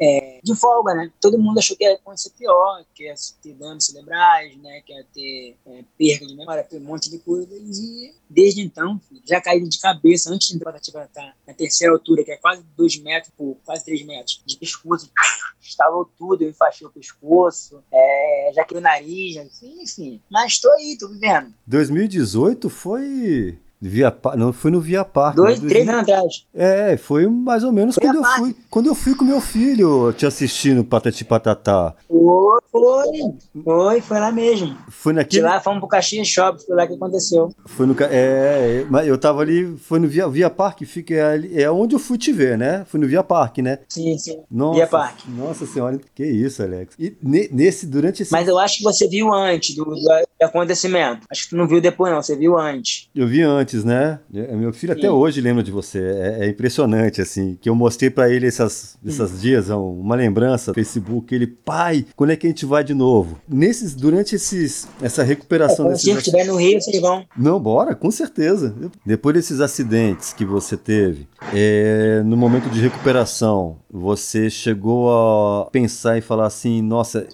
é, 0.00 0.40
de 0.42 0.54
folga, 0.54 0.94
né? 0.94 1.10
Todo 1.20 1.38
mundo 1.38 1.58
achou 1.58 1.76
que 1.76 1.84
ia 1.84 1.94
acontecer 1.94 2.30
pior, 2.30 2.84
que 2.94 3.04
ia 3.04 3.14
ter 3.42 3.54
danos 3.54 3.86
cerebrais, 3.86 4.56
né? 4.58 4.80
Que 4.84 4.92
ia 4.92 5.04
ter 5.12 5.56
é, 5.66 5.84
perda 5.98 6.26
de 6.26 6.36
memória, 6.36 6.66
um 6.72 6.80
monte 6.80 7.10
de 7.10 7.18
coisas. 7.18 7.78
E 7.78 8.14
desde 8.28 8.62
então, 8.62 9.00
já 9.24 9.40
caí 9.40 9.62
de 9.66 9.80
cabeça, 9.80 10.30
antes 10.30 10.48
de 10.48 10.56
entrar 10.56 10.72
na, 10.72 11.34
na 11.46 11.54
terceira 11.54 11.92
altura, 11.92 12.24
que 12.24 12.32
é 12.32 12.36
quase 12.36 12.62
2 12.76 12.98
metros 13.02 13.32
por 13.36 13.56
quase 13.64 13.84
3 13.84 14.06
metros, 14.06 14.42
de 14.44 14.56
pescoço. 14.56 15.10
Estalou 15.60 16.08
tudo, 16.16 16.42
eu 16.42 16.50
enfaixei 16.50 16.86
o 16.86 16.90
pescoço, 16.90 17.82
é, 17.92 18.52
já 18.54 18.64
que 18.64 18.76
o 18.76 18.80
nariz, 18.80 19.36
enfim. 19.62 20.22
Mas 20.30 20.60
tô 20.60 20.70
aí, 20.72 20.96
tô 20.98 21.08
vivendo. 21.08 21.52
2018 21.66 22.70
foi 22.70 23.58
Via, 23.80 24.14
não, 24.36 24.52
foi 24.52 24.70
no 24.70 24.80
Via 24.80 25.04
Parque. 25.04 25.36
Dois, 25.36 25.60
três 25.60 25.86
anos 25.86 26.02
atrás. 26.02 26.46
É, 26.54 26.96
foi 26.96 27.26
mais 27.26 27.62
ou 27.62 27.72
menos 27.72 27.96
quando 27.96 28.16
eu 28.16 28.24
fui. 28.24 28.56
Quando 28.70 28.86
eu 28.86 28.94
fui 28.94 29.14
com 29.14 29.24
meu 29.24 29.40
filho 29.40 30.12
te 30.14 30.24
assistindo 30.24 30.82
Patati 30.82 31.24
Patatá. 31.24 31.94
Foi, 32.08 32.60
foi, 32.70 33.62
foi, 33.62 34.00
foi 34.00 34.20
lá 34.20 34.32
mesmo. 34.32 34.76
Foi 34.88 35.12
naquele. 35.12 35.42
De 35.42 35.46
lá 35.46 35.60
fomos 35.60 35.80
pro 35.80 35.88
Caxias 35.88 36.26
Shopping, 36.26 36.64
foi 36.64 36.74
lá 36.74 36.86
que 36.86 36.94
aconteceu. 36.94 37.50
Foi 37.66 37.86
no. 37.86 37.94
É, 38.00 38.86
mas 38.88 39.06
eu 39.06 39.18
tava 39.18 39.42
ali, 39.42 39.76
foi 39.76 39.98
no 39.98 40.08
Via, 40.08 40.26
Via 40.28 40.48
Parque, 40.48 40.86
fica 40.86 41.32
ali, 41.32 41.60
é 41.60 41.70
onde 41.70 41.94
eu 41.94 41.98
fui 41.98 42.16
te 42.16 42.32
ver, 42.32 42.56
né? 42.56 42.84
Foi 42.86 42.98
no 42.98 43.06
Via 43.06 43.22
Parque, 43.22 43.60
né? 43.60 43.80
Sim, 43.88 44.16
sim. 44.16 44.40
Nossa, 44.50 44.76
Via 44.76 44.86
Parque. 44.86 45.30
Nossa 45.30 45.66
senhora, 45.66 46.00
que 46.14 46.24
isso, 46.24 46.62
Alex. 46.62 46.94
E 46.98 47.14
nesse, 47.22 47.86
durante 47.86 48.22
esse. 48.22 48.32
Mas 48.32 48.48
eu 48.48 48.58
acho 48.58 48.78
que 48.78 48.84
você 48.84 49.06
viu 49.06 49.32
antes 49.32 49.74
do, 49.74 49.84
do 49.84 50.24
acontecimento. 50.40 51.26
Acho 51.30 51.44
que 51.44 51.50
tu 51.50 51.56
não 51.56 51.68
viu 51.68 51.80
depois, 51.80 52.12
não, 52.12 52.22
você 52.22 52.36
viu 52.36 52.58
antes. 52.58 53.08
Eu 53.14 53.26
vi 53.26 53.42
antes 53.42 53.65
antes, 53.66 53.84
né? 53.84 54.20
É, 54.32 54.54
meu 54.54 54.72
filho 54.72 54.92
Sim. 54.92 55.00
até 55.00 55.10
hoje 55.10 55.40
lembra 55.40 55.62
de 55.62 55.72
você. 55.72 55.98
É, 55.98 56.46
é 56.46 56.48
impressionante, 56.48 57.20
assim. 57.20 57.58
Que 57.60 57.68
eu 57.68 57.74
mostrei 57.74 58.08
para 58.08 58.30
ele 58.30 58.46
essas, 58.46 58.96
esses 59.04 59.40
dias, 59.40 59.68
uma 59.68 60.14
lembrança 60.14 60.70
no 60.70 60.74
Facebook. 60.74 61.34
Ele, 61.34 61.46
pai, 61.46 62.06
quando 62.14 62.30
é 62.30 62.36
que 62.36 62.46
a 62.46 62.50
gente 62.50 62.64
vai 62.64 62.84
de 62.84 62.94
novo? 62.94 63.38
Nesses, 63.48 63.94
durante 63.94 64.36
esses, 64.36 64.88
essa 65.02 65.24
recuperação. 65.24 65.86
É, 65.86 65.90
desses... 65.90 66.04
Se 66.04 66.10
estiver 66.12 66.44
no 66.44 66.56
Rio, 66.56 66.80
vocês 66.80 67.00
vão. 67.00 67.24
Não, 67.36 67.58
bora, 67.58 67.94
com 67.94 68.10
certeza. 68.10 68.74
Depois 69.04 69.34
desses 69.34 69.60
acidentes 69.60 70.32
que 70.32 70.44
você 70.44 70.76
teve, 70.76 71.26
é, 71.52 72.22
no 72.24 72.36
momento 72.36 72.70
de 72.70 72.80
recuperação, 72.80 73.78
você 73.90 74.48
chegou 74.48 75.10
a 75.10 75.66
pensar 75.70 76.16
e 76.16 76.20
falar 76.20 76.46
assim: 76.46 76.80
nossa, 76.80 77.26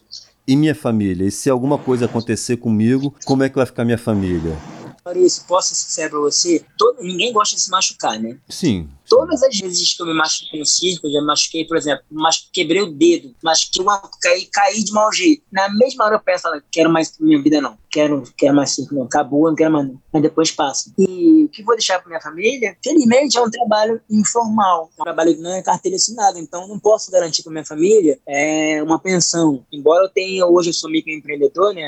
e 0.46 0.56
minha 0.56 0.74
família? 0.74 1.26
E 1.26 1.30
se 1.30 1.50
alguma 1.50 1.76
coisa 1.76 2.06
acontecer 2.06 2.56
comigo, 2.56 3.14
como 3.24 3.42
é 3.42 3.48
que 3.48 3.56
vai 3.56 3.66
ficar 3.66 3.84
minha 3.84 3.98
família? 3.98 4.56
Maurício, 5.04 5.44
posso 5.48 5.70
ser 5.70 5.74
sincero 5.74 6.10
pra 6.10 6.20
você? 6.20 6.64
Todo, 6.78 7.02
ninguém 7.02 7.32
gosta 7.32 7.56
de 7.56 7.62
se 7.62 7.70
machucar, 7.70 8.18
né? 8.20 8.38
Sim. 8.48 8.88
Todas 9.12 9.42
as 9.42 9.58
vezes 9.58 9.92
que 9.94 10.02
eu 10.02 10.06
me 10.06 10.14
machuquei 10.14 10.58
no 10.58 10.64
circo, 10.64 11.06
eu 11.06 11.12
já 11.12 11.20
me 11.20 11.26
machuquei, 11.26 11.66
por 11.66 11.76
exemplo, 11.76 12.02
mas 12.10 12.48
quebrei 12.50 12.80
o 12.80 12.90
dedo, 12.90 13.34
machuquei 13.44 13.82
uma, 13.82 14.00
caí, 14.22 14.48
caí 14.50 14.82
de 14.82 14.90
mau 14.90 15.12
jeito. 15.12 15.42
Na 15.52 15.68
mesma 15.68 16.06
hora 16.06 16.14
eu 16.14 16.20
penso, 16.20 16.48
quero 16.70 16.88
mais 16.88 17.12
minha 17.20 17.42
vida 17.42 17.60
não. 17.60 17.76
Quero, 17.90 18.22
quero 18.38 18.56
mais 18.56 18.70
circo 18.70 18.94
não. 18.94 19.02
Acabou, 19.02 19.50
não 19.50 19.54
quero 19.54 19.70
mais 19.70 19.86
não. 19.86 20.00
Mas 20.10 20.22
depois 20.22 20.50
passa. 20.50 20.90
E 20.98 21.44
o 21.44 21.48
que 21.50 21.62
vou 21.62 21.76
deixar 21.76 21.98
pra 21.98 22.08
minha 22.08 22.22
família? 22.22 22.74
Felizmente 22.82 23.36
é 23.36 23.42
um 23.42 23.50
trabalho 23.50 24.00
informal. 24.10 24.90
É 24.96 25.02
um 25.02 25.04
trabalho 25.04 25.34
que 25.34 25.42
não 25.42 25.52
é 25.52 25.62
carteira 25.62 25.96
assinada. 25.96 26.38
Então 26.38 26.66
não 26.66 26.78
posso 26.78 27.10
garantir 27.10 27.42
pra 27.42 27.52
minha 27.52 27.66
família 27.66 28.18
é, 28.26 28.82
uma 28.82 28.98
pensão. 28.98 29.62
Embora 29.70 30.06
eu 30.06 30.08
tenha, 30.08 30.46
hoje 30.46 30.70
eu 30.70 30.74
sou 30.74 30.90
microempreendedor, 30.90 31.74
né? 31.74 31.84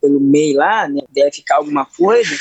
Pelo 0.00 0.18
MEI 0.18 0.54
lá, 0.54 0.88
né? 0.88 1.02
Deve 1.12 1.30
ficar 1.30 1.58
alguma 1.58 1.84
coisa 1.84 2.36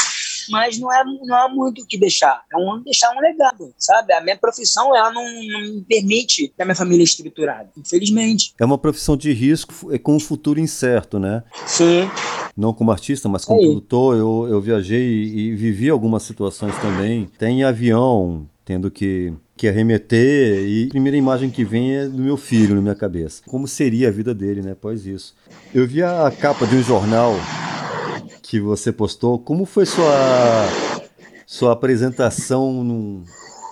mas 0.50 0.80
não 0.80 0.92
é 0.92 1.04
não 1.04 1.36
há 1.36 1.50
muito 1.50 1.82
o 1.82 1.86
que 1.86 1.98
deixar. 1.98 2.44
É 2.52 2.58
um 2.58 2.82
deixar 2.84 3.12
um 3.16 3.20
legado, 3.20 3.74
sabe? 3.78 4.14
A 4.14 4.22
minha 4.22 4.38
profissão 4.38 4.96
ela 4.96 5.12
não, 5.12 5.24
não 5.24 5.62
me 5.62 5.82
permite 5.82 6.54
ter 6.56 6.64
a 6.64 6.66
minha 6.66 6.76
família 6.76 7.04
estruturada, 7.04 7.70
infelizmente. 7.78 8.54
É 8.60 8.66
uma 8.66 8.78
profissão 8.78 9.16
de 9.16 9.32
risco 9.34 9.94
é 9.94 9.98
com 9.98 10.16
um 10.16 10.20
futuro 10.20 10.60
incerto, 10.60 11.20
né? 11.20 11.44
Sim. 11.66 12.10
Não 12.56 12.74
como 12.74 12.92
artista, 12.92 13.28
mas 13.28 13.44
como 13.44 13.62
é 13.62 13.66
produtor, 13.66 14.18
eu, 14.18 14.48
eu 14.50 14.62
viajei 14.62 15.02
e, 15.02 15.40
e 15.40 15.56
vivi 15.56 15.90
algumas 15.90 16.24
situações 16.24 16.76
também. 16.78 17.30
Tem 17.38 17.64
avião, 17.64 18.48
tendo 18.64 18.90
que, 18.90 19.34
que 19.56 19.68
arremeter 19.68 20.66
e 20.66 20.86
a 20.86 20.90
primeira 20.90 21.18
imagem 21.18 21.50
que 21.50 21.64
vem 21.64 21.96
é 21.96 22.08
do 22.08 22.22
meu 22.22 22.38
filho 22.38 22.76
na 22.76 22.82
minha 22.82 22.96
cabeça. 22.96 23.44
Como 23.46 23.68
seria 23.68 24.08
a 24.08 24.12
vida 24.12 24.34
dele, 24.34 24.62
né, 24.62 24.72
após 24.72 25.06
isso. 25.06 25.36
Eu 25.74 25.88
vi 25.88 26.02
a 26.02 26.32
capa 26.32 26.66
de 26.66 26.76
um 26.76 26.82
jornal 26.84 27.34
que 28.60 28.62
você 28.62 28.92
postou. 28.92 29.38
Como 29.38 29.66
foi 29.66 29.86
sua, 29.86 30.14
sua 31.46 31.74
apresentação 31.74 32.84
num, 32.84 33.24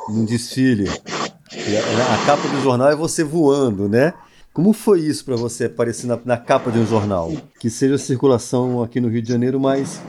num 0.10 0.26
desfile? 0.26 0.90
A 0.90 2.26
capa 2.26 2.48
do 2.50 2.62
jornal 2.62 2.90
é 2.90 2.96
você 2.96 3.24
voando, 3.24 3.88
né? 3.88 4.14
Como 4.54 4.74
foi 4.74 5.00
isso 5.00 5.24
para 5.24 5.36
você 5.36 5.66
aparecer 5.66 6.06
na, 6.06 6.20
na, 6.26 6.38
capa 6.38 6.70
de 6.70 6.80
um 6.80 6.86
jornal? 6.86 7.32
Que 7.60 7.70
seja 7.70 7.98
circulação 7.98 8.84
aqui 8.84 9.00
no 9.00 9.08
Rio 9.08 9.22
de 9.22 9.30
Janeiro, 9.30 9.60
mas 9.60 10.02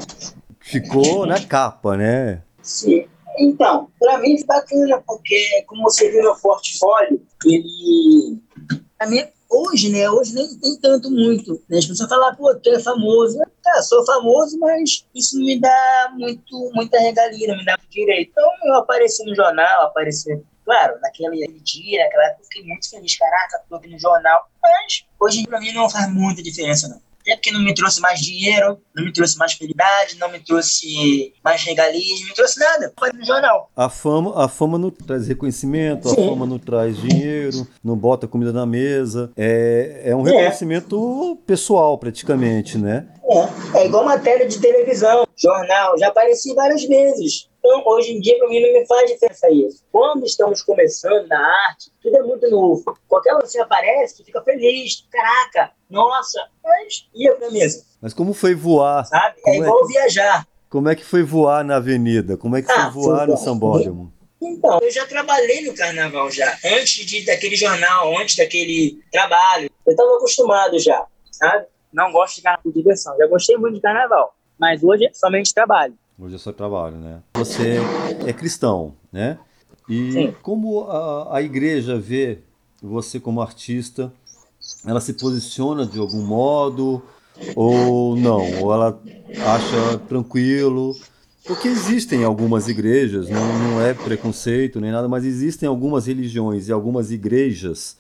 ficou 0.61 1.25
na 1.25 1.41
capa, 1.41 1.97
né? 1.97 2.43
Sim. 2.61 3.07
Então, 3.39 3.89
para 3.99 4.19
mim 4.19 4.37
foi 4.39 4.47
bacana, 4.47 5.03
porque 5.07 5.65
como 5.67 5.83
você 5.85 6.11
viu 6.11 6.23
no 6.23 6.37
portfólio, 6.37 7.21
ele. 7.45 8.39
Pra 8.99 9.09
mim 9.09 9.25
Hoje, 9.57 9.89
né? 9.91 10.11
Hoje 10.11 10.35
nem, 10.35 10.59
nem 10.63 10.77
tanto 10.81 11.11
muito. 11.11 11.63
Né? 11.69 11.79
As 11.79 11.87
pessoas 11.87 12.09
falam, 12.09 12.35
pô, 12.35 12.55
tu 12.57 12.71
é 12.71 12.81
famoso. 12.81 13.39
Tá, 13.63 13.83
sou 13.83 14.05
famoso, 14.05 14.59
mas 14.59 15.07
isso 15.15 15.39
não 15.39 15.47
me 15.47 15.61
dá 15.61 16.13
muito, 16.15 16.71
muita 16.75 16.99
regalia, 16.99 17.49
não 17.49 17.57
me 17.57 17.65
dá 17.65 17.79
direito. 17.89 18.31
Então 18.31 18.51
eu 18.65 18.75
apareci 18.75 19.25
no 19.25 19.35
jornal, 19.35 19.85
apareci 19.85 20.43
Claro, 20.65 20.99
naquele 21.01 21.47
dia, 21.61 22.05
naquela 22.05 22.25
época, 22.25 22.41
eu 22.43 22.45
fiquei 22.47 22.65
muito 22.65 22.89
feliz. 22.89 23.19
Caraca, 23.19 23.63
tô 23.69 23.77
aqui 23.77 23.89
no 23.89 23.99
jornal. 23.99 24.49
Mas 24.63 25.05
hoje, 25.21 25.47
pra 25.47 25.61
mim, 25.61 25.73
não 25.73 25.91
faz 25.91 26.11
muita 26.11 26.43
diferença, 26.43 26.89
não. 26.89 27.01
Até 27.25 27.37
porque 27.37 27.51
não 27.51 27.63
me 27.63 27.75
trouxe 27.75 28.03
mais 28.03 28.21
dinheiro, 28.21 28.79
não 28.95 29.03
me 29.03 29.11
trouxe 29.11 29.39
mais 29.39 29.55
felicidade, 29.55 30.19
não 30.19 30.31
me 30.31 30.39
trouxe 30.41 31.33
mais 31.43 31.63
regalias, 31.63 32.21
não 32.21 32.29
me 32.29 32.35
trouxe 32.35 32.61
nada. 32.61 32.93
Foi 32.99 33.11
no 33.15 33.25
jornal. 33.25 33.71
A 33.75 33.89
fama, 33.89 34.45
a 34.45 34.47
fama 34.47 34.77
não 34.77 34.91
traz 34.91 35.27
reconhecimento, 35.27 36.11
Sim. 36.11 36.23
a 36.23 36.29
fama 36.29 36.45
não 36.45 36.59
traz 36.59 36.99
dinheiro, 36.99 37.67
não 37.83 37.97
bota 37.97 38.29
comida 38.29 38.53
na 38.53 38.67
mesa. 38.67 39.33
É, 39.39 40.03
é 40.05 40.15
um 40.15 40.27
é. 40.27 40.31
reconhecimento 40.31 41.39
é. 41.41 41.47
pessoal, 41.47 41.97
praticamente, 41.97 42.77
né? 42.77 43.09
É, 43.75 43.81
é 43.81 43.87
igual 43.87 44.05
matéria 44.05 44.47
de 44.47 44.61
televisão, 44.61 45.27
jornal, 45.35 45.99
já 45.99 46.09
apareci 46.09 46.55
várias 46.55 46.85
vezes. 46.85 47.49
Então, 47.65 47.83
hoje 47.87 48.13
em 48.13 48.21
dia, 48.21 48.39
para 48.39 48.49
mim, 48.49 48.61
não 48.61 48.75
me 48.75 48.87
faz 48.87 49.11
diferença 49.11 49.51
isso. 49.51 49.83
Quando 49.91 50.27
estamos 50.27 50.61
começando 50.61 51.27
na 51.29 51.39
arte, 51.69 51.91
tudo 52.03 52.15
é 52.15 52.23
muito 52.23 52.51
novo. 52.51 52.85
Qualquer 53.09 53.35
um 53.35 53.39
que 53.39 53.59
aparece, 53.59 54.23
fica 54.23 54.43
feliz. 54.43 55.07
Caraca, 55.11 55.73
nossa, 55.95 56.49
mas 56.63 57.09
ia 57.15 57.35
pra 57.37 57.51
mesa. 57.51 57.85
Mas 58.03 58.13
como 58.13 58.35
foi 58.35 58.55
voar? 58.55 59.05
Sabe? 59.07 59.37
É 59.39 59.43
como 59.43 59.55
é 59.55 59.59
igual 59.59 59.79
é 59.79 59.87
que, 59.87 59.93
viajar. 59.93 60.49
Como 60.69 60.89
é 60.89 60.95
que 60.95 61.05
foi 61.05 61.23
voar 61.23 61.65
na 61.65 61.77
avenida? 61.77 62.37
Como 62.37 62.57
é 62.57 62.63
que 62.63 62.71
ah, 62.71 62.91
foi 62.91 63.03
voar 63.03 63.29
no 63.29 63.37
Sambódromo? 63.37 64.13
Então, 64.43 64.79
eu 64.83 64.91
já 64.91 65.07
trabalhei 65.07 65.65
no 65.65 65.75
carnaval 65.75 66.31
já. 66.31 66.59
Antes 66.65 67.07
de, 67.07 67.25
daquele 67.25 67.57
jornal, 67.57 68.19
antes 68.19 68.37
daquele 68.37 69.01
trabalho. 69.11 69.71
Eu 69.87 69.93
estava 69.93 70.17
acostumado 70.17 70.79
já, 70.79 71.07
sabe? 71.31 71.67
Não 71.93 72.13
gosto 72.13 72.37
de 72.37 72.43
carnaval 72.43 72.73
de 72.73 72.79
diversão. 72.79 73.17
Já 73.17 73.27
gostei 73.29 73.57
muito 73.57 73.77
de 73.77 73.81
carnaval. 73.81 74.35
Mas 74.59 74.83
hoje 74.83 75.07
é 75.07 75.13
somente 75.15 75.55
trabalho. 75.55 75.95
Hoje 76.19 76.35
é 76.35 76.39
só 76.39 76.53
trabalho, 76.53 76.97
né? 76.97 77.23
Você 77.35 77.79
é 78.27 78.33
cristão, 78.33 78.95
né? 79.13 79.39
E 79.89 80.13
Sim. 80.13 80.37
como 80.43 80.85
a, 80.91 81.39
a 81.39 81.43
igreja 81.43 81.99
vê 81.99 82.39
você 82.83 83.19
como 83.19 83.41
artista, 83.41 84.13
ela 84.85 85.01
se 85.01 85.13
posiciona 85.15 85.87
de 85.87 85.99
algum 85.99 86.23
modo 86.23 87.03
ou 87.55 88.17
não? 88.17 88.63
Ou 88.63 88.73
ela 88.73 89.01
acha 89.47 89.99
tranquilo? 90.09 90.95
Porque 91.47 91.69
existem 91.69 92.25
algumas 92.25 92.69
igrejas, 92.69 93.29
não, 93.29 93.59
não 93.59 93.83
é 93.83 93.93
preconceito 93.93 94.81
nem 94.81 94.91
nada, 94.91 95.09
mas 95.09 95.25
existem 95.25 95.69
algumas 95.69 96.07
religiões 96.07 96.69
e 96.69 96.73
algumas 96.73 97.11
igrejas, 97.11 97.99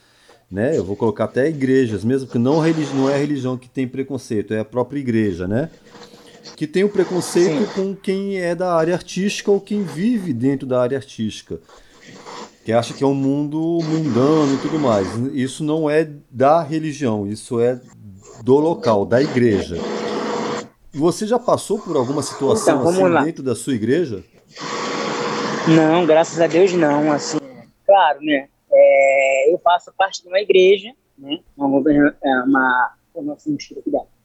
né? 0.50 0.78
Eu 0.78 0.84
vou 0.84 0.96
colocar 0.96 1.24
até 1.24 1.48
igrejas, 1.48 2.04
mesmo 2.04 2.26
que 2.26 2.38
não, 2.38 2.62
não 2.94 3.10
é 3.10 3.14
a 3.14 3.18
religião 3.18 3.58
que 3.58 3.68
tem 3.68 3.86
preconceito, 3.86 4.54
é 4.54 4.60
a 4.60 4.64
própria 4.64 4.98
igreja, 4.98 5.46
né? 5.46 5.68
que 6.56 6.66
tem 6.66 6.84
o 6.84 6.88
preconceito 6.88 7.66
Sim. 7.66 7.66
com 7.74 7.96
quem 7.96 8.38
é 8.38 8.54
da 8.54 8.74
área 8.74 8.94
artística 8.94 9.50
ou 9.50 9.60
quem 9.60 9.82
vive 9.82 10.32
dentro 10.32 10.66
da 10.66 10.80
área 10.80 10.96
artística. 10.96 11.58
Que 12.64 12.72
acha 12.72 12.94
que 12.94 13.04
é 13.04 13.06
um 13.06 13.14
mundo 13.14 13.78
mundano 13.82 14.54
e 14.54 14.58
tudo 14.58 14.78
mais. 14.78 15.06
Isso 15.34 15.62
não 15.62 15.88
é 15.88 16.08
da 16.30 16.62
religião, 16.62 17.26
isso 17.26 17.60
é 17.60 17.78
do 18.42 18.56
local, 18.56 19.04
da 19.04 19.20
igreja. 19.20 19.76
Você 20.92 21.26
já 21.26 21.38
passou 21.38 21.78
por 21.78 21.96
alguma 21.96 22.22
situação 22.22 22.78
então, 22.80 22.88
assim 22.88 23.02
lá. 23.08 23.22
dentro 23.22 23.42
da 23.42 23.54
sua 23.54 23.74
igreja? 23.74 24.24
Não, 25.68 26.06
graças 26.06 26.40
a 26.40 26.46
Deus 26.46 26.72
não. 26.72 27.12
Assim, 27.12 27.38
claro, 27.84 28.20
né? 28.22 28.48
É, 28.72 29.52
eu 29.52 29.58
faço 29.58 29.92
parte 29.96 30.22
de 30.22 30.28
uma 30.28 30.40
igreja, 30.40 30.90
né? 31.18 31.40
Uma, 31.56 31.82
é 31.90 32.42
uma, 32.42 32.94
uma, 33.14 33.36
uma 33.36 33.36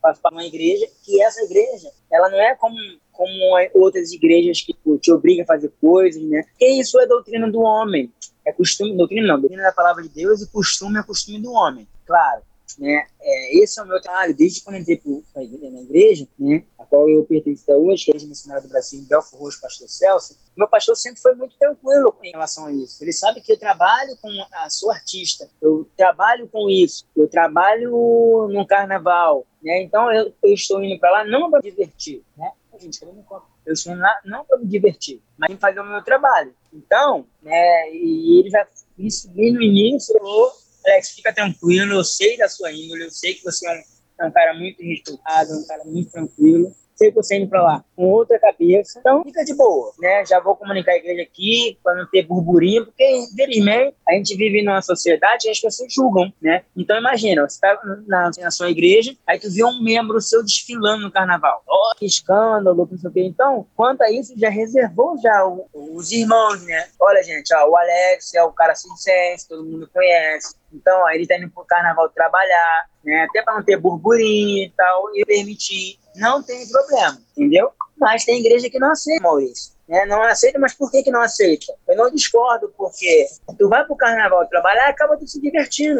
faço 0.01 0.21
parte 0.21 0.35
de 0.35 0.41
uma 0.41 0.45
igreja, 0.45 0.87
que 1.03 1.21
essa 1.21 1.41
igreja, 1.43 1.89
ela 2.11 2.29
não 2.29 2.39
é 2.39 2.55
como, 2.55 2.75
como 3.19 3.33
outras 3.73 4.13
igrejas 4.13 4.61
que 4.61 4.73
pô, 4.73 4.97
te 4.97 5.11
obrigam 5.11 5.43
a 5.43 5.45
fazer 5.45 5.69
coisas, 5.81 6.23
né? 6.23 6.41
Porque 6.43 6.65
isso 6.65 6.97
é 7.01 7.05
doutrina 7.05 7.51
do 7.51 7.59
homem. 7.59 8.09
É 8.47 8.53
costume, 8.53 8.95
doutrina 8.95 9.27
não, 9.27 9.41
doutrina 9.41 9.63
da 9.63 9.73
palavra 9.73 10.01
de 10.03 10.07
Deus 10.07 10.41
e 10.41 10.49
costume 10.49 10.97
é 10.97 11.03
costume 11.03 11.37
do 11.41 11.51
homem. 11.51 11.85
Claro, 12.07 12.41
né? 12.79 13.05
É, 13.19 13.57
esse 13.61 13.77
é 13.77 13.83
o 13.83 13.85
meu 13.85 14.01
trabalho, 14.01 14.33
desde 14.33 14.61
quando 14.61 14.77
entrei 14.77 15.01
na 15.35 15.81
igreja, 15.81 16.25
né? 16.39 16.63
a 16.77 16.85
qual 16.85 17.09
eu 17.09 17.25
pertenço 17.25 17.63
até 17.63 17.75
hoje, 17.75 18.05
que 18.05 18.11
é 18.11 18.15
a 18.15 18.25
missionária 18.25 18.65
do 18.65 18.69
Brasil, 18.69 19.01
em 19.01 19.03
Belfort 19.03 19.37
Roxo, 19.37 19.59
pastor 19.59 19.89
Celso. 19.89 20.39
Meu 20.55 20.69
pastor 20.69 20.95
sempre 20.95 21.21
foi 21.21 21.35
muito 21.35 21.57
tranquilo 21.59 22.15
em 22.23 22.31
relação 22.31 22.67
a 22.67 22.71
isso. 22.71 23.03
Ele 23.03 23.11
sabe 23.11 23.41
que 23.41 23.51
eu 23.51 23.59
trabalho 23.59 24.15
com 24.21 24.29
a 24.53 24.69
sua 24.69 24.93
artista, 24.93 25.49
eu 25.61 25.89
trabalho 25.97 26.47
com 26.47 26.69
isso, 26.69 27.05
eu 27.17 27.27
trabalho 27.27 28.47
no 28.49 28.65
carnaval, 28.65 29.45
né? 29.61 29.83
Então 29.83 30.09
eu, 30.09 30.33
eu 30.41 30.53
estou 30.53 30.81
indo 30.81 30.97
para 31.01 31.11
lá 31.11 31.25
não 31.25 31.51
para 31.51 31.59
divertir, 31.59 32.23
né? 32.37 32.49
Gente, 32.79 32.99
cadê 32.99 33.11
meu 33.11 33.23
copo? 33.23 33.47
Eu 33.65 33.75
sou 33.75 33.95
lá, 33.95 34.19
não 34.25 34.45
para 34.45 34.57
me 34.57 34.67
divertir, 34.67 35.21
mas 35.37 35.49
para 35.51 35.69
fazer 35.69 35.79
o 35.79 35.85
meu 35.85 36.03
trabalho. 36.03 36.53
Então, 36.73 37.27
né, 37.41 37.91
e 37.91 38.39
ele 38.39 38.49
já, 38.49 38.67
isso 38.97 39.29
bem 39.31 39.53
no 39.53 39.61
início, 39.61 40.17
falou, 40.17 40.51
Alex, 40.85 41.11
fica 41.11 41.33
tranquilo, 41.33 41.93
eu 41.93 42.03
sei 42.03 42.37
da 42.37 42.47
sua 42.47 42.71
índole, 42.71 43.03
eu 43.03 43.11
sei 43.11 43.33
que 43.35 43.43
você 43.43 43.67
é 43.67 43.71
um, 43.71 44.25
é 44.25 44.27
um 44.27 44.31
cara 44.31 44.53
muito 44.53 44.81
respeitado, 44.81 45.53
um 45.53 45.67
cara 45.67 45.83
muito 45.85 46.11
tranquilo, 46.11 46.75
sei 46.99 47.09
que 47.09 47.15
você 47.15 47.37
indo 47.37 47.47
para 47.47 47.63
lá 47.63 47.83
com 47.95 48.09
outra 48.09 48.37
cabeça. 48.37 48.99
Então, 48.99 49.23
fica 49.23 49.43
de 49.43 49.55
boa, 49.55 49.93
né? 49.99 50.25
Já 50.25 50.39
vou 50.39 50.55
comunicar 50.55 50.91
a 50.91 50.97
igreja 50.97 51.21
aqui 51.21 51.77
para 51.81 51.95
não 51.95 52.05
ter 52.05 52.23
burburinho, 52.23 52.85
porque, 52.85 53.03
infelizmente, 53.03 53.95
a 54.07 54.13
gente 54.13 54.35
vive 54.35 54.61
numa 54.61 54.81
sociedade 54.81 55.47
e 55.47 55.51
as 55.51 55.59
pessoas 55.59 55.93
julgam, 55.93 56.31
né? 56.41 56.63
Então, 56.75 56.97
imagina, 56.97 57.41
você 57.47 57.55
está 57.55 57.79
na, 58.05 58.31
na, 58.37 58.51
sua 58.51 58.69
igreja, 58.69 59.15
aí 59.25 59.39
tu 59.39 59.49
vê 59.49 59.63
um 59.63 59.81
membro 59.81 60.19
seu 60.19 60.43
desfilando 60.43 61.03
no 61.03 61.11
carnaval. 61.11 61.63
Oh, 61.67 61.95
que 61.97 62.05
escândalo, 62.05 62.87
não 62.89 62.97
sei 62.97 63.09
o 63.09 63.13
quê. 63.13 63.23
Então, 63.23 63.65
quanto 63.75 64.01
a 64.01 64.11
isso, 64.11 64.33
já 64.37 64.49
reservou 64.49 65.17
já 65.21 65.45
o, 65.45 65.65
os 65.73 66.11
irmãos, 66.11 66.63
né? 66.65 66.87
Olha, 66.99 67.23
gente, 67.23 67.53
ó, 67.55 67.69
o 67.69 67.77
Alex 67.77 68.33
é 68.33 68.43
o 68.43 68.51
cara 68.51 68.75
sincense, 68.75 69.47
todo 69.47 69.63
mundo 69.63 69.89
conhece. 69.93 70.58
Então, 70.73 71.01
ó, 71.01 71.09
ele 71.09 71.27
tá 71.27 71.37
indo 71.37 71.49
pro 71.49 71.65
carnaval 71.65 72.09
trabalhar, 72.09 72.89
né? 73.03 73.23
Até 73.23 73.41
para 73.41 73.55
não 73.55 73.63
ter 73.63 73.77
burburinho 73.77 74.65
e 74.65 74.73
tal, 74.75 75.15
e 75.15 75.25
permitir 75.25 75.99
não 76.15 76.43
tem 76.43 76.67
problema, 76.67 77.17
entendeu? 77.31 77.71
Mas 77.97 78.25
tem 78.25 78.39
igreja 78.39 78.69
que 78.69 78.79
não 78.79 78.91
aceita, 78.91 79.23
Maurício. 79.23 79.73
Né? 79.87 80.05
Não 80.05 80.21
aceita, 80.21 80.59
mas 80.59 80.73
por 80.73 80.91
que, 80.91 81.03
que 81.03 81.11
não 81.11 81.21
aceita? 81.21 81.73
Eu 81.87 81.97
não 81.97 82.11
discordo, 82.11 82.73
porque 82.77 83.27
tu 83.57 83.67
vai 83.67 83.83
pro 83.85 83.95
carnaval 83.95 84.47
trabalhar 84.47 84.87
e 84.87 84.91
acaba 84.91 85.17
se 85.25 85.41
divertindo. 85.41 85.99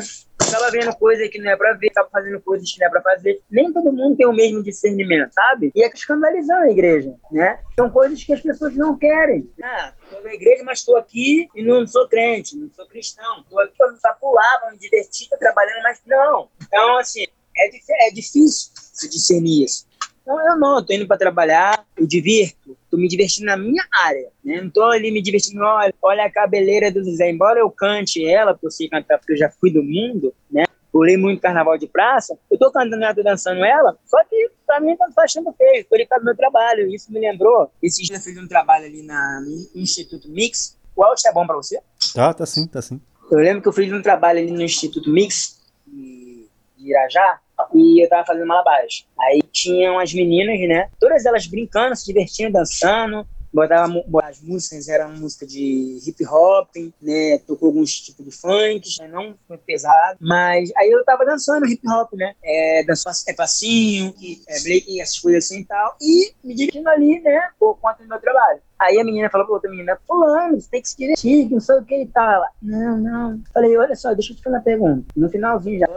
Acaba 0.50 0.72
vendo 0.72 0.96
coisa 0.96 1.28
que 1.30 1.40
não 1.40 1.52
é 1.52 1.56
pra 1.56 1.74
ver, 1.74 1.88
acaba 1.90 2.10
fazendo 2.10 2.42
coisas 2.42 2.72
que 2.72 2.80
não 2.80 2.88
é 2.88 2.90
pra 2.90 3.02
fazer. 3.02 3.42
Nem 3.50 3.72
todo 3.72 3.92
mundo 3.92 4.18
tem 4.18 4.28
o 4.28 4.34
mesmo 4.34 4.64
discernimento, 4.64 5.32
sabe? 5.32 5.72
E 5.76 5.84
é 5.84 5.88
escandalizando 5.88 6.64
a 6.64 6.72
igreja, 6.72 7.16
né? 7.32 7.60
São 7.78 7.90
coisas 7.90 8.24
que 8.24 8.34
as 8.34 8.42
pessoas 8.42 8.76
não 8.76 8.98
querem. 8.98 9.50
Ah, 9.62 9.94
tô 10.10 10.22
na 10.22 10.34
igreja, 10.34 10.64
mas 10.64 10.80
estou 10.80 10.98
aqui 10.98 11.48
e 11.56 11.64
não 11.64 11.86
sou 11.86 12.08
crente, 12.08 12.58
não 12.58 12.70
sou 12.72 12.88
cristão. 12.88 13.42
Estou 13.42 13.60
aqui 13.60 13.76
para 14.02 14.14
pular, 14.14 14.60
para 14.62 14.72
me 14.72 14.78
divertir, 14.78 15.30
tô 15.30 15.38
trabalhando, 15.38 15.84
mas 15.84 16.02
não. 16.06 16.50
Então, 16.62 16.98
assim, 16.98 17.26
é, 17.58 18.08
é 18.08 18.12
difícil 18.12 18.72
se 18.76 19.10
discernir 19.10 19.66
isso. 19.66 19.89
Então 20.30 20.48
eu 20.48 20.60
não, 20.60 20.76
eu 20.78 20.86
tô 20.86 20.94
indo 20.94 21.08
para 21.08 21.18
trabalhar, 21.18 21.84
eu 21.98 22.06
divirto, 22.06 22.78
tô 22.92 22.98
me 22.98 23.08
divertindo 23.08 23.48
na 23.48 23.58
minha 23.58 23.84
área, 23.92 24.30
né? 24.46 24.62
Não 24.62 24.70
tô 24.70 24.84
ali 24.84 25.10
me 25.10 25.24
divertindo, 25.24 25.64
olha, 25.64 25.92
olha 26.04 26.24
a 26.24 26.32
cabeleira 26.32 26.92
do 26.92 27.04
Zé, 27.16 27.32
embora 27.32 27.60
eu 27.60 27.72
cante 27.72 28.24
ela, 28.24 28.56
sei 28.70 28.88
cantar, 28.88 29.18
porque 29.18 29.34
eu 29.34 29.38
já 29.38 29.50
fui 29.50 29.74
do 29.74 29.82
mundo, 29.82 30.32
né? 30.52 30.66
Pulei 30.92 31.18
muito 31.18 31.42
carnaval 31.42 31.80
de 31.80 31.88
praça, 31.88 32.38
eu 32.52 32.60
tô 32.60 32.72
cantando 32.72 33.04
ela, 33.04 33.16
tô 33.16 33.24
dançando 33.24 33.66
ela, 33.66 33.98
só 34.06 34.24
que 34.26 34.52
pra 34.68 34.80
mim 34.80 34.96
tá 34.96 35.08
achando 35.18 35.52
feio, 35.54 35.84
tô 35.90 35.96
ligado 35.96 36.20
no 36.20 36.26
meu 36.26 36.38
trabalho, 36.38 36.88
isso 36.94 37.12
me 37.12 37.20
lembrou. 37.20 37.72
Esse 37.82 38.04
dia 38.04 38.18
eu 38.18 38.22
fiz 38.22 38.38
um 38.38 38.48
trabalho 38.48 38.86
ali 38.86 39.02
na, 39.02 39.42
no 39.42 39.82
Instituto 39.82 40.30
Mix, 40.30 40.78
o 40.96 41.04
áudio 41.04 41.24
tá 41.24 41.32
bom 41.32 41.48
pra 41.48 41.56
você? 41.56 41.82
Tá, 42.14 42.32
tá 42.36 42.46
sim, 42.46 42.68
tá 42.68 42.84
sim. 42.84 43.02
Eu 43.32 43.40
lembro 43.40 43.64
que 43.64 43.68
eu 43.68 43.74
fiz 43.74 43.92
um 43.92 44.02
trabalho 44.02 44.38
ali 44.38 44.52
no 44.52 44.62
Instituto 44.62 45.10
Mix, 45.10 45.60
de 45.88 46.48
Irajá, 46.78 47.40
e 47.74 48.04
eu 48.04 48.10
tava 48.10 48.26
fazendo 48.26 48.48
malabares. 48.48 49.06
Aí 49.20 49.42
tinham 49.52 50.00
as 50.00 50.14
meninas, 50.14 50.60
né? 50.68 50.90
Todas 51.00 51.26
elas 51.26 51.46
brincando, 51.48 51.96
se 51.96 52.06
divertindo, 52.06 52.54
dançando. 52.54 53.26
Botava, 53.52 53.92
as 54.24 54.42
músicas 54.42 54.88
eram 54.88 55.12
música 55.14 55.46
de 55.46 56.00
hip 56.06 56.24
hop, 56.24 56.70
né? 57.02 57.40
Tocou 57.40 57.70
alguns 57.70 58.00
tipos 58.00 58.24
de 58.24 58.32
funk, 58.32 58.82
né? 59.00 59.08
não 59.08 59.36
foi 59.48 59.58
pesado. 59.58 60.20
Mas 60.22 60.72
aí 60.78 60.90
eu 60.92 61.04
tava 61.04 61.26
dançando 61.26 61.66
hip 61.66 61.82
hop, 61.90 62.14
né? 62.14 62.36
É, 62.44 62.84
dançando 62.84 63.16
é 63.28 63.34
passinho, 63.34 64.14
é, 64.48 64.62
break, 64.62 65.02
essas 65.02 65.18
coisas 65.18 65.46
assim 65.46 65.62
e 65.62 65.66
tal. 65.66 65.96
E 66.00 66.32
me 66.44 66.54
divertindo 66.54 66.90
ali, 66.90 67.20
né? 67.22 67.50
Por 67.60 67.76
conta 67.80 68.04
do 68.04 68.10
meu 68.10 68.20
trabalho. 68.20 68.62
Aí 68.82 68.98
a 68.98 69.04
menina 69.04 69.30
falou 69.30 69.46
pra 69.46 69.56
outra 69.56 69.70
menina, 69.70 70.00
fulano, 70.08 70.60
você 70.60 70.70
tem 70.70 70.82
que 70.82 70.88
se 70.88 70.98
divertir, 70.98 71.50
não 71.52 71.60
sei 71.60 71.76
o 71.76 71.86
que 71.86 72.02
e 72.02 72.08
tal. 72.08 72.32
Ela, 72.32 72.50
não, 72.62 72.98
não. 72.98 73.44
Falei, 73.54 73.76
olha 73.76 73.94
só, 73.94 74.14
deixa 74.14 74.32
eu 74.32 74.38
te 74.38 74.42
fazer 74.42 74.56
uma 74.56 74.64
pergunta. 74.64 75.06
No 75.14 75.30
finalzinho 75.30 75.80
já, 75.80 75.88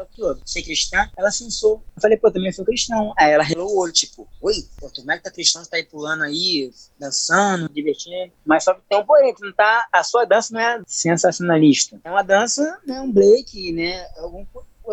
você 0.44 0.58
é 0.58 0.62
cristã? 0.62 1.08
Ela 1.16 1.30
sensou. 1.30 1.84
Eu 1.94 2.02
falei, 2.02 2.16
pô, 2.16 2.28
também 2.30 2.50
sou 2.50 2.64
cristão. 2.64 3.14
Aí 3.16 3.30
ela 3.30 3.44
relou 3.44 3.70
o 3.70 3.78
olho, 3.78 3.92
tipo, 3.92 4.28
oi, 4.40 4.54
pô, 4.80 4.90
como 4.96 5.12
é 5.12 5.16
que 5.16 5.22
tá 5.22 5.30
cristão, 5.30 5.62
você 5.62 5.70
tá 5.70 5.76
aí 5.76 5.84
pulando 5.84 6.24
aí, 6.24 6.72
dançando, 6.98 7.68
divertindo. 7.68 8.32
Mas 8.44 8.64
só 8.64 8.74
que 8.74 8.82
tem 8.88 8.98
um 8.98 9.06
porém, 9.06 9.32
não 9.40 9.52
tá, 9.52 9.86
a 9.92 10.02
sua 10.02 10.24
dança 10.24 10.52
não 10.52 10.60
é 10.60 10.82
sensacionalista. 10.84 12.00
É 12.02 12.10
uma 12.10 12.22
dança, 12.22 12.80
né, 12.84 13.00
um 13.00 13.12
break, 13.12 13.72
né, 13.72 14.04
algum 14.16 14.44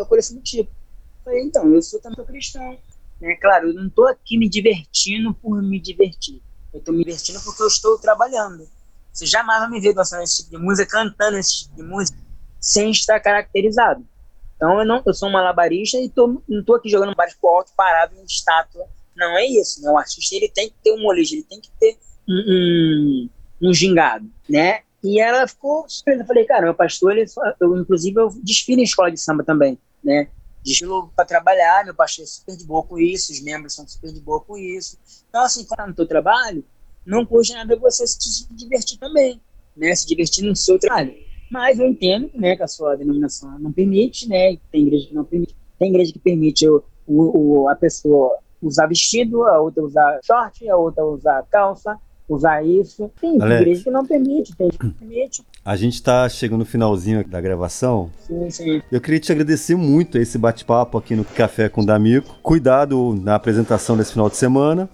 coisa 0.08 0.32
do 0.32 0.40
tipo. 0.40 0.70
Eu 0.70 1.24
falei, 1.24 1.42
então, 1.42 1.74
eu 1.74 1.82
sou 1.82 2.00
também 2.00 2.16
sou 2.16 2.24
cristão. 2.24 2.78
Né? 3.20 3.34
Claro, 3.40 3.68
eu 3.68 3.74
não 3.74 3.90
tô 3.90 4.06
aqui 4.06 4.38
me 4.38 4.48
divertindo 4.48 5.34
por 5.34 5.60
me 5.60 5.80
divertir 5.80 6.40
eu 6.72 6.78
estou 6.78 6.94
me 6.94 7.04
divertindo 7.04 7.40
porque 7.42 7.62
eu 7.62 7.66
estou 7.66 7.98
trabalhando. 7.98 8.68
Você 9.12 9.26
jamais 9.26 9.60
vai 9.60 9.70
me 9.70 9.80
ver 9.80 9.92
dançando 9.92 10.22
esse 10.22 10.38
tipo 10.38 10.50
de 10.50 10.58
música, 10.58 10.90
cantando 10.90 11.36
esse 11.36 11.64
tipo 11.64 11.76
de 11.76 11.82
música, 11.82 12.18
sem 12.60 12.90
estar 12.90 13.18
caracterizado. 13.20 14.06
Então 14.56 14.78
eu 14.78 14.86
não, 14.86 15.02
eu 15.04 15.14
sou 15.14 15.28
um 15.28 15.32
malabarista 15.32 15.98
e 15.98 16.08
tô, 16.08 16.42
não 16.48 16.60
estou 16.60 16.76
aqui 16.76 16.88
jogando 16.88 17.14
bares 17.14 17.34
pro 17.34 17.50
alto, 17.50 17.72
parado 17.76 18.14
em 18.16 18.24
estátua. 18.24 18.86
Não 19.16 19.36
é 19.36 19.46
isso, 19.46 19.82
né? 19.82 19.90
O 19.90 19.98
artista 19.98 20.36
ele 20.36 20.48
tem 20.48 20.68
que 20.68 20.76
ter 20.82 20.92
um 20.92 21.02
molejo, 21.02 21.34
ele 21.34 21.42
tem 21.42 21.60
que 21.60 21.70
ter 21.80 21.98
um, 22.28 23.28
um, 23.62 23.68
um 23.68 23.74
gingado, 23.74 24.30
né? 24.48 24.82
E 25.02 25.20
ela 25.20 25.48
ficou 25.48 25.88
surpresa. 25.88 26.22
Eu 26.22 26.26
falei, 26.26 26.44
cara, 26.44 26.62
meu 26.62 26.74
pastor, 26.74 27.16
ele 27.16 27.30
eu, 27.58 27.78
inclusive, 27.78 28.20
eu 28.20 28.28
desfilo 28.42 28.80
em 28.80 28.84
escola 28.84 29.10
de 29.10 29.18
samba 29.18 29.42
também, 29.42 29.78
né? 30.04 30.28
Desfilo 30.64 31.10
para 31.16 31.24
trabalhar, 31.24 31.84
meu 31.84 31.94
pastor 31.94 32.24
é 32.24 32.26
super 32.26 32.56
de 32.56 32.64
boa 32.64 32.82
com 32.82 32.98
isso, 32.98 33.32
os 33.32 33.40
membros 33.40 33.74
são 33.74 33.86
super 33.88 34.12
de 34.12 34.20
boa 34.20 34.40
com 34.40 34.56
isso. 34.56 34.98
Então, 35.28 35.42
assim, 35.42 35.64
quando 35.64 35.76
tá 35.78 35.86
no 35.86 35.94
teu 35.94 36.06
trabalho, 36.06 36.64
não 37.04 37.24
custa 37.24 37.54
nada 37.54 37.76
você 37.76 38.06
se 38.06 38.46
divertir 38.54 38.98
também, 38.98 39.40
né? 39.76 39.94
Se 39.94 40.06
divertir 40.06 40.44
no 40.44 40.54
seu 40.54 40.78
trabalho. 40.78 41.14
Mas 41.50 41.78
eu 41.78 41.86
entendo 41.86 42.30
né, 42.34 42.54
que 42.54 42.62
a 42.62 42.68
sua 42.68 42.94
denominação 42.94 43.58
não 43.58 43.72
permite, 43.72 44.28
né? 44.28 44.56
Tem 44.70 44.82
igreja 44.82 45.08
que 45.08 45.14
não 45.14 45.24
permite. 45.24 45.56
Tem 45.78 45.88
igreja 45.88 46.12
que 46.12 46.18
permite 46.18 46.68
o, 46.68 46.84
o, 47.06 47.68
a 47.68 47.74
pessoa 47.74 48.38
usar 48.62 48.86
vestido, 48.86 49.44
a 49.44 49.60
outra 49.60 49.82
usar 49.82 50.20
short, 50.22 50.68
a 50.68 50.76
outra 50.76 51.04
usar 51.04 51.42
calça, 51.50 51.98
usar 52.34 52.64
isso. 52.64 53.10
Tem 53.20 53.40
Alex, 53.40 53.60
igreja 53.60 53.84
que 53.84 53.90
não 53.90 54.06
permite, 54.06 54.56
tem 54.56 54.68
que 54.68 54.78
permite. 54.78 55.42
A 55.64 55.76
gente 55.76 55.94
está 55.94 56.28
chegando 56.28 56.60
no 56.60 56.64
finalzinho 56.64 57.26
da 57.26 57.40
gravação. 57.40 58.10
Sim, 58.26 58.50
sim. 58.50 58.82
Eu 58.90 59.00
queria 59.00 59.20
te 59.20 59.32
agradecer 59.32 59.76
muito 59.76 60.18
esse 60.18 60.38
bate-papo 60.38 60.98
aqui 60.98 61.14
no 61.14 61.24
Café 61.24 61.68
com 61.68 61.82
o 61.82 61.86
D'Amico. 61.86 62.36
Cuidado 62.42 63.14
na 63.20 63.34
apresentação 63.34 63.96
desse 63.96 64.12
final 64.12 64.28
de 64.28 64.36
semana. 64.36 64.88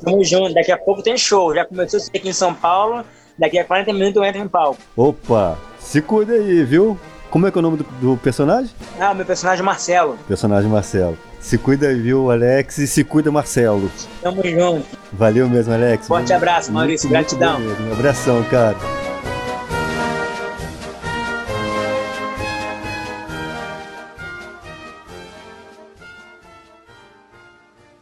Tamo 0.00 0.24
junto, 0.24 0.54
daqui 0.54 0.72
a 0.72 0.78
pouco 0.78 1.02
tem 1.02 1.16
show. 1.16 1.54
Já 1.54 1.64
começou 1.64 2.00
aqui 2.00 2.28
em 2.28 2.32
São 2.32 2.52
Paulo, 2.52 3.04
daqui 3.38 3.58
a 3.58 3.64
40 3.64 3.92
minutos 3.92 4.16
eu 4.16 4.24
entro 4.24 4.40
em 4.40 4.48
palco. 4.48 4.80
Opa, 4.96 5.58
se 5.78 6.02
cuida 6.02 6.32
aí, 6.32 6.64
viu? 6.64 6.98
Como 7.32 7.46
é 7.46 7.50
que 7.50 7.56
é 7.56 7.60
o 7.60 7.62
nome 7.62 7.78
do, 7.78 7.84
do 7.98 8.16
personagem? 8.18 8.70
Ah, 9.00 9.14
meu 9.14 9.24
personagem 9.24 9.62
é 9.62 9.64
Marcelo. 9.64 10.18
Personagem 10.28 10.70
Marcelo. 10.70 11.16
Se 11.40 11.56
cuida 11.56 11.92
viu, 11.94 12.30
Alex? 12.30 12.76
E 12.76 12.86
se 12.86 13.02
cuida, 13.02 13.32
Marcelo. 13.32 13.90
Tamo 14.20 14.42
junto. 14.44 14.86
Valeu 15.14 15.48
mesmo, 15.48 15.72
Alex. 15.72 16.08
Forte 16.08 16.30
abraço, 16.30 16.70
Maurício. 16.70 17.08
Muito, 17.08 17.18
Gratidão. 17.18 17.58
Muito 17.58 17.82
um 17.84 17.92
abração, 17.94 18.44
cara. 18.50 18.76